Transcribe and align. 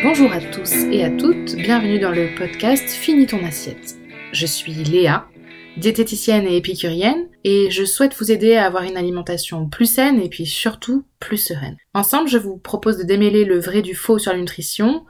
Bonjour 0.00 0.32
à 0.32 0.40
tous 0.40 0.72
et 0.92 1.02
à 1.02 1.10
toutes, 1.10 1.56
bienvenue 1.56 1.98
dans 1.98 2.12
le 2.12 2.28
podcast 2.36 2.88
Finis 2.88 3.26
ton 3.26 3.44
assiette. 3.44 3.96
Je 4.30 4.46
suis 4.46 4.72
Léa, 4.72 5.26
diététicienne 5.76 6.46
et 6.46 6.56
épicurienne, 6.56 7.26
et 7.42 7.68
je 7.72 7.84
souhaite 7.84 8.14
vous 8.14 8.30
aider 8.30 8.54
à 8.54 8.66
avoir 8.66 8.84
une 8.84 8.96
alimentation 8.96 9.68
plus 9.68 9.86
saine 9.86 10.20
et 10.20 10.28
puis 10.28 10.46
surtout 10.46 11.04
plus 11.18 11.36
sereine. 11.36 11.76
Ensemble, 11.94 12.28
je 12.28 12.38
vous 12.38 12.58
propose 12.58 12.96
de 12.96 13.02
démêler 13.02 13.44
le 13.44 13.58
vrai 13.58 13.82
du 13.82 13.96
faux 13.96 14.20
sur 14.20 14.32
la 14.32 14.38
nutrition, 14.38 15.04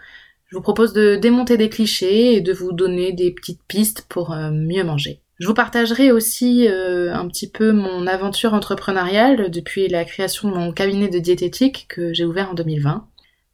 je 0.47 0.57
vous 0.57 0.63
propose 0.63 0.95
de 0.95 1.17
démonter 1.17 1.59
des 1.59 1.69
clichés 1.69 2.37
et 2.37 2.41
de 2.41 2.55
vous 2.55 2.73
donner 2.73 3.13
des 3.13 3.31
petites 3.33 3.61
pistes 3.69 4.07
pour 4.09 4.33
euh, 4.33 4.51
mieux 4.51 4.85
manger. 4.85 5.21
Je 5.39 5.47
vous 5.47 5.55
partagerai 5.55 6.11
aussi 6.11 6.67
euh, 6.67 7.15
un 7.15 7.29
petit 7.29 7.51
peu 7.51 7.73
mon 7.73 8.07
aventure 8.07 8.55
entrepreneuriale 8.55 9.51
depuis 9.51 9.87
la 9.89 10.07
création 10.07 10.49
de 10.49 10.55
mon 10.55 10.73
cabinet 10.73 11.09
de 11.09 11.19
diététique 11.19 11.87
que 11.89 12.15
j'ai 12.15 12.25
ouvert 12.25 12.51
en 12.51 12.55
2020. 12.55 13.07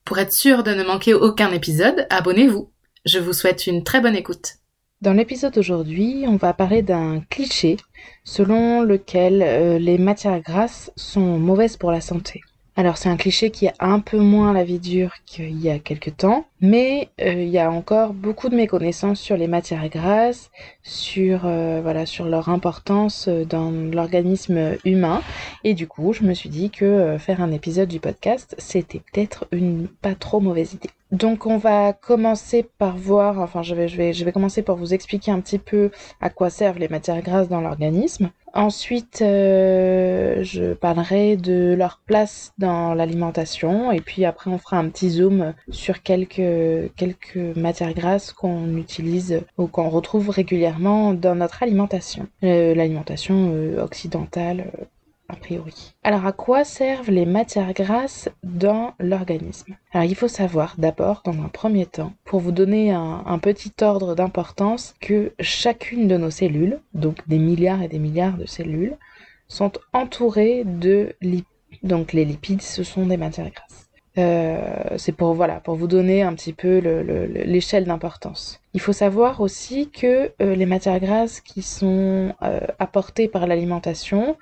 Pour 0.05 0.19
être 0.19 0.35
sûr 0.35 0.63
de 0.63 0.75
ne 0.75 0.85
manquer 0.85 1.15
aucun 1.15 1.51
épisode, 1.51 2.07
abonnez-vous. 2.11 2.71
Je 3.07 3.19
vous 3.19 3.33
souhaite 3.33 3.67
une 3.67 3.85
très 3.85 4.03
bonne 4.03 4.15
écoute. 4.15 4.57
Dans 5.01 5.15
l'épisode 5.15 5.55
d'aujourd'hui, 5.55 6.25
on 6.27 6.37
va 6.37 6.53
parler 6.53 6.83
d'un 6.83 7.23
cliché 7.31 7.79
selon 8.23 8.83
lequel 8.83 9.43
euh, 9.43 9.79
les 9.79 9.97
matières 9.97 10.41
grasses 10.41 10.93
sont 10.97 11.39
mauvaises 11.39 11.79
pour 11.79 11.91
la 11.91 12.03
santé. 12.03 12.43
Alors 12.77 12.97
c'est 12.97 13.09
un 13.09 13.17
cliché 13.17 13.51
qui 13.51 13.69
a 13.69 13.75
un 13.79 14.01
peu 14.01 14.19
moins 14.19 14.53
la 14.53 14.65
vie 14.65 14.81
dure 14.81 15.13
qu'il 15.27 15.61
y 15.61 15.71
a 15.71 15.79
quelques 15.79 16.17
temps, 16.17 16.45
mais 16.61 17.09
euh, 17.21 17.33
il 17.35 17.49
y 17.49 17.59
a 17.61 17.71
encore 17.71 18.15
beaucoup 18.15 18.49
de 18.49 18.57
méconnaissances 18.57 19.21
sur 19.21 19.37
les 19.37 19.47
matières 19.47 19.89
grasses, 19.89 20.51
sur 20.83 21.43
euh, 21.45 21.79
voilà 21.81 22.05
sur 22.05 22.25
leur 22.25 22.49
importance 22.49 23.29
euh, 23.29 23.45
dans 23.45 23.71
l'organisme 23.71 24.77
humain, 24.85 25.23
et 25.63 25.75
du 25.75 25.87
coup 25.87 26.13
je 26.13 26.25
me 26.25 26.35
suis 26.35 26.49
dit 26.49 26.71
que 26.71 27.17
faire 27.17 27.41
un 27.41 27.53
épisode 27.53 27.89
du 27.89 28.01
podcast 28.01 28.57
c'était 28.59 29.03
peut-être 29.13 29.47
une 29.53 29.87
pas 29.87 30.17
trop 30.17 30.41
mauvaise 30.41 30.75
idée. 30.75 30.91
Donc 31.13 31.47
on 31.47 31.59
va 31.59 31.93
commencer 31.93 32.67
par 32.79 32.97
voir, 32.97 33.39
enfin 33.39 33.63
je 33.63 33.77
vais, 33.77 33.87
je 33.87 33.97
vais, 33.97 34.13
je 34.13 34.25
vais 34.25 34.33
commencer 34.33 34.63
par 34.63 34.75
vous 34.75 34.95
expliquer 34.95 35.31
un 35.31 35.41
petit 35.41 35.61
peu 35.61 35.93
à 36.21 36.29
quoi 36.29 36.51
servent 36.51 36.79
les 36.79 36.89
matières 36.89 37.23
grasses 37.23 37.49
dans 37.49 37.61
l'organisme. 37.61 38.31
Ensuite, 38.55 39.21
euh, 39.21 40.45
je 40.45 40.75
parlerai 40.75 41.37
de 41.37 41.75
leur 41.77 42.01
place 42.07 42.53
dans 42.57 42.95
l'alimentation 42.95 43.91
et 43.91 44.01
puis 44.01 44.25
après 44.25 44.49
on 44.49 44.59
fera 44.59 44.79
un 44.79 44.89
petit 44.91 45.11
zoom 45.11 45.55
sur 45.71 46.03
quelques, 46.03 46.95
quelques 46.95 47.57
matières 47.57 47.95
grasses 47.95 48.33
qu'on 48.33 48.77
utilise 48.77 49.43
ou 49.59 49.67
qu'on 49.67 49.89
retrouve 49.89 50.31
régulièrement 50.31 51.15
dans 51.15 51.35
notre 51.35 51.65
alimentation. 51.65 52.29
Euh, 52.45 52.77
l'alimentation 52.77 53.51
euh, 53.53 53.83
occidentale 53.83 54.71
a 55.29 55.37
priori. 55.37 55.95
Alors 56.03 56.27
à 56.27 56.33
quoi 56.33 56.65
servent 56.65 57.11
les 57.11 57.27
matières 57.27 57.73
grasses 57.73 58.29
dans 58.43 58.95
l'organisme? 58.99 59.77
Alors 59.93 60.09
il 60.09 60.15
faut 60.15 60.29
savoir 60.29 60.75
d'abord, 60.79 61.23
dans 61.25 61.33
un 61.43 61.49
premier 61.49 61.87
temps, 61.87 62.13
pour 62.25 62.41
vous 62.41 62.53
donner 62.53 62.93
un, 62.93 63.39
petit 63.39 63.73
ordre 63.81 64.15
d'importance, 64.15 64.95
que 65.01 65.33
chacune 65.41 66.09
de 66.09 66.17
nos 66.17 66.31
cellules, 66.31 66.81
donc 66.95 67.27
des 67.29 67.39
milliards 67.39 67.83
et 67.83 67.89
des 67.89 67.99
milliards 67.99 68.37
de 68.37 68.47
cellules, 68.47 68.97
sont 69.49 69.73
entourées 69.93 70.65
de 70.65 71.15
lipides. 71.21 71.47
Donc 71.83 72.13
les 72.13 72.25
lipides, 72.25 72.63
ce 72.63 72.83
sont 72.83 73.07
des 73.07 73.17
matières 73.17 73.51
grasses. 73.51 73.85
Euh, 74.17 74.97
c'est 74.97 75.11
pour 75.11 75.35
voilà 75.35 75.59
pour 75.59 75.75
vous 75.75 75.89
donner 75.89 76.23
un 76.23 76.35
petit 76.35 76.53
peu 76.53 76.79
l'échelle 76.79 77.85
d'importance. 77.85 78.61
Il 78.73 78.81
faut 78.81 78.93
savoir 78.93 79.41
aussi 79.41 79.91
que 79.91 80.31
euh, 80.41 80.55
les 80.55 80.67
matières 80.67 81.01
grasses 81.01 81.41
qui 81.41 81.63
sont 81.63 82.33
euh, 82.43 82.61
apportées 82.79 83.27
par 83.27 83.49
l'alimentation 83.49 84.37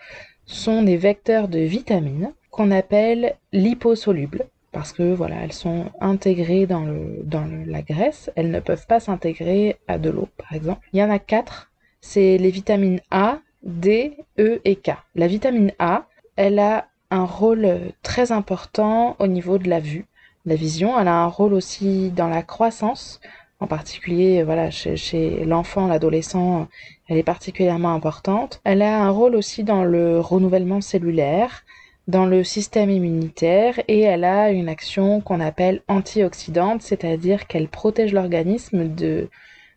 sont 0.46 0.82
des 0.82 0.96
vecteurs 0.96 1.48
de 1.48 1.58
vitamines 1.58 2.32
qu'on 2.50 2.70
appelle 2.70 3.36
liposolubles 3.52 4.46
parce 4.72 4.92
que 4.92 5.12
voilà, 5.12 5.36
elles 5.42 5.52
sont 5.52 5.90
intégrées 6.00 6.66
dans, 6.66 6.84
le, 6.84 7.20
dans 7.24 7.46
la 7.66 7.82
graisse, 7.82 8.30
elles 8.36 8.50
ne 8.50 8.60
peuvent 8.60 8.86
pas 8.86 9.00
s'intégrer 9.00 9.76
à 9.86 9.98
de 9.98 10.10
l'eau 10.10 10.28
par 10.38 10.52
exemple. 10.54 10.86
Il 10.92 10.98
y 10.98 11.04
en 11.04 11.10
a 11.10 11.18
quatre, 11.18 11.70
c'est 12.00 12.38
les 12.38 12.50
vitamines 12.50 13.00
A, 13.10 13.38
D, 13.62 14.16
E 14.38 14.60
et 14.64 14.76
K. 14.76 14.92
La 15.14 15.26
vitamine 15.26 15.72
A, 15.78 16.06
elle 16.36 16.58
a 16.58 16.88
un 17.10 17.24
rôle 17.24 17.92
très 18.02 18.32
important 18.32 19.16
au 19.18 19.26
niveau 19.26 19.58
de 19.58 19.68
la 19.68 19.80
vue, 19.80 20.06
la 20.44 20.56
vision, 20.56 20.98
elle 20.98 21.08
a 21.08 21.22
un 21.22 21.28
rôle 21.28 21.54
aussi 21.54 22.10
dans 22.10 22.28
la 22.28 22.42
croissance, 22.42 23.20
en 23.62 23.66
particulier 23.68 24.42
voilà 24.42 24.70
chez, 24.70 25.44
l'enfant, 25.44 25.86
l'adolescent, 25.86 26.66
elle 27.08 27.16
est 27.16 27.22
particulièrement 27.22 27.94
importante. 27.94 28.60
Elle 28.64 28.82
a 28.82 29.02
un 29.04 29.10
rôle 29.10 29.36
aussi 29.36 29.62
dans 29.62 29.84
le 29.84 30.18
renouvellement 30.18 30.80
cellulaire, 30.80 31.62
dans 32.08 32.26
le 32.26 32.42
système 32.42 32.90
immunitaire 32.90 33.80
et 33.86 34.00
elle 34.00 34.24
a 34.24 34.50
une 34.50 34.68
action 34.68 35.20
qu'on 35.20 35.38
appelle 35.38 35.82
antioxydante, 35.86 36.82
c'est-à-dire 36.82 37.46
qu'elle 37.46 37.68
protège 37.68 38.12
l'organisme 38.12 38.88
de, 38.88 39.28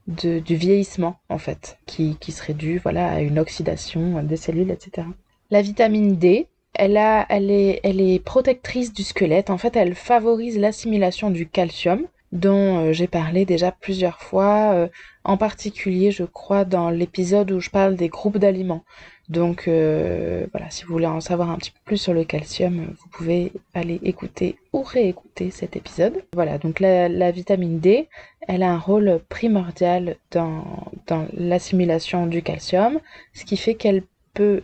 du 0.07 0.56
vieillissement 0.56 1.17
en 1.29 1.38
fait, 1.38 1.78
qui, 1.85 2.17
qui 2.19 2.31
serait 2.31 2.56
dû 2.56 2.79
voilà, 2.79 3.12
à 3.12 3.19
une 3.22 3.38
oxydation 3.38 4.23
des 4.23 4.38
cellules, 4.38 4.72
etc. 4.72 5.07
La 5.52 5.62
vitamine 5.62 6.16
D, 6.16 6.47
elle, 6.73 6.97
a, 6.97 7.28
elle, 7.29 7.52
est, 7.52 7.81
elle 7.84 8.02
est 8.02 8.19
protectrice 8.19 8.91
du 8.91 9.03
squelette, 9.03 9.52
en 9.52 9.59
fait 9.59 9.75
elle 9.75 9.94
favorise 9.94 10.57
l'assimilation 10.57 11.29
du 11.29 11.47
calcium 11.47 12.07
dont 12.35 12.78
euh, 12.78 12.94
j'ai 12.94 13.07
parlé 13.07 13.46
déjà 13.46 13.72
plusieurs 13.72 14.22
fois, 14.22 14.73
euh, 14.73 14.88
en 15.23 15.38
particulier 15.38 16.12
je 16.12 16.23
crois 16.23 16.66
dans 16.66 16.90
l'épisode 16.90 17.51
où 17.51 17.59
je 17.59 17.69
parle 17.69 17.96
des 17.96 18.09
groupes 18.09 18.38
d'aliments. 18.38 18.84
Donc 19.29 19.68
euh, 19.68 20.46
voilà, 20.51 20.69
si 20.69 20.84
vous 20.84 20.94
voulez 20.94 21.07
en 21.07 21.22
savoir 21.22 21.50
un 21.50 21.57
petit 21.57 21.72
peu 21.72 21.79
plus 21.85 21.97
sur 21.97 22.13
le 22.13 22.25
calcium, 22.25 22.94
vous 23.00 23.09
pouvez 23.09 23.53
aller 23.73 24.00
écouter 24.03 24.57
ou 24.73 24.84
réécouter 24.84 25.50
cet 25.50 25.75
épisode. 25.75 26.23
Voilà, 26.34 26.59
donc 26.59 26.79
la, 26.79 27.31
vitamine 27.31 27.79
D, 27.79 28.07
elle 28.47 28.62
a 28.62 28.72
un 28.72 28.78
rôle 28.78 29.19
primordial 29.29 30.17
dans, 30.29 30.91
dans 31.07 31.25
l'assimilation 31.34 32.28
du 32.28 32.44
calcium, 32.44 33.00
ce 33.34 33.46
qui 33.46 33.57
fait 33.57 33.73
qu'elle 33.73 34.03
peut 34.35 34.62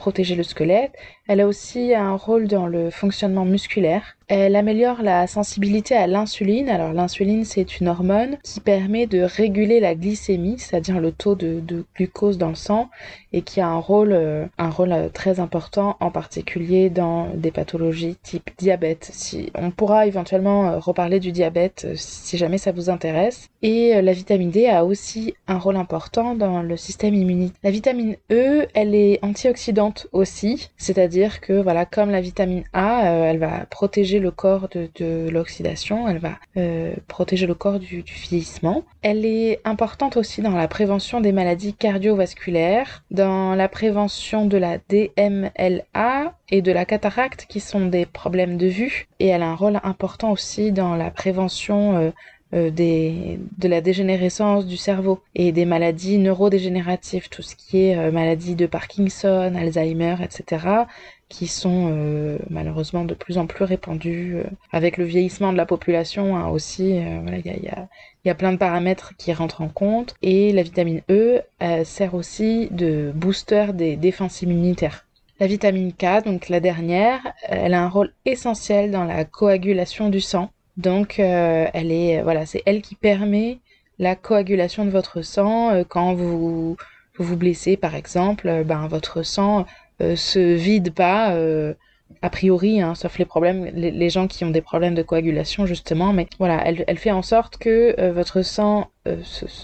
protéger 0.00 0.34
le 0.34 0.42
squelette. 0.42 0.92
Elle 1.28 1.40
a 1.40 1.46
aussi 1.46 1.94
un 1.94 2.16
rôle 2.16 2.48
dans 2.48 2.66
le 2.66 2.90
fonctionnement 2.90 3.44
musculaire. 3.44 4.16
Elle 4.32 4.54
améliore 4.54 5.02
la 5.02 5.26
sensibilité 5.26 5.96
à 5.96 6.06
l'insuline. 6.06 6.68
Alors 6.68 6.92
l'insuline, 6.92 7.44
c'est 7.44 7.80
une 7.80 7.88
hormone 7.88 8.38
qui 8.44 8.60
permet 8.60 9.08
de 9.08 9.22
réguler 9.22 9.80
la 9.80 9.96
glycémie, 9.96 10.56
c'est-à-dire 10.56 11.00
le 11.00 11.10
taux 11.10 11.34
de, 11.34 11.84
glucose 11.96 12.38
dans 12.38 12.50
le 12.50 12.54
sang, 12.54 12.90
et 13.32 13.42
qui 13.42 13.60
a 13.60 13.66
un 13.66 13.78
rôle, 13.78 14.12
euh, 14.12 14.46
un 14.56 14.70
rôle 14.70 14.92
euh, 14.92 15.08
très 15.08 15.40
important, 15.40 15.96
en 15.98 16.12
particulier 16.12 16.90
dans 16.90 17.26
des 17.34 17.50
pathologies 17.50 18.18
type 18.22 18.50
diabète. 18.56 19.10
Si, 19.12 19.50
on 19.56 19.72
pourra 19.72 20.06
éventuellement 20.06 20.68
euh, 20.68 20.78
reparler 20.78 21.18
du 21.18 21.32
diabète 21.32 21.88
si 21.96 22.38
jamais 22.38 22.58
ça 22.58 22.70
vous 22.70 22.88
intéresse. 22.88 23.48
Et 23.62 24.00
la 24.00 24.12
vitamine 24.12 24.50
D 24.50 24.68
a 24.68 24.84
aussi 24.84 25.34
un 25.48 25.58
rôle 25.58 25.76
important 25.76 26.36
dans 26.36 26.62
le 26.62 26.76
système 26.76 27.14
immunitaire. 27.14 27.58
La 27.64 27.72
vitamine 27.72 28.14
E, 28.30 28.68
elle 28.74 28.94
est 28.94 29.18
antioxydante 29.22 30.06
aussi, 30.12 30.70
c'est-à-dire 30.76 31.40
que 31.40 31.60
voilà, 31.60 31.84
comme 31.84 32.10
la 32.10 32.20
vitamine 32.20 32.62
A, 32.72 33.02
elle 33.04 33.38
va 33.38 33.66
protéger 33.68 34.19
le 34.20 34.30
corps 34.30 34.68
de, 34.68 35.28
l'oxydation, 35.30 36.08
elle 36.08 36.18
va 36.18 36.38
euh, 36.56 36.94
protéger 37.08 37.46
le 37.46 37.54
corps 37.54 37.78
du, 37.78 38.02
vieillissement. 38.02 38.84
Elle 39.02 39.24
est 39.26 39.60
importante 39.64 40.16
aussi 40.16 40.42
dans 40.42 40.54
la 40.54 40.68
prévention 40.68 41.20
des 41.20 41.32
maladies 41.32 41.74
cardiovasculaires, 41.74 43.02
dans 43.10 43.54
la 43.54 43.68
prévention 43.68 44.46
de 44.46 44.58
la 44.58 44.78
DMLA 44.88 46.34
et 46.50 46.62
de 46.62 46.72
la 46.72 46.84
cataracte 46.84 47.46
qui 47.48 47.60
sont 47.60 47.86
des 47.86 48.06
problèmes 48.06 48.56
de 48.56 48.66
vue. 48.66 49.08
Et 49.18 49.28
elle 49.28 49.42
a 49.42 49.48
un 49.48 49.56
rôle 49.56 49.80
important 49.82 50.30
aussi 50.30 50.72
dans 50.72 50.94
la 50.94 51.10
prévention 51.10 51.96
euh, 51.96 52.10
euh, 52.52 52.70
de 52.70 53.68
la 53.68 53.80
dégénérescence 53.80 54.66
du 54.66 54.76
cerveau 54.76 55.20
et 55.36 55.52
des 55.52 55.64
maladies 55.64 56.18
neurodégénératives, 56.18 57.28
tout 57.28 57.42
ce 57.42 57.54
qui 57.54 57.82
est 57.84 57.96
euh, 57.96 58.10
maladie 58.10 58.56
de 58.56 58.66
Parkinson, 58.66 59.54
Alzheimer, 59.56 60.16
etc., 60.20 60.66
qui 61.30 61.46
sont 61.46 61.88
euh, 61.90 62.36
malheureusement 62.50 63.06
de 63.06 63.14
plus 63.14 63.38
en 63.38 63.46
plus 63.46 63.64
répandues 63.64 64.42
avec 64.70 64.98
le 64.98 65.04
vieillissement 65.04 65.52
de 65.52 65.56
la 65.56 65.64
population 65.64 66.36
hein, 66.36 66.48
aussi. 66.48 67.00
voilà, 67.22 67.38
il 67.38 67.46
y 67.46 67.50
a, 67.50 67.56
y, 67.56 68.28
y 68.28 68.30
a, 68.30 68.34
plein 68.34 68.52
de 68.52 68.58
paramètres 68.58 69.14
qui 69.16 69.32
rentrent 69.32 69.62
en 69.62 69.68
compte 69.68 70.14
et 70.20 70.52
la 70.52 70.62
vitamine 70.62 71.00
E 71.08 71.40
sert 71.84 72.14
aussi 72.14 72.68
de 72.70 73.12
booster 73.14 73.68
des 73.72 73.96
défenses 73.96 74.42
immunitaires. 74.42 75.06
La 75.38 75.46
vitamine 75.46 75.94
K, 75.94 76.22
donc 76.26 76.50
la 76.50 76.60
dernière, 76.60 77.20
elle 77.44 77.72
a 77.72 77.82
un 77.82 77.88
rôle 77.88 78.12
essentiel 78.26 78.90
dans 78.90 79.04
la 79.04 79.24
coagulation 79.24 80.10
du 80.10 80.20
sang 80.20 80.50
donc, 80.80 81.18
euh, 81.18 81.66
elle 81.74 81.92
est, 81.92 82.22
voilà, 82.22 82.46
c'est 82.46 82.62
elle 82.64 82.80
qui 82.80 82.94
permet 82.94 83.58
la 83.98 84.16
coagulation 84.16 84.86
de 84.86 84.90
votre 84.90 85.20
sang 85.20 85.70
euh, 85.70 85.84
quand 85.86 86.14
vous, 86.14 86.76
vous 87.18 87.36
blessez, 87.36 87.76
par 87.76 87.94
exemple. 87.94 88.48
Euh, 88.48 88.64
ben, 88.64 88.86
votre 88.88 89.22
sang 89.22 89.66
se 90.00 90.54
vide 90.54 90.92
pas 90.94 91.36
a 92.22 92.30
priori, 92.30 92.80
hein, 92.80 92.94
sauf 92.94 93.18
les 93.18 93.24
problèmes, 93.24 93.66
les, 93.74 94.10
gens 94.10 94.26
qui 94.26 94.44
ont 94.44 94.50
des 94.50 94.60
problèmes 94.60 94.94
de 94.94 95.02
coagulation 95.02 95.66
justement, 95.66 96.12
mais 96.12 96.26
voilà, 96.38 96.62
elle, 96.66 96.98
fait 96.98 97.12
en 97.12 97.22
sorte 97.22 97.56
que 97.56 98.10
votre 98.10 98.42
sang 98.42 98.90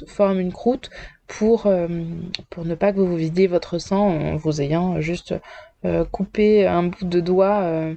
forme 0.06 0.40
une 0.40 0.52
croûte 0.52 0.90
pour, 1.26 1.66
pour 2.50 2.64
ne 2.64 2.74
pas 2.74 2.92
que 2.92 2.98
vous 2.98 3.06
vous 3.06 3.16
vidiez 3.16 3.46
votre 3.46 3.78
sang 3.78 4.08
en 4.08 4.36
vous 4.36 4.60
ayant 4.60 5.00
juste 5.00 5.34
coupé 6.12 6.66
un 6.66 6.84
bout 6.84 7.04
de 7.04 7.20
doigt 7.20 7.94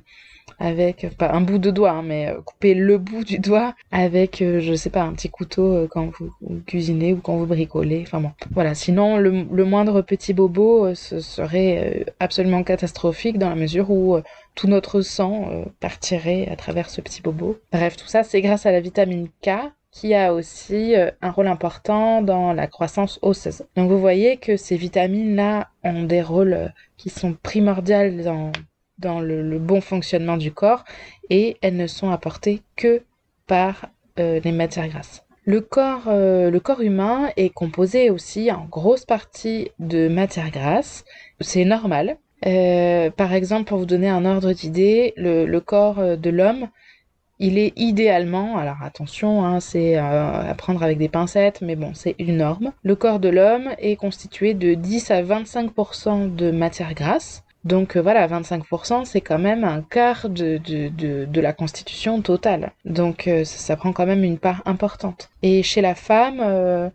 avec 0.60 1.08
pas 1.18 1.32
un 1.32 1.42
bout 1.42 1.58
de 1.58 1.72
doigt, 1.72 1.92
hein, 1.92 2.04
mais 2.04 2.34
couper 2.46 2.74
le 2.74 2.98
bout 2.98 3.24
du 3.24 3.40
doigt 3.40 3.76
avec, 3.92 4.38
je 4.40 4.74
sais 4.76 4.90
pas, 4.90 5.04
un 5.04 5.14
petit 5.14 5.30
couteau 5.30 5.88
quand 5.90 6.10
vous, 6.20 6.32
cuisinez 6.66 7.14
ou 7.14 7.18
quand 7.18 7.38
vous 7.38 7.46
bricolez. 7.46 8.04
Enfin 8.06 8.20
bon, 8.20 8.32
voilà. 8.52 8.76
Sinon, 8.76 9.18
le, 9.18 9.66
moindre 9.66 10.02
petit 10.02 10.34
bobo, 10.34 10.94
ce 10.96 11.20
serait 11.20 12.06
absolument 12.20 12.64
catastrophique 12.64 13.38
dans 13.38 13.50
la 13.50 13.56
mesure 13.56 13.90
où 13.92 14.18
tout 14.56 14.68
notre 14.68 15.02
sang 15.02 15.50
partirait 15.80 16.48
à 16.52 16.56
travers 16.56 16.90
ce 16.90 17.02
petit 17.02 17.22
bobo. 17.22 17.58
Bref, 17.72 17.96
tout 17.96 18.08
ça, 18.08 18.24
c'est 18.24 18.42
grâce 18.42 18.66
à 18.66 18.72
la 18.72 18.82
vitamine 18.82 19.28
K 19.42 19.72
qui 19.92 20.14
a 20.14 20.34
aussi 20.34 20.96
euh, 20.96 21.12
un 21.22 21.32
rôle 21.32 21.48
important 21.48 22.22
dans 22.22 22.54
la 22.54 22.68
croissance 22.68 23.20
osseuse. 23.22 23.66
Donc 23.76 23.90
vous 23.90 24.00
voyez 24.00 24.38
que 24.38 24.58
ces 24.58 24.78
vitamines-là 24.78 25.70
ont 25.84 26.04
des 26.04 26.22
rôles 26.22 26.54
euh, 26.54 26.68
qui 26.98 27.10
sont 27.10 27.34
primordiaux 27.34 28.24
dans, 28.24 28.52
dans 29.00 29.20
le, 29.20 29.58
bon 29.60 29.82
fonctionnement 29.82 30.38
du 30.38 30.52
corps 30.52 30.84
et 31.30 31.58
elles 31.62 31.76
ne 31.76 31.88
sont 31.88 32.10
apportées 32.10 32.62
que 32.76 33.02
par 33.48 33.88
euh, 34.20 34.40
les 34.44 34.52
matières 34.52 34.88
grasses. 34.88 35.26
Le 35.46 35.62
corps, 35.62 36.04
le 36.08 36.60
corps 36.60 36.82
humain 36.82 37.30
est 37.36 37.50
composé 37.50 38.12
aussi 38.12 38.52
en 38.52 38.66
grosse 38.66 39.04
partie 39.04 39.72
de 39.80 40.08
matières 40.08 40.52
grasses. 40.52 41.06
C'est 41.42 41.66
normal. 41.66 42.18
par 42.44 43.34
exemple, 43.34 43.64
pour 43.64 43.80
vous 43.80 43.88
donner 43.88 44.10
un 44.10 44.26
ordre 44.26 44.52
d'idée, 44.54 45.14
le, 45.18 45.60
corps 45.60 46.18
de 46.18 46.30
l'homme 46.30 46.68
il 47.40 47.58
est 47.58 47.72
idéalement, 47.78 48.58
alors 48.58 48.84
attention, 48.84 49.46
hein, 49.46 49.62
c'est 49.62 49.98
euh, 49.98 50.52
à 50.52 50.54
prendre 50.56 50.84
avec 50.84 50.98
des 50.98 51.08
pincettes, 51.08 51.62
mais 51.62 51.78
bon, 51.78 51.94
c'est 51.94 52.16
une 52.20 52.38
norme. 52.38 52.74
Le 52.84 52.96
corps 52.96 53.20
de 53.20 53.30
l'homme 53.30 53.70
est 53.78 53.96
constitué 53.96 54.54
de 54.54 54.74
10 54.74 55.12
à 55.12 55.24
25% 55.24 56.36
de 56.36 56.52
matière 56.52 56.94
grasse. 56.94 57.46
Donc 57.66 57.96
euh, 57.98 58.02
voilà, 58.02 58.28
25%, 58.28 59.06
c'est 59.06 59.22
quand 59.22 59.40
même 59.40 59.64
un 59.64 59.82
quart 59.82 60.30
de, 60.30 60.58
de, 60.58 61.26
de, 61.26 61.42
la 61.42 61.54
constitution 61.54 62.22
totale. 62.22 62.72
Donc 62.86 63.28
euh, 63.28 63.44
ça, 63.44 63.76
prend 63.76 63.92
quand 63.92 64.06
même 64.06 64.24
une 64.24 64.38
part 64.38 64.62
importante. 64.66 65.30
Et 65.44 65.64
chez 65.64 65.82
la 65.82 65.96
femme, 65.96 66.92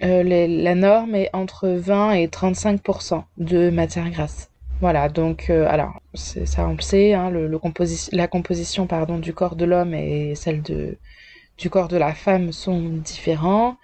la 0.00 0.74
norme 0.74 1.14
est 1.14 1.30
entre 1.32 1.68
20 1.68 2.12
et 2.12 2.26
35% 2.26 3.22
de 3.38 3.70
matière 3.70 4.10
grasse. 4.10 4.52
Voilà, 4.82 5.08
donc, 5.08 5.48
euh, 5.48 5.64
alors, 5.70 6.00
ça 6.14 6.66
on 6.66 6.72
le 6.74 6.80
sait, 6.80 7.14
hein, 7.14 7.30
le, 7.30 7.48
la 8.10 8.26
composition 8.26 8.88
pardon, 8.88 9.18
du 9.20 9.32
corps 9.32 9.54
de 9.54 9.64
l'homme 9.64 9.94
et 9.94 10.34
celle 10.34 10.60
de, 10.60 10.98
du 11.56 11.70
corps 11.70 11.86
de 11.86 11.96
la 11.96 12.14
femme 12.14 12.50
sont, 12.50 12.80
différents, 12.88 13.76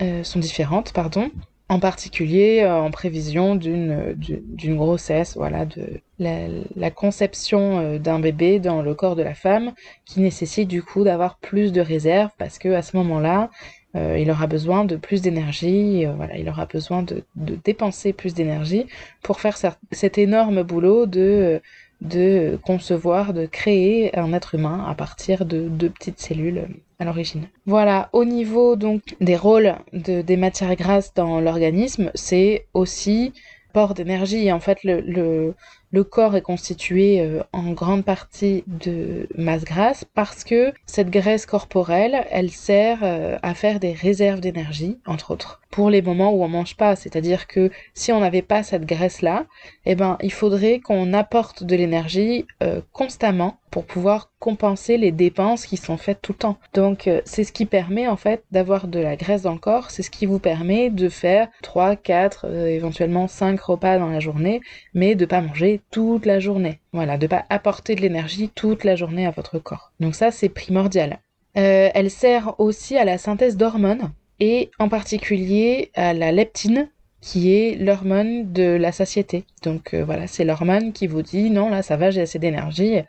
euh, 0.00 0.24
sont 0.24 0.38
différentes. 0.38 0.94
Pardon. 0.94 1.30
En 1.68 1.80
particulier 1.80 2.60
euh, 2.62 2.76
en 2.76 2.90
prévision 2.92 3.56
d'une 3.56 4.14
d'une 4.16 4.76
grossesse, 4.76 5.36
voilà, 5.36 5.66
de 5.66 6.00
la, 6.18 6.90
conception 6.90 7.98
d'un 7.98 8.20
bébé 8.20 8.60
dans 8.60 8.82
le 8.82 8.94
corps 8.94 9.16
de 9.16 9.22
la 9.22 9.34
femme, 9.34 9.72
qui 10.04 10.20
nécessite 10.20 10.68
du 10.68 10.82
coup 10.82 11.02
d'avoir 11.02 11.38
plus 11.38 11.72
de 11.72 11.80
réserve 11.80 12.30
parce 12.38 12.58
que 12.58 12.68
à 12.68 12.82
ce 12.82 12.96
moment-là, 12.96 13.50
euh, 13.96 14.18
il 14.18 14.30
aura 14.30 14.46
besoin 14.46 14.84
de 14.84 14.96
plus 14.96 15.22
d'énergie, 15.22 16.04
euh, 16.04 16.12
voilà, 16.12 16.36
il 16.36 16.48
aura 16.48 16.66
besoin 16.66 17.02
de, 17.02 17.24
dépenser 17.36 18.12
plus 18.12 18.34
d'énergie 18.34 18.86
pour 19.22 19.40
faire 19.40 19.56
cet 19.90 20.18
énorme 20.18 20.62
boulot 20.62 21.06
de, 21.06 21.62
de 22.02 22.58
concevoir, 22.64 23.32
de 23.32 23.46
créer 23.46 24.16
un 24.18 24.32
être 24.34 24.54
humain 24.54 24.84
à 24.86 24.94
partir 24.94 25.46
de 25.46 25.68
deux 25.68 25.88
petites 25.90 26.20
cellules 26.20 26.68
à 26.98 27.04
l'origine. 27.04 27.48
Voilà, 27.66 28.08
au 28.12 28.24
niveau 28.24 28.76
donc 28.76 29.16
des 29.20 29.36
rôles 29.36 29.74
de, 29.92 30.22
des 30.22 30.36
matières 30.36 30.76
grasses 30.76 31.12
dans 31.14 31.40
l'organisme, 31.40 32.10
c'est 32.14 32.66
aussi 32.74 33.32
port 33.72 33.94
d'énergie. 33.94 34.50
En 34.52 34.60
fait, 34.60 34.78
le 34.82 35.54
corps 36.02 36.36
est 36.36 36.42
constitué 36.42 37.20
euh, 37.20 37.42
en 37.52 37.72
grande 37.72 38.04
partie 38.04 38.64
de 38.66 39.28
masse 39.36 39.64
grasse 39.64 40.04
parce 40.14 40.44
que 40.44 40.72
cette 40.86 41.10
graisse 41.10 41.46
corporelle, 41.46 42.24
elle 42.30 42.50
sert 42.50 43.00
euh, 43.02 43.38
à 43.42 43.54
faire 43.54 43.80
des 43.80 43.92
réserves 43.92 44.40
d'énergie, 44.40 44.98
entre 45.06 45.32
autres, 45.32 45.60
pour 45.70 45.90
les 45.90 46.02
moments 46.02 46.32
où 46.32 46.42
on 46.42 46.48
mange 46.48 46.76
pas. 46.76 46.96
C'est-à-dire 46.96 47.46
que 47.46 47.70
si 47.94 48.12
on 48.12 48.20
n'avait 48.20 48.42
pas 48.42 48.62
cette 48.62 48.86
graisse-là, 48.86 49.44
eh 49.84 49.94
ben, 49.94 50.16
il 50.22 50.32
faudrait 50.32 50.80
qu'on 50.80 51.12
apporte 51.12 51.64
de 51.64 51.76
l'énergie 51.76 52.46
euh, 52.62 52.80
constamment 52.92 53.58
pour 53.70 53.84
pouvoir 53.84 54.30
compenser 54.38 54.96
les 54.96 55.12
dépenses 55.12 55.66
qui 55.66 55.76
sont 55.76 55.98
faites 55.98 56.22
tout 56.22 56.32
le 56.32 56.38
temps. 56.38 56.56
Donc 56.72 57.06
euh, 57.06 57.20
c'est 57.24 57.44
ce 57.44 57.52
qui 57.52 57.66
permet 57.66 58.08
en 58.08 58.16
fait 58.16 58.42
d'avoir 58.50 58.86
de 58.86 59.00
la 59.00 59.16
graisse 59.16 59.42
dans 59.42 59.52
le 59.52 59.58
corps, 59.58 59.90
c'est 59.90 60.02
ce 60.02 60.10
qui 60.10 60.24
vous 60.24 60.38
permet 60.38 60.88
de 60.88 61.10
faire 61.10 61.48
3, 61.62 61.96
4, 61.96 62.46
euh, 62.48 62.66
éventuellement 62.68 63.28
5 63.28 63.60
repas 63.60 63.98
dans 63.98 64.08
la 64.08 64.20
journée, 64.20 64.62
mais 64.94 65.14
de 65.14 65.26
pas 65.26 65.42
manger 65.42 65.82
toute 65.90 66.26
la 66.26 66.40
journée. 66.40 66.80
Voilà, 66.92 67.16
de 67.16 67.26
pas 67.26 67.44
apporter 67.48 67.94
de 67.94 68.00
l'énergie 68.00 68.50
toute 68.54 68.84
la 68.84 68.96
journée 68.96 69.26
à 69.26 69.30
votre 69.30 69.58
corps. 69.58 69.92
Donc 70.00 70.14
ça 70.14 70.30
c'est 70.30 70.48
primordial. 70.48 71.18
Euh, 71.56 71.88
elle 71.94 72.10
sert 72.10 72.58
aussi 72.60 72.96
à 72.96 73.04
la 73.04 73.18
synthèse 73.18 73.56
d'hormones 73.56 74.12
et 74.40 74.70
en 74.78 74.88
particulier 74.88 75.90
à 75.94 76.12
la 76.12 76.32
leptine 76.32 76.88
qui 77.20 77.54
est 77.54 77.76
l'hormone 77.76 78.52
de 78.52 78.76
la 78.76 78.92
satiété. 78.92 79.44
Donc 79.62 79.94
voilà, 79.94 80.26
c'est 80.26 80.44
l'hormone 80.44 80.92
qui 80.92 81.06
vous 81.06 81.22
dit 81.22 81.50
non 81.50 81.70
là 81.70 81.82
ça 81.82 81.96
va, 81.96 82.10
j'ai 82.10 82.20
assez 82.20 82.38
d'énergie, 82.38 83.00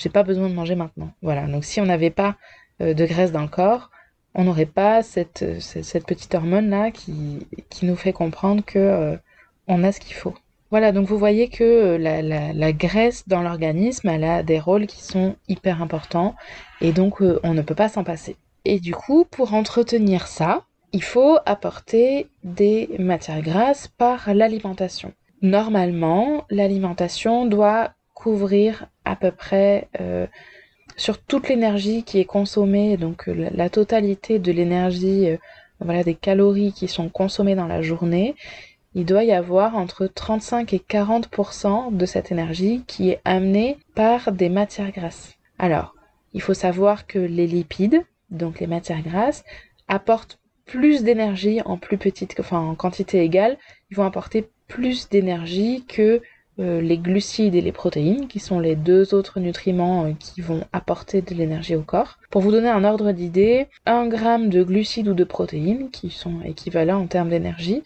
j'ai 0.00 0.08
pas 0.08 0.22
besoin 0.22 0.48
de 0.48 0.54
manger 0.54 0.74
maintenant. 0.74 1.12
Voilà. 1.22 1.46
Donc 1.46 1.64
si 1.64 1.80
on 1.80 1.86
n'avait 1.86 2.10
pas 2.10 2.36
euh, 2.80 2.94
de 2.94 3.04
graisse 3.04 3.32
dans 3.32 3.42
le 3.42 3.48
corps, 3.48 3.90
on 4.34 4.44
n'aurait 4.44 4.66
pas 4.66 5.02
cette, 5.02 5.42
euh, 5.42 5.60
cette, 5.60 6.06
petite 6.06 6.34
hormone 6.34 6.70
là 6.70 6.90
qui, 6.90 7.46
qui 7.68 7.84
nous 7.84 7.96
fait 7.96 8.12
comprendre 8.12 8.64
que 8.64 8.78
euh, 8.78 9.16
on 9.66 9.84
a 9.84 9.92
ce 9.92 10.00
qu'il 10.00 10.14
faut. 10.14 10.34
Voilà, 10.70 10.92
donc 10.92 11.08
vous 11.08 11.18
voyez 11.18 11.48
que 11.48 11.96
la, 11.96 12.22
la, 12.22 12.72
graisse 12.72 13.26
dans 13.26 13.42
l'organisme, 13.42 14.08
elle 14.08 14.24
a 14.24 14.42
des 14.42 14.60
rôles 14.60 14.86
qui 14.86 15.02
sont 15.02 15.34
hyper 15.48 15.82
importants 15.82 16.36
et 16.80 16.92
donc 16.92 17.20
on 17.20 17.54
ne 17.54 17.62
peut 17.62 17.74
pas 17.74 17.88
s'en 17.88 18.04
passer. 18.04 18.36
Et 18.64 18.78
du 18.78 18.94
coup, 18.94 19.24
pour 19.24 19.54
entretenir 19.54 20.26
ça, 20.26 20.64
il 20.92 21.02
faut 21.02 21.38
apporter 21.46 22.28
des 22.44 22.90
matières 22.98 23.42
grasses 23.42 23.88
par 23.88 24.34
l'alimentation. 24.34 25.12
Normalement, 25.42 26.44
l'alimentation 26.50 27.46
doit 27.46 27.92
couvrir 28.14 28.86
à 29.04 29.16
peu 29.16 29.30
près 29.30 29.88
euh, 30.00 30.26
sur 30.96 31.18
toute 31.22 31.48
l'énergie 31.48 32.02
qui 32.02 32.18
est 32.18 32.26
consommée, 32.26 32.96
donc 32.96 33.28
euh, 33.28 33.48
la, 33.54 33.70
totalité 33.70 34.38
de 34.38 34.52
l'énergie, 34.52 35.30
euh, 35.30 35.36
voilà, 35.80 36.04
des 36.04 36.14
calories 36.14 36.72
qui 36.72 36.88
sont 36.88 37.08
consommées 37.08 37.54
dans 37.54 37.66
la 37.66 37.80
journée, 37.80 38.34
il 38.94 39.04
doit 39.04 39.24
y 39.24 39.32
avoir 39.32 39.76
entre 39.76 40.06
35 40.06 40.72
et 40.74 40.78
40% 40.78 41.96
de 41.96 42.06
cette 42.06 42.32
énergie 42.32 42.82
qui 42.86 43.10
est 43.10 43.20
amenée 43.24 43.78
par 43.94 44.32
des 44.32 44.48
matières 44.48 44.90
grasses. 44.90 45.34
Alors, 45.58 45.94
il 46.32 46.42
faut 46.42 46.54
savoir 46.54 47.06
que 47.06 47.18
les 47.18 47.46
lipides, 47.46 48.04
donc 48.30 48.60
les 48.60 48.66
matières 48.66 49.02
grasses, 49.02 49.44
apportent 49.88 50.38
plus 50.66 51.02
d'énergie 51.02 51.60
en 51.64 51.76
plus 51.76 51.98
petite, 51.98 52.36
enfin 52.38 52.60
en 52.60 52.74
quantité 52.74 53.22
égale, 53.22 53.58
ils 53.90 53.96
vont 53.96 54.04
apporter 54.04 54.48
plus 54.68 55.08
d'énergie 55.08 55.84
que 55.88 56.22
euh, 56.60 56.80
les 56.80 56.98
glucides 56.98 57.54
et 57.54 57.60
les 57.60 57.72
protéines, 57.72 58.28
qui 58.28 58.38
sont 58.38 58.60
les 58.60 58.76
deux 58.76 59.14
autres 59.14 59.40
nutriments 59.40 60.04
euh, 60.04 60.12
qui 60.18 60.40
vont 60.40 60.64
apporter 60.72 61.22
de 61.22 61.34
l'énergie 61.34 61.74
au 61.74 61.82
corps. 61.82 62.18
Pour 62.30 62.42
vous 62.42 62.52
donner 62.52 62.68
un 62.68 62.84
ordre 62.84 63.12
d'idée, 63.12 63.66
1 63.86 64.08
gramme 64.08 64.48
de 64.48 64.62
glucides 64.62 65.08
ou 65.08 65.14
de 65.14 65.24
protéines, 65.24 65.90
qui 65.90 66.10
sont 66.10 66.40
équivalents 66.44 67.00
en 67.00 67.06
termes 67.06 67.30
d'énergie, 67.30 67.82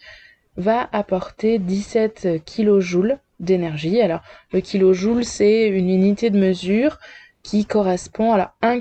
va 0.57 0.89
apporter 0.91 1.59
17 1.59 2.43
kJ 2.45 2.97
d'énergie. 3.39 4.01
Alors, 4.01 4.21
le 4.51 4.61
kilojoule, 4.61 5.25
c'est 5.25 5.67
une 5.67 5.89
unité 5.89 6.29
de 6.29 6.39
mesure 6.39 6.99
qui 7.43 7.65
correspond 7.65 8.33
à 8.33 8.53
1, 8.61 8.79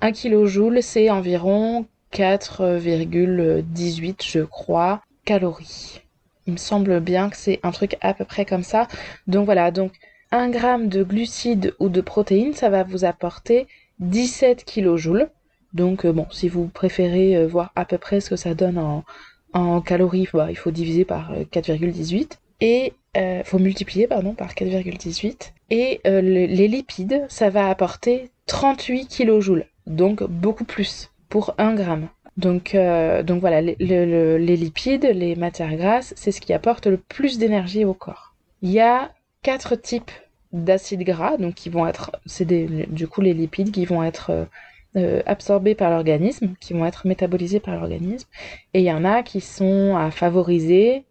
1 0.00 0.12
kJ, 0.12 0.80
c'est 0.80 1.10
environ 1.10 1.86
4,18, 2.12 4.24
je 4.24 4.40
crois, 4.40 5.02
calories. 5.24 6.00
Il 6.46 6.54
me 6.54 6.58
semble 6.58 7.00
bien 7.00 7.28
que 7.28 7.36
c'est 7.36 7.60
un 7.62 7.72
truc 7.72 7.96
à 8.00 8.14
peu 8.14 8.24
près 8.24 8.44
comme 8.44 8.62
ça. 8.62 8.86
Donc 9.26 9.44
voilà, 9.44 9.70
donc 9.70 9.92
1 10.30 10.50
gramme 10.50 10.88
de 10.88 11.02
glucides 11.02 11.74
ou 11.80 11.88
de 11.88 12.00
protéines, 12.00 12.54
ça 12.54 12.70
va 12.70 12.84
vous 12.84 13.04
apporter 13.04 13.66
17 13.98 14.64
kJ. 14.64 15.26
Donc 15.74 16.06
euh, 16.06 16.12
bon, 16.12 16.26
si 16.30 16.48
vous 16.48 16.68
préférez 16.68 17.36
euh, 17.36 17.46
voir 17.46 17.72
à 17.74 17.84
peu 17.84 17.98
près 17.98 18.20
ce 18.20 18.30
que 18.30 18.36
ça 18.36 18.54
donne 18.54 18.78
en, 18.78 19.04
en 19.58 19.80
calories, 19.80 20.28
bah, 20.32 20.48
il 20.50 20.56
faut 20.56 20.70
diviser 20.70 21.04
par 21.04 21.32
4,18. 21.52 22.22
Euh, 22.22 22.26
Et 22.60 22.92
il 23.14 23.42
faut 23.44 23.58
multiplier 23.58 24.06
pardon 24.06 24.34
par 24.34 24.52
4,18 24.52 25.52
et 25.70 26.00
les 26.04 26.68
lipides 26.68 27.24
ça 27.28 27.48
va 27.48 27.70
apporter 27.70 28.30
38 28.44 29.08
kJ 29.08 29.64
donc 29.86 30.22
beaucoup 30.22 30.64
plus 30.64 31.10
pour 31.30 31.54
1 31.56 31.74
gramme 31.74 32.08
donc, 32.36 32.74
euh, 32.74 33.22
donc 33.22 33.40
voilà, 33.40 33.60
les, 33.62 33.76
les, 33.78 34.56
lipides, 34.56 35.04
les 35.04 35.36
matières 35.36 35.74
grasses, 35.76 36.12
c'est 36.16 36.32
ce 36.32 36.40
qui 36.40 36.52
apporte 36.52 36.86
le 36.86 36.98
plus 36.98 37.38
d'énergie 37.38 37.84
au 37.84 37.94
corps. 37.94 38.34
Il 38.62 38.70
y 38.70 38.80
a 38.80 39.10
quatre 39.42 39.74
types 39.74 40.10
d'acides 40.52 41.02
gras, 41.02 41.38
donc 41.38 41.54
qui 41.54 41.70
vont 41.70 41.86
être, 41.86 42.12
c'est 42.26 42.44
du 42.44 43.08
coup 43.08 43.20
les 43.20 43.32
lipides 43.34 43.70
qui 43.72 43.86
vont 43.86 44.02
être 44.02 44.48
euh, 44.96 45.18
euh, 45.18 45.22
absorbés 45.26 45.74
par 45.74 45.90
l'organisme, 45.90 46.54
qui 46.60 46.72
vont 46.72 46.86
être 46.86 47.06
métabolisés 47.06 47.60
par 47.60 47.74
l'organisme, 47.74 48.28
et 48.74 48.80
il 48.80 48.84
y 48.84 48.92
en 48.92 49.04
a 49.04 49.22
qui 49.22 49.40
sont 49.40 49.96
à 49.96 50.10
favoriser 50.10 51.04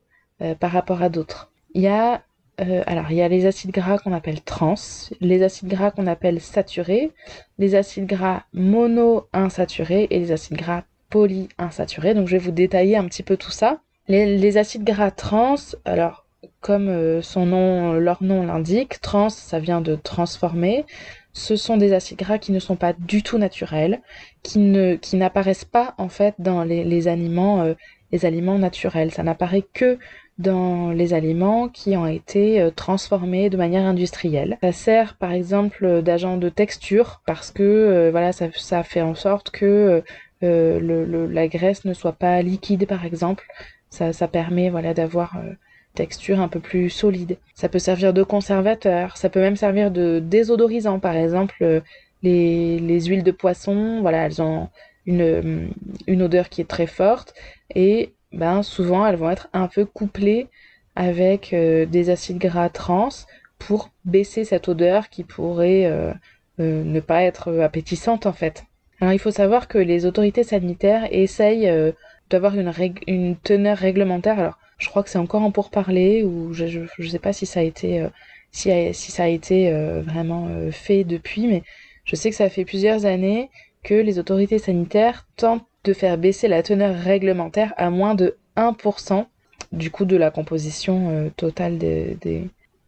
par 0.59 0.71
rapport 0.71 1.01
à 1.01 1.07
d'autres. 1.07 1.49
Il 1.73 1.81
y 1.81 1.87
a 1.87 2.21
euh, 2.61 2.83
il 3.09 3.15
y 3.15 3.21
a 3.21 3.27
les 3.27 3.45
acides 3.45 3.71
gras 3.71 3.97
qu'on 3.97 4.13
appelle 4.13 4.41
trans, 4.41 4.75
les 5.19 5.43
acides 5.43 5.67
gras 5.67 5.91
qu'on 5.91 6.07
appelle 6.07 6.39
saturés, 6.39 7.11
les 7.57 7.75
acides 7.75 8.05
gras 8.05 8.43
monoinsaturés 8.53 10.07
et 10.09 10.19
les 10.19 10.31
acides 10.31 10.57
gras 10.57 10.83
polyinsaturés. 11.09 12.13
Donc 12.13 12.27
je 12.27 12.33
vais 12.33 12.43
vous 12.43 12.51
détailler 12.51 12.95
un 12.95 13.05
petit 13.05 13.23
peu 13.23 13.35
tout 13.35 13.51
ça. 13.51 13.81
Les, 14.07 14.57
acides 14.57 14.83
gras 14.83 15.11
trans, 15.11 15.55
alors 15.83 16.24
comme 16.61 16.89
euh, 16.89 17.21
son 17.21 17.45
nom, 17.45 17.93
leur 17.93 18.23
nom 18.23 18.45
l'indique, 18.45 19.01
trans, 19.01 19.29
ça 19.29 19.59
vient 19.59 19.81
de 19.81 19.95
transformer. 19.95 20.85
Ce 21.33 21.55
sont 21.55 21.77
des 21.77 21.93
acides 21.93 22.17
gras 22.17 22.37
qui 22.37 22.51
ne 22.51 22.59
sont 22.59 22.77
pas 22.77 22.93
du 22.93 23.21
tout 23.23 23.37
naturels, 23.37 24.01
qui 24.43 24.59
ne, 24.59 24.95
qui 24.95 25.17
n'apparaissent 25.17 25.65
pas 25.65 25.93
en 25.97 26.09
fait 26.09 26.35
dans 26.39 26.63
les, 26.63 27.07
aliments, 27.07 27.61
euh, 27.61 27.73
les 28.11 28.25
aliments 28.25 28.57
naturels. 28.57 29.11
Ça 29.11 29.23
n'apparaît 29.23 29.65
que 29.73 29.99
dans 30.37 30.91
les 30.91 31.13
aliments 31.13 31.69
qui 31.69 31.95
ont 31.95 32.07
été 32.07 32.61
euh, 32.61 32.69
transformés 32.69 33.49
de 33.49 33.57
manière 33.57 33.85
industrielle. 33.85 34.57
Ça 34.61 34.71
sert 34.71 35.15
par 35.15 35.31
exemple 35.31 36.01
d'agent 36.01 36.37
de 36.37 36.49
texture 36.49 37.21
parce 37.25 37.51
que 37.51 37.63
euh, 37.63 38.11
voilà 38.11 38.33
ça, 38.33 38.47
ça, 38.55 38.83
fait 38.83 39.01
en 39.01 39.15
sorte 39.15 39.49
que 39.51 40.03
euh, 40.43 40.79
le, 40.79 41.27
la 41.27 41.47
graisse 41.47 41.85
ne 41.85 41.93
soit 41.93 42.13
pas 42.13 42.41
liquide 42.41 42.85
par 42.87 43.05
exemple. 43.05 43.45
Ça, 43.89 44.11
ça 44.11 44.27
permet 44.27 44.69
voilà 44.69 44.93
d'avoir 44.93 45.37
texture 45.95 46.39
un 46.39 46.47
peu 46.47 46.59
plus 46.59 46.89
solide. 46.89 47.37
Ça 47.55 47.69
peut 47.69 47.79
servir 47.79 48.13
de 48.13 48.23
conservateur, 48.23 49.17
ça 49.17 49.29
peut 49.29 49.39
même 49.39 49.55
servir 49.55 49.91
de 49.91 50.19
désodorisant 50.19 50.99
par 50.99 51.15
exemple 51.15 51.81
les, 52.23 52.79
les 52.79 53.01
huiles 53.05 53.23
de 53.23 53.31
poisson, 53.31 54.01
voilà, 54.01 54.25
elles 54.25 54.41
ont 54.41 54.69
une, 55.05 55.71
une 56.07 56.21
odeur 56.21 56.49
qui 56.49 56.61
est 56.61 56.69
très 56.69 56.87
forte 56.87 57.33
et 57.73 58.13
ben 58.31 58.63
souvent 58.63 59.05
elles 59.05 59.15
vont 59.15 59.29
être 59.29 59.47
un 59.53 59.67
peu 59.67 59.85
couplées 59.85 60.47
avec 60.95 61.53
euh, 61.53 61.85
des 61.85 62.09
acides 62.09 62.37
gras 62.37 62.69
trans 62.69 63.09
pour 63.59 63.89
baisser 64.03 64.43
cette 64.43 64.67
odeur 64.67 65.09
qui 65.09 65.23
pourrait 65.23 65.85
euh, 65.85 66.13
euh, 66.59 66.83
ne 66.83 66.99
pas 66.99 67.23
être 67.23 67.59
appétissante 67.59 68.25
en 68.25 68.33
fait. 68.33 68.63
Alors 69.01 69.13
il 69.13 69.19
faut 69.19 69.31
savoir 69.31 69.67
que 69.67 69.77
les 69.77 70.05
autorités 70.05 70.43
sanitaires 70.43 71.07
essayent 71.11 71.71
d'avoir 72.29 72.57
une, 72.57 72.71
une, 73.07 73.35
teneur 73.35 73.77
réglementaire. 73.77 74.57
Je 74.77 74.89
crois 74.89 75.03
que 75.03 75.09
c'est 75.09 75.17
encore 75.17 75.43
en 75.43 75.51
pourparler 75.51 76.23
ou 76.23 76.53
je 76.53 76.65
ne 76.99 77.07
sais 77.07 77.19
pas 77.19 77.33
si 77.33 77.45
ça 77.45 77.61
a 77.61 77.63
été 77.63 78.05
si, 78.51 78.71
si 78.93 79.11
ça 79.11 79.23
a 79.23 79.27
été 79.27 79.71
vraiment 80.01 80.49
fait 80.71 81.03
depuis, 81.03 81.47
mais 81.47 81.63
je 82.03 82.15
sais 82.15 82.29
que 82.29 82.35
ça 82.35 82.49
fait 82.49 82.65
plusieurs 82.65 83.05
années 83.05 83.49
que 83.83 83.93
les 83.93 84.19
autorités 84.19 84.59
sanitaires 84.59 85.27
tentent 85.37 85.65
de 85.85 85.93
faire 85.93 86.17
baisser 86.17 86.47
la 86.47 86.63
teneur 86.63 86.95
réglementaire 86.95 87.73
à 87.77 87.89
moins 87.89 88.15
de 88.15 88.35
1% 88.57 89.25
du 89.71 89.91
coup 89.91 90.05
de 90.05 90.17
la 90.17 90.31
composition 90.31 91.09
euh, 91.09 91.29
totale 91.35 91.77
des, 91.77 92.17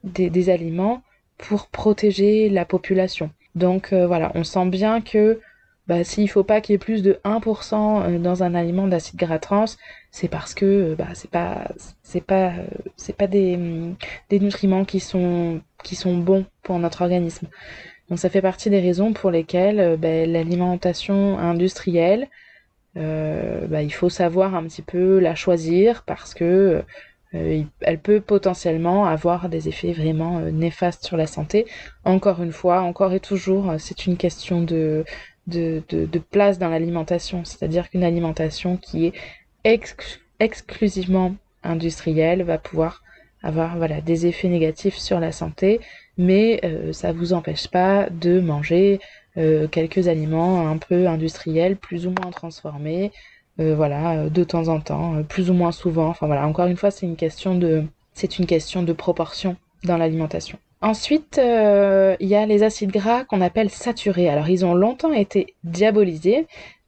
des, 0.03 0.49
aliments 0.49 1.01
pour 1.37 1.67
protéger 1.67 2.49
la 2.49 2.65
population. 2.65 3.29
Donc 3.55 3.93
euh, 3.93 4.07
voilà, 4.07 4.31
on 4.35 4.43
sent 4.43 4.65
bien 4.67 5.01
que 5.01 5.39
bah, 5.87 6.03
s'il 6.03 6.23
ne 6.23 6.29
faut 6.29 6.43
pas 6.43 6.61
qu'il 6.61 6.73
y 6.73 6.75
ait 6.75 6.79
plus 6.79 7.03
de 7.03 7.19
1% 7.23 7.73
euh, 7.75 8.19
dans 8.19 8.43
un 8.43 8.55
aliment 8.55 8.87
d'acide 8.87 9.17
gras 9.17 9.39
trans, 9.39 9.65
c'est 10.17 10.27
parce 10.27 10.53
que 10.53 10.95
bah, 10.95 11.09
c'est 11.13 11.29
pas 11.29 11.67
c'est 12.03 12.23
pas 12.23 12.53
c'est 12.95 13.15
pas 13.15 13.27
des, 13.27 13.57
des 14.29 14.39
nutriments 14.39 14.85
qui 14.85 14.99
sont 14.99 15.61
bons 16.05 16.45
pour 16.63 16.79
notre 16.79 17.01
organisme. 17.03 17.47
Donc 18.09 18.19
ça 18.19 18.29
fait 18.29 18.41
partie 18.41 18.69
des 18.69 18.79
raisons 18.79 19.13
pour 19.13 19.31
lesquelles 19.31 19.97
bah, 19.97 20.25
l'alimentation 20.25 21.37
industrielle 21.37 22.27
euh, 22.97 23.67
bah, 23.67 23.83
il 23.83 23.93
faut 23.93 24.09
savoir 24.09 24.55
un 24.55 24.63
petit 24.63 24.81
peu 24.81 25.19
la 25.19 25.35
choisir 25.35 26.03
parce 26.03 26.33
que 26.33 26.83
euh, 27.33 27.63
elle 27.81 27.99
peut 27.99 28.21
potentiellement 28.21 29.05
avoir 29.05 29.49
des 29.49 29.67
effets 29.67 29.91
vraiment 29.91 30.39
euh, 30.39 30.51
néfastes 30.51 31.05
sur 31.05 31.17
la 31.17 31.27
santé. 31.27 31.65
Encore 32.05 32.41
une 32.41 32.51
fois, 32.51 32.81
encore 32.81 33.13
et 33.13 33.19
toujours, 33.19 33.73
c'est 33.77 34.07
une 34.07 34.17
question 34.17 34.61
de, 34.61 35.03
place 36.31 36.57
dans 36.59 36.69
l'alimentation. 36.69 37.45
C'est-à-dire 37.45 37.89
qu'une 37.89 38.03
alimentation 38.03 38.77
qui 38.77 39.07
est 39.07 39.13
exclusivement 40.39 41.35
industrielle 41.63 42.43
va 42.43 42.57
pouvoir 42.57 43.03
avoir 43.43 43.77
voilà, 43.77 44.01
des 44.01 44.25
effets 44.25 44.47
négatifs 44.47 44.97
sur 44.97 45.19
la 45.19 45.31
santé, 45.31 45.79
mais 46.17 46.61
ça 46.91 47.13
ne 47.13 47.17
vous 47.17 47.33
empêche 47.33 47.67
pas 47.67 48.09
de 48.09 48.39
manger 48.39 48.99
euh, 49.37 49.67
quelques 49.67 50.07
aliments 50.07 50.67
un 50.67 50.77
peu 50.77 51.07
industriels, 51.07 51.77
plus 51.77 52.07
ou 52.07 52.09
moins 52.09 52.31
transformés, 52.31 53.11
euh, 53.59 53.75
voilà, 53.75 54.13
euh, 54.13 54.29
de 54.29 54.43
temps 54.43 54.67
en 54.67 54.79
temps, 54.79 55.21
plus 55.23 55.51
ou 55.51 55.53
moins 55.53 55.71
souvent. 55.71 56.07
Enfin 56.07 56.25
voilà, 56.25 56.47
encore 56.47 56.65
une 56.65 56.77
fois, 56.77 56.89
c'est 56.89 57.05
une 57.05 57.15
question 57.15 57.53
de, 57.53 57.83
c'est 58.13 58.39
une 58.39 58.47
question 58.47 58.81
de 58.81 58.93
proportion 58.93 59.55
dans 59.83 59.97
l'alimentation. 59.97 60.57
Ensuite, 60.81 61.39
il 61.39 62.27
y 62.27 62.35
a 62.35 62.45
les 62.45 62.63
acides 62.63 62.91
gras 62.91 63.25
qu'on 63.25 63.41
appelle 63.41 63.69
saturés. 63.69 64.29
Alors, 64.29 64.49
ils 64.49 64.63
ont 64.63 64.75
longtemps 64.75 65.13
été 65.13 65.55
diabolisés 65.63 66.47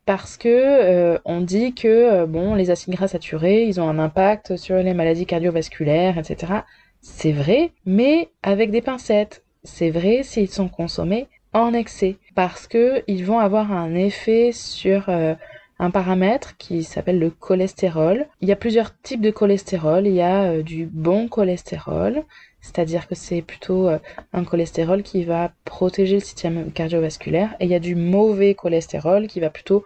parce 0.09 0.37
que 0.37 1.19
on 1.23 1.39
dit 1.39 1.75
que 1.75 2.25
bon, 2.25 2.55
les 2.55 2.71
acides 2.71 2.95
gras 2.95 3.09
saturés, 3.09 3.65
ils 3.65 3.79
ont 3.79 3.87
un 3.87 3.99
impact 3.99 4.57
sur 4.57 4.77
les 4.77 4.95
maladies 4.95 5.27
cardiovasculaires, 5.27 6.17
etc. 6.17 6.63
C'est 6.99 7.31
vrai, 7.31 7.73
mais 7.85 8.29
avec 8.41 8.71
des 8.71 8.81
pincettes. 8.81 9.43
C'est 9.63 9.91
vrai 9.91 10.23
s'ils 10.23 10.49
sont 10.49 10.67
consommés 10.67 11.27
en 11.53 11.73
excès 11.73 12.17
parce 12.35 12.67
que 12.67 13.03
ils 13.07 13.25
vont 13.25 13.39
avoir 13.39 13.71
un 13.71 13.93
effet 13.93 14.51
sur 14.51 15.09
euh, 15.09 15.35
un 15.79 15.91
paramètre 15.91 16.57
qui 16.57 16.83
s'appelle 16.83 17.19
le 17.19 17.29
cholestérol. 17.29 18.27
Il 18.41 18.47
y 18.47 18.51
a 18.51 18.55
plusieurs 18.55 18.99
types 19.01 19.21
de 19.21 19.31
cholestérol. 19.31 20.07
Il 20.07 20.13
y 20.13 20.21
a 20.21 20.43
euh, 20.43 20.63
du 20.63 20.85
bon 20.85 21.27
cholestérol, 21.27 22.23
c'est-à-dire 22.61 23.07
que 23.07 23.15
c'est 23.15 23.41
plutôt 23.41 23.89
euh, 23.89 23.99
un 24.33 24.43
cholestérol 24.43 25.03
qui 25.03 25.23
va 25.23 25.51
protéger 25.65 26.15
le 26.15 26.21
système 26.21 26.71
cardiovasculaire, 26.71 27.55
et 27.59 27.65
il 27.65 27.71
y 27.71 27.75
a 27.75 27.79
du 27.79 27.95
mauvais 27.95 28.55
cholestérol 28.55 29.27
qui 29.27 29.39
va 29.39 29.49
plutôt 29.49 29.83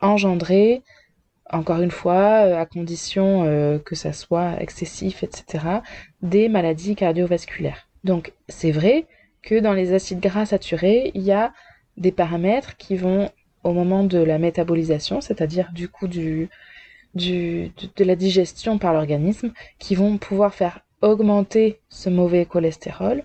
engendrer, 0.00 0.82
encore 1.50 1.80
une 1.80 1.90
fois, 1.90 2.58
à 2.58 2.66
condition 2.66 3.80
que 3.84 3.94
ça 3.94 4.12
soit 4.12 4.60
excessif, 4.60 5.22
etc., 5.22 5.64
des 6.22 6.48
maladies 6.48 6.94
cardiovasculaires. 6.94 7.88
Donc 8.04 8.32
c'est 8.48 8.70
vrai, 8.70 9.06
que 9.42 9.58
dans 9.58 9.72
les 9.72 9.94
acides 9.94 10.20
gras 10.20 10.46
saturés, 10.46 11.10
il 11.14 11.22
y 11.22 11.32
a 11.32 11.52
des 11.96 12.12
paramètres 12.12 12.76
qui 12.76 12.96
vont, 12.96 13.30
au 13.64 13.72
moment 13.72 14.04
de 14.04 14.18
la 14.18 14.38
métabolisation, 14.38 15.20
c'est-à-dire 15.20 15.70
du 15.72 15.88
coup 15.88 16.08
de 16.08 16.48
la 17.98 18.16
digestion 18.16 18.78
par 18.78 18.92
l'organisme, 18.92 19.52
qui 19.78 19.94
vont 19.94 20.18
pouvoir 20.18 20.54
faire 20.54 20.80
augmenter 21.02 21.80
ce 21.88 22.10
mauvais 22.10 22.44
cholestérol, 22.44 23.24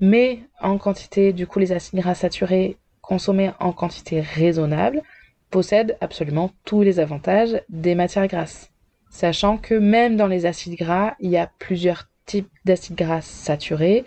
mais 0.00 0.40
en 0.60 0.78
quantité, 0.78 1.32
du 1.32 1.46
coup 1.46 1.58
les 1.58 1.72
acides 1.72 1.98
gras 1.98 2.14
saturés 2.14 2.78
consommés 3.02 3.52
en 3.60 3.72
quantité 3.72 4.20
raisonnable 4.20 5.02
possèdent 5.50 5.96
absolument 6.00 6.50
tous 6.64 6.82
les 6.82 7.00
avantages 7.00 7.62
des 7.68 7.94
matières 7.94 8.28
grasses. 8.28 8.70
Sachant 9.10 9.58
que 9.58 9.74
même 9.74 10.16
dans 10.16 10.28
les 10.28 10.46
acides 10.46 10.78
gras, 10.78 11.14
il 11.20 11.30
y 11.30 11.36
a 11.36 11.50
plusieurs 11.58 12.08
types 12.26 12.50
d'acides 12.64 12.96
gras 12.96 13.20
saturés. 13.20 14.04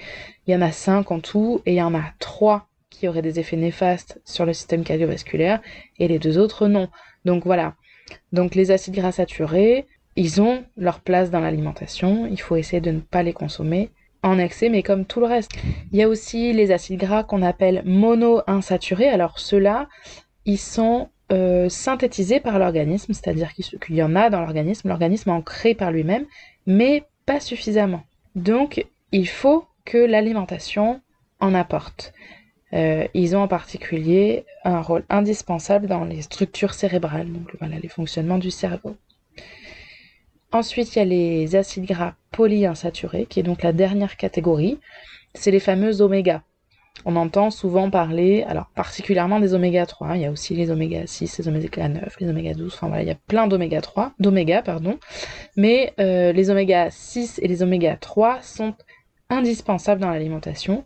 Il 0.48 0.54
y 0.54 0.56
en 0.56 0.62
a 0.62 0.72
cinq 0.72 1.12
en 1.12 1.20
tout 1.20 1.62
et 1.66 1.74
il 1.74 1.78
y 1.78 1.82
en 1.82 1.94
a 1.94 2.04
trois 2.20 2.68
qui 2.90 3.08
auraient 3.08 3.22
des 3.22 3.40
effets 3.40 3.58
néfastes 3.58 4.22
sur 4.24 4.46
le 4.46 4.54
système 4.54 4.84
cardiovasculaire 4.84 5.62
et 6.00 6.08
les 6.08 6.20
deux 6.20 6.38
autres 6.38 6.68
non. 6.68 6.88
Donc 7.26 7.44
voilà. 7.44 7.76
Donc 8.32 8.56
les 8.56 8.72
acides 8.72 8.96
gras 8.96 9.12
saturés, 9.12 9.88
ils 10.16 10.42
ont 10.42 10.64
leur 10.78 11.02
place 11.02 11.32
dans 11.32 11.42
l'alimentation. 11.42 12.28
Il 12.28 12.40
faut 12.40 12.56
essayer 12.56 12.82
de 12.82 12.92
ne 12.92 13.00
pas 13.00 13.24
les 13.24 13.34
consommer 13.34 13.90
en 14.22 14.40
excès, 14.40 14.70
mais 14.70 14.84
comme 14.84 15.06
tout 15.06 15.20
le 15.20 15.26
reste. 15.26 15.52
Il 15.92 16.00
y 16.00 16.04
a 16.04 16.08
aussi 16.08 16.54
les 16.54 16.72
acides 16.72 17.00
gras 17.00 17.24
qu'on 17.24 17.42
appelle 17.42 17.82
monoinsaturés. 17.86 19.10
Alors 19.10 19.40
ceux-là, 19.40 19.90
ils 20.46 20.60
sont 20.60 21.10
euh, 21.34 21.68
synthétisés 21.68 22.40
par 22.40 22.60
l'organisme, 22.60 23.14
c'est-à-dire 23.14 23.54
qu'il 23.54 23.96
y 23.96 24.04
en 24.04 24.16
a 24.16 24.30
dans 24.30 24.40
l'organisme, 24.40 24.88
l'organisme 24.88 25.32
en 25.32 25.42
crée 25.42 25.74
par 25.74 25.92
lui-même, 25.92 26.26
mais 26.68 27.04
pas 27.26 27.40
suffisamment. 27.40 28.04
Donc, 28.36 28.86
il 29.12 29.28
faut 29.28 29.66
que 29.84 29.98
l'alimentation 29.98 31.02
en 31.40 31.54
apporte. 31.54 32.14
Euh, 32.74 33.08
ils 33.14 33.36
ont 33.36 33.42
en 33.42 33.48
particulier 33.48 34.46
un 34.64 34.82
rôle 34.82 35.04
indispensable 35.10 35.88
dans 35.88 36.06
les 36.06 36.22
structures 36.22 36.74
cérébrales, 36.74 37.32
donc 37.32 37.56
voilà, 37.60 37.78
les 37.80 37.90
fonctionnements 37.90 38.38
du 38.38 38.52
cerveau. 38.52 38.96
Ensuite, 40.52 40.96
il 40.96 41.00
y 41.00 41.02
a 41.02 41.06
les 41.06 41.56
acides 41.56 41.86
gras 41.86 42.14
polyinsaturés, 42.32 43.26
qui 43.26 43.40
est 43.40 43.44
donc 43.44 43.64
la 43.64 43.74
dernière 43.74 44.18
catégorie. 44.18 44.80
C'est 45.34 45.52
les 45.52 45.60
fameux 45.60 46.02
oméga. 46.02 46.44
On 47.06 47.16
entend 47.16 47.50
souvent 47.50 47.90
parler, 47.90 48.44
alors 48.44 48.68
particulièrement 48.76 49.40
des 49.40 49.54
oméga 49.54 49.86
3, 49.86 50.16
il 50.16 50.22
y 50.22 50.26
a 50.26 50.32
aussi 50.32 50.56
les 50.56 50.72
oméga 50.72 51.06
6, 51.06 51.40
les 51.40 51.48
oméga 51.48 51.90
9, 51.90 52.16
les 52.20 52.30
oméga 52.30 52.54
12, 52.54 52.74
enfin 52.74 52.88
voilà, 52.88 53.04
il 53.04 53.08
y 53.08 53.12
a 53.12 53.18
plein 53.28 53.48
d'oméga 53.48 53.82
3, 53.82 54.14
d'oméga, 54.20 54.62
pardon. 54.62 55.00
Mais 55.58 55.94
euh, 56.00 56.32
les 56.32 56.50
oméga 56.50 56.90
6 56.90 57.40
et 57.42 57.48
les 57.48 57.62
oméga 57.62 57.98
3 57.98 58.42
sont 58.42 58.74
indispensables 59.30 60.00
dans 60.00 60.12
l'alimentation 60.12 60.86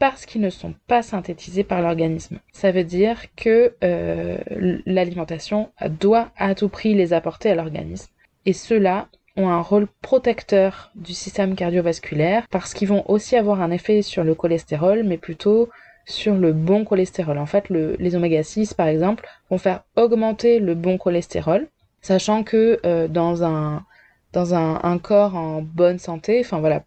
parce 0.00 0.26
qu'ils 0.26 0.40
ne 0.40 0.50
sont 0.50 0.74
pas 0.88 1.02
synthétisés 1.02 1.62
par 1.62 1.80
l'organisme. 1.80 2.40
Ça 2.52 2.72
veut 2.72 2.82
dire 2.82 3.32
que 3.36 3.76
euh, 3.84 4.38
l'alimentation 4.84 5.70
doit 6.00 6.32
à 6.36 6.56
tout 6.56 6.68
prix 6.68 6.94
les 6.94 7.12
apporter 7.12 7.50
à 7.50 7.54
l'organisme. 7.54 8.10
Et 8.46 8.52
cela 8.52 9.08
ont 9.36 9.48
un 9.48 9.60
rôle 9.60 9.86
protecteur 10.02 10.90
du 10.94 11.14
système 11.14 11.54
cardiovasculaire 11.54 12.46
parce 12.50 12.74
qu'ils 12.74 12.88
vont 12.88 13.08
aussi 13.10 13.36
avoir 13.36 13.60
un 13.60 13.70
effet 13.70 14.02
sur 14.02 14.24
le 14.24 14.34
cholestérol, 14.34 15.02
mais 15.04 15.16
plutôt 15.16 15.68
sur 16.04 16.34
le 16.34 16.52
bon 16.52 16.84
cholestérol. 16.84 17.38
En 17.38 17.46
fait, 17.46 17.68
les 17.70 18.14
oméga 18.16 18.42
6, 18.42 18.74
par 18.74 18.88
exemple, 18.88 19.26
vont 19.50 19.58
faire 19.58 19.84
augmenter 19.96 20.58
le 20.58 20.74
bon 20.74 20.98
cholestérol, 20.98 21.68
sachant 22.00 22.42
que 22.42 22.80
euh, 22.84 23.08
dans 23.08 23.44
un 23.44 24.98
corps 24.98 25.36
en 25.36 25.62
bonne 25.62 25.98
santé, 25.98 26.40
enfin 26.40 26.58
voilà, 26.58 26.82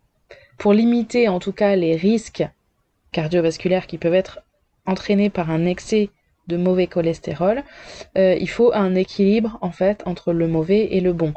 pour 0.57 0.73
limiter 0.73 1.27
en 1.27 1.39
tout 1.39 1.51
cas 1.51 1.75
les 1.75 1.95
risques 1.95 2.47
cardiovasculaires 3.11 3.87
qui 3.87 3.97
peuvent 3.97 4.13
être 4.13 4.39
entraînés 4.85 5.29
par 5.29 5.49
un 5.49 5.65
excès 5.65 6.09
de 6.47 6.57
mauvais 6.57 6.87
cholestérol, 6.87 7.63
euh, 8.17 8.35
il 8.39 8.49
faut 8.49 8.71
un 8.73 8.93
équilibre 8.95 9.57
en 9.61 9.71
fait 9.71 10.03
entre 10.05 10.31
le 10.31 10.47
mauvais 10.47 10.89
et 10.91 11.01
le 11.01 11.13
bon. 11.13 11.33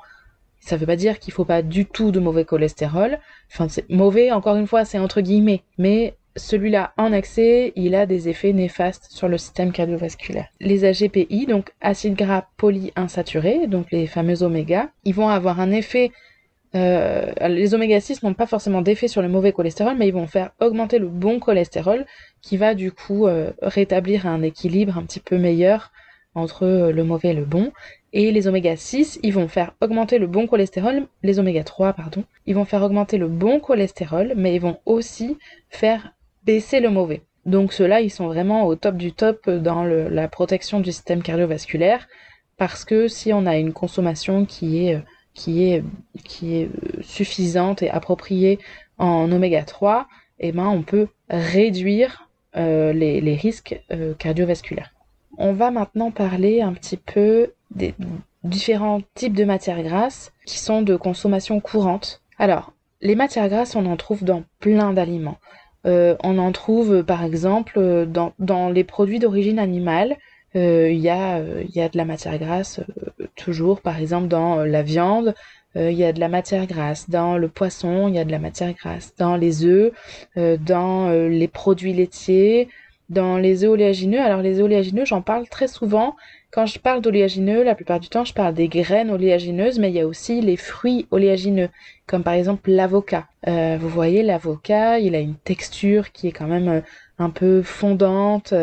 Ça 0.61 0.77
ne 0.77 0.81
veut 0.81 0.87
pas 0.87 0.97
dire 0.97 1.19
qu'il 1.19 1.33
faut 1.33 1.45
pas 1.45 1.63
du 1.63 1.87
tout 1.87 2.11
de 2.11 2.21
mauvais 2.21 2.45
cholestérol. 2.45 3.19
Enfin, 3.53 3.69
c'est 3.69 3.89
mauvais, 3.89 4.33
encore 4.33 4.57
une 4.57 4.67
fois, 4.67 4.85
c'est 4.85 4.99
entre 4.99 5.21
guillemets. 5.21 5.63
Mais 5.79 6.15
celui-là 6.37 6.93
en 6.97 7.13
excès, 7.13 7.73
il 7.77 7.95
a 7.95 8.07
des 8.07 8.29
effets 8.29 8.53
néfastes 8.53 9.09
sur 9.11 9.29
le 9.29 9.39
système 9.39 9.73
cardiovasculaire. 9.73 10.49
Les 10.61 10.85
AGPI, 10.85 11.47
donc 11.47 11.73
acides 11.81 12.15
gras 12.15 12.47
polyinsaturés, 12.57 13.67
donc 13.67 13.91
les 13.91 14.07
fameux 14.07 14.43
oméga, 14.43 14.91
ils 15.05 15.15
vont 15.15 15.29
avoir 15.29 15.61
un 15.61 15.71
effet 15.71 16.13
euh, 16.75 17.33
les 17.49 17.75
oméga 17.75 17.99
6 18.01 18.23
n'ont 18.23 18.35
pas 18.35 18.47
forcément 18.47 18.83
d'effet 18.83 19.09
sur 19.09 19.23
le 19.23 19.29
mauvais 19.29 19.53
cholestérol, 19.53 19.97
mais 19.97 20.09
ils 20.09 20.13
vont 20.13 20.27
faire 20.27 20.51
augmenter 20.61 20.99
le 20.99 21.09
bon 21.09 21.41
cholestérol, 21.41 22.05
qui 22.43 22.57
va 22.57 22.75
du 22.75 22.93
coup 22.93 23.27
euh, 23.27 23.53
rétablir 23.63 24.27
un 24.27 24.43
équilibre 24.43 24.99
un 24.99 25.03
petit 25.05 25.21
peu 25.21 25.39
meilleur 25.39 25.93
entre 26.35 26.91
le 26.91 27.05
mauvais 27.05 27.31
et 27.31 27.35
le 27.35 27.45
bon. 27.45 27.73
Et 28.13 28.33
les 28.33 28.49
oméga 28.49 28.77
6, 28.77 29.21
ils 29.23 29.35
vont 29.35 29.49
faire 29.49 29.75
augmenter 29.81 30.19
le 30.19 30.27
bon 30.27 30.47
cholestérol, 30.47 31.07
les 31.23 31.39
oméga 31.39 31.63
3, 31.63 31.93
pardon, 31.93 32.25
ils 32.47 32.55
vont 32.55 32.65
faire 32.65 32.83
augmenter 32.83 33.19
le 33.19 33.29
bon 33.29 33.61
cholestérol, 33.61 34.33
mais 34.37 34.55
ils 34.55 34.61
vont 34.61 34.79
aussi 34.87 35.37
faire 35.69 36.15
baisser 36.45 36.81
le 36.81 36.91
mauvais. 36.91 37.23
Donc 37.45 37.73
ceux-là, 37.73 38.01
ils 38.01 38.11
sont 38.11 38.27
vraiment 38.27 38.67
au 38.67 38.77
top 38.77 38.97
du 38.97 39.13
top 39.13 39.49
dans 39.51 39.85
la 39.85 40.29
protection 40.29 40.81
du 40.81 40.93
système 40.93 41.23
cardiovasculaire, 41.23 42.09
parce 42.57 42.85
que 42.85 43.09
si 43.09 43.33
on 43.33 43.47
a 43.47 43.57
une 43.57 43.73
consommation 43.73 44.45
qui 44.45 44.87
est 44.87 45.01
qui 45.39 45.71
est, 45.71 45.85
qui 46.25 46.57
est 46.57 46.67
euh, 46.67 47.01
suffisante 47.01 47.83
et 47.83 47.91
appropriée 47.91 48.59
en 48.99 49.31
oméga 49.31 49.63
3, 49.63 50.09
eh 50.41 50.51
ben, 50.51 50.67
on 50.67 50.83
peut 50.83 51.07
réduire 51.31 52.29
euh, 52.57 52.93
les, 52.93 53.35
risques 53.37 53.81
euh, 53.93 54.15
cardiovasculaires. 54.15 54.93
On 55.37 55.53
va 55.53 55.71
maintenant 55.71 56.11
parler 56.11 56.61
un 56.61 56.73
petit 56.73 56.97
peu 56.97 57.53
différents 58.45 59.01
types 59.15 59.35
de 59.35 59.45
matières 59.45 59.83
grasses 59.83 60.33
qui 60.47 60.59
sont 60.59 60.83
de 60.83 60.97
consommation 60.97 61.61
courante. 61.61 62.23
Alors, 62.39 62.73
les 63.01 63.15
matières 63.15 63.49
grasses, 63.49 63.77
on 63.77 63.87
en 63.87 63.97
trouve 63.97 64.25
dans 64.25 64.45
plein 64.59 64.93
d'aliments. 64.93 65.39
on 65.85 66.39
en 66.39 66.53
trouve 66.53 67.03
par 67.05 67.25
exemple 67.25 68.07
dans, 68.07 68.69
les 68.71 68.85
produits 68.85 69.19
d'origine 69.19 69.59
animale, 69.59 70.17
il 70.55 70.99
y, 70.99 71.09
a, 71.09 71.41
y 71.41 71.81
a 71.81 71.89
de 71.89 71.97
la 71.97 72.05
matière 72.05 72.39
grasse 72.39 72.81
toujours, 73.39 73.81
par 73.81 73.99
exemple, 73.99 74.29
dans 74.29 74.59
euh, 74.59 74.67
la 74.67 74.83
viande, 74.83 75.35
euh, 75.77 75.91
il 75.91 75.97
y 75.99 76.05
a 76.05 76.13
de 76.13 76.21
la 76.21 76.29
matière 76.29 76.67
grasse. 76.67 77.09
Dans 77.09 77.39
le 77.39 77.49
poisson, 77.49 78.09
il 78.09 78.15
y 78.15 78.19
a 78.19 78.25
de 78.25 78.31
la 78.31 78.39
matière 78.39 78.75
grasse. 78.75 79.15
Dans 79.17 79.37
les 79.37 79.65
œufs, 79.65 79.93
euh, 80.37 80.57
dans 80.59 81.11
les 81.11 81.49
produits 81.49 81.95
laitiers, 81.95 82.69
dans 83.09 83.39
les 83.39 83.65
œufs 83.65 83.71
oléagineux. 83.71 84.21
Alors 84.21 84.43
les 84.43 84.59
œufs 84.59 84.65
oléagineux, 84.65 85.07
j'en 85.07 85.23
parle 85.23 85.49
très 85.49 85.69
souvent. 85.69 86.17
Quand 86.51 86.67
je 86.67 86.79
parle 86.79 87.03
d'oléagineux, 87.03 87.63
la 87.63 87.75
plupart 87.75 88.01
du 88.01 88.09
temps, 88.09 88.25
je 88.25 88.33
parle 88.33 88.55
des 88.55 88.69
graines 88.69 89.11
oléagineuses, 89.11 89.79
mais 89.79 89.91
il 89.91 89.95
y 89.97 90.01
a 90.01 90.07
aussi 90.07 90.41
les 90.41 90.57
fruits 90.57 91.07
oléagineux, 91.11 91.69
comme 92.07 92.23
par 92.23 92.35
exemple 92.35 92.71
l'avocat. 92.71 93.27
vous 93.47 93.89
voyez, 93.89 94.23
l'avocat, 94.23 94.99
il 94.99 95.15
a 95.15 95.21
une 95.21 95.37
texture 95.37 96.11
qui 96.11 96.29
est 96.29 96.33
quand 96.33 96.47
même 96.47 96.83
un 97.19 97.31
peu 97.31 97.63
fondante, 97.63 98.55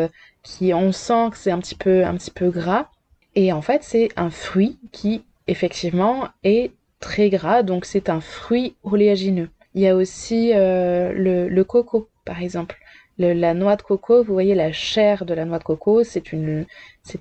qui 0.42 0.74
on 0.74 0.90
sent 0.90 1.30
que 1.30 1.36
c'est 1.36 1.52
un 1.52 1.58
petit 1.60 1.76
peu 1.76 2.04
un 2.04 2.14
petit 2.16 2.32
peu 2.32 2.50
gras. 2.50 2.88
Et 3.36 3.52
en 3.52 3.62
fait, 3.62 3.84
c'est 3.84 4.08
un 4.16 4.30
fruit 4.30 4.78
qui, 4.92 5.22
effectivement, 5.46 6.28
est 6.42 6.72
très 7.00 7.28
gras, 7.28 7.62
donc 7.62 7.84
c'est 7.84 8.08
un 8.08 8.20
fruit 8.20 8.74
oléagineux. 8.82 9.50
Il 9.74 9.82
y 9.82 9.88
a 9.88 9.94
aussi 9.94 10.52
euh, 10.54 11.12
le, 11.14 11.64
coco, 11.64 12.08
par 12.24 12.40
exemple. 12.42 12.78
La 13.18 13.54
noix 13.54 13.76
de 13.76 13.82
coco, 13.82 14.22
vous 14.22 14.32
voyez 14.32 14.54
la 14.54 14.72
chair 14.72 15.24
de 15.24 15.34
la 15.34 15.44
noix 15.44 15.58
de 15.58 15.64
coco, 15.64 16.04
c'est 16.04 16.32
une, 16.32 16.66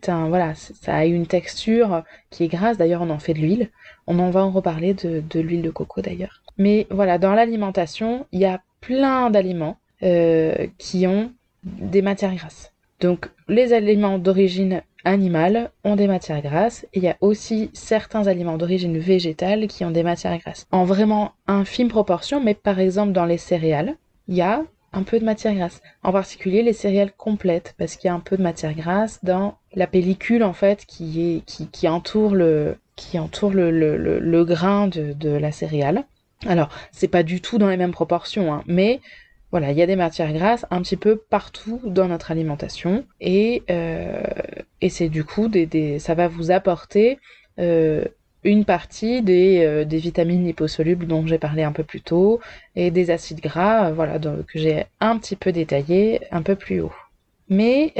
voilà, 0.07 0.53
ça 0.55 0.95
a 0.95 1.05
une 1.05 1.27
texture 1.27 2.03
qui 2.29 2.43
est 2.43 2.47
grasse. 2.47 2.77
D'ailleurs, 2.77 3.01
on 3.01 3.09
en 3.09 3.19
fait 3.19 3.33
de 3.33 3.39
l'huile. 3.39 3.69
On 4.07 4.19
en 4.19 4.29
va 4.29 4.43
en 4.43 4.51
reparler 4.51 4.93
de, 4.93 5.39
l'huile 5.39 5.61
de 5.61 5.69
coco 5.69 6.01
d'ailleurs. 6.01 6.41
Mais 6.57 6.87
voilà, 6.89 7.17
dans 7.17 7.33
l'alimentation, 7.33 8.25
il 8.31 8.39
y 8.39 8.45
a 8.45 8.61
plein 8.81 9.29
d'aliments 9.29 9.77
euh, 10.03 10.67
qui 10.77 11.07
ont 11.07 11.31
des 11.63 12.01
matières 12.01 12.35
grasses. 12.35 12.71
Donc, 12.99 13.29
les 13.47 13.73
aliments 13.73 14.19
d'origine 14.19 14.81
animales 15.03 15.69
ont 15.83 15.95
des 15.95 16.07
matières 16.07 16.41
grasses. 16.41 16.85
il 16.93 17.03
y 17.03 17.07
a 17.07 17.15
aussi 17.21 17.69
certains 17.73 18.27
aliments 18.27 18.57
d'origine 18.57 18.97
végétale 18.97 19.67
qui 19.67 19.85
ont 19.85 19.91
des 19.91 20.03
matières 20.03 20.37
grasses. 20.39 20.65
En 20.71 20.83
vraiment 20.83 21.33
infime 21.47 21.89
proportion, 21.89 22.41
mais 22.41 22.55
par 22.55 22.79
exemple 22.79 23.11
dans 23.11 23.25
les 23.25 23.37
céréales, 23.37 23.95
il 24.27 24.35
y 24.35 24.41
a 24.41 24.63
un 24.95 25.03
peu 25.03 25.19
de 25.19 25.25
matière 25.25 25.53
grasse. 25.53 25.81
En 26.03 26.11
particulier 26.11 26.63
les 26.63 26.73
céréales 26.73 27.11
complètes, 27.15 27.75
parce 27.77 27.95
qu'il 27.95 28.07
y 28.07 28.11
a 28.11 28.13
un 28.13 28.19
peu 28.19 28.37
de 28.37 28.43
matière 28.43 28.73
grasse 28.73 29.23
dans 29.23 29.57
la 29.73 29.87
pellicule 29.87 30.43
en 30.43 30.53
fait 30.53 30.85
qui, 30.85 31.43
est, 31.45 31.45
qui, 31.45 31.87
entoure 31.87 32.33
le, 32.33 32.77
qui 32.95 33.19
entoure 33.19 33.51
le, 33.51 33.71
le, 33.71 34.45
grain 34.45 34.87
de, 34.87 35.13
de, 35.13 35.29
la 35.29 35.51
céréale. 35.51 36.05
Alors, 36.45 36.69
c'est 36.91 37.07
pas 37.07 37.23
du 37.23 37.41
tout 37.41 37.57
dans 37.57 37.69
les 37.69 37.77
mêmes 37.77 37.91
proportions, 37.91 38.53
hein, 38.53 38.63
mais 38.67 38.99
voilà, 39.51 39.71
il 39.71 39.77
y 39.77 39.81
a 39.81 39.87
des 39.87 39.95
matières 39.95 40.33
grasses 40.33 40.65
un 40.69 40.81
petit 40.81 40.97
peu 40.97 41.17
partout 41.17 41.79
dans 41.85 42.07
notre 42.07 42.31
alimentation 42.31 43.05
et, 43.21 43.63
euh, 43.69 44.21
et 44.81 44.89
c'est 44.89 45.07
du 45.07 45.23
coup 45.23 45.47
des, 45.47 45.99
ça 45.99 46.13
va 46.13 46.27
vous 46.27 46.51
apporter 46.51 47.19
euh, 47.59 48.03
une 48.45 48.63
partie 48.63 49.21
des, 49.21 49.65
euh, 49.65 49.83
des, 49.83 49.97
vitamines 49.97 50.45
liposolubles 50.45 51.07
dont 51.07 51.27
j'ai 51.27 51.37
parlé 51.37 51.63
un 51.63 51.73
peu 51.73 51.83
plus 51.83 52.01
tôt 52.01 52.39
et 52.75 52.91
des 52.91 53.11
acides 53.11 53.41
gras, 53.41 53.91
voilà, 53.91 54.19
donc, 54.19 54.45
que 54.45 54.59
j'ai 54.59 54.85
un 55.01 55.17
petit 55.17 55.35
peu 55.35 55.51
détaillé 55.51 56.21
un 56.31 56.41
peu 56.41 56.55
plus 56.55 56.79
haut. 56.79 56.93
Mais 57.49 57.93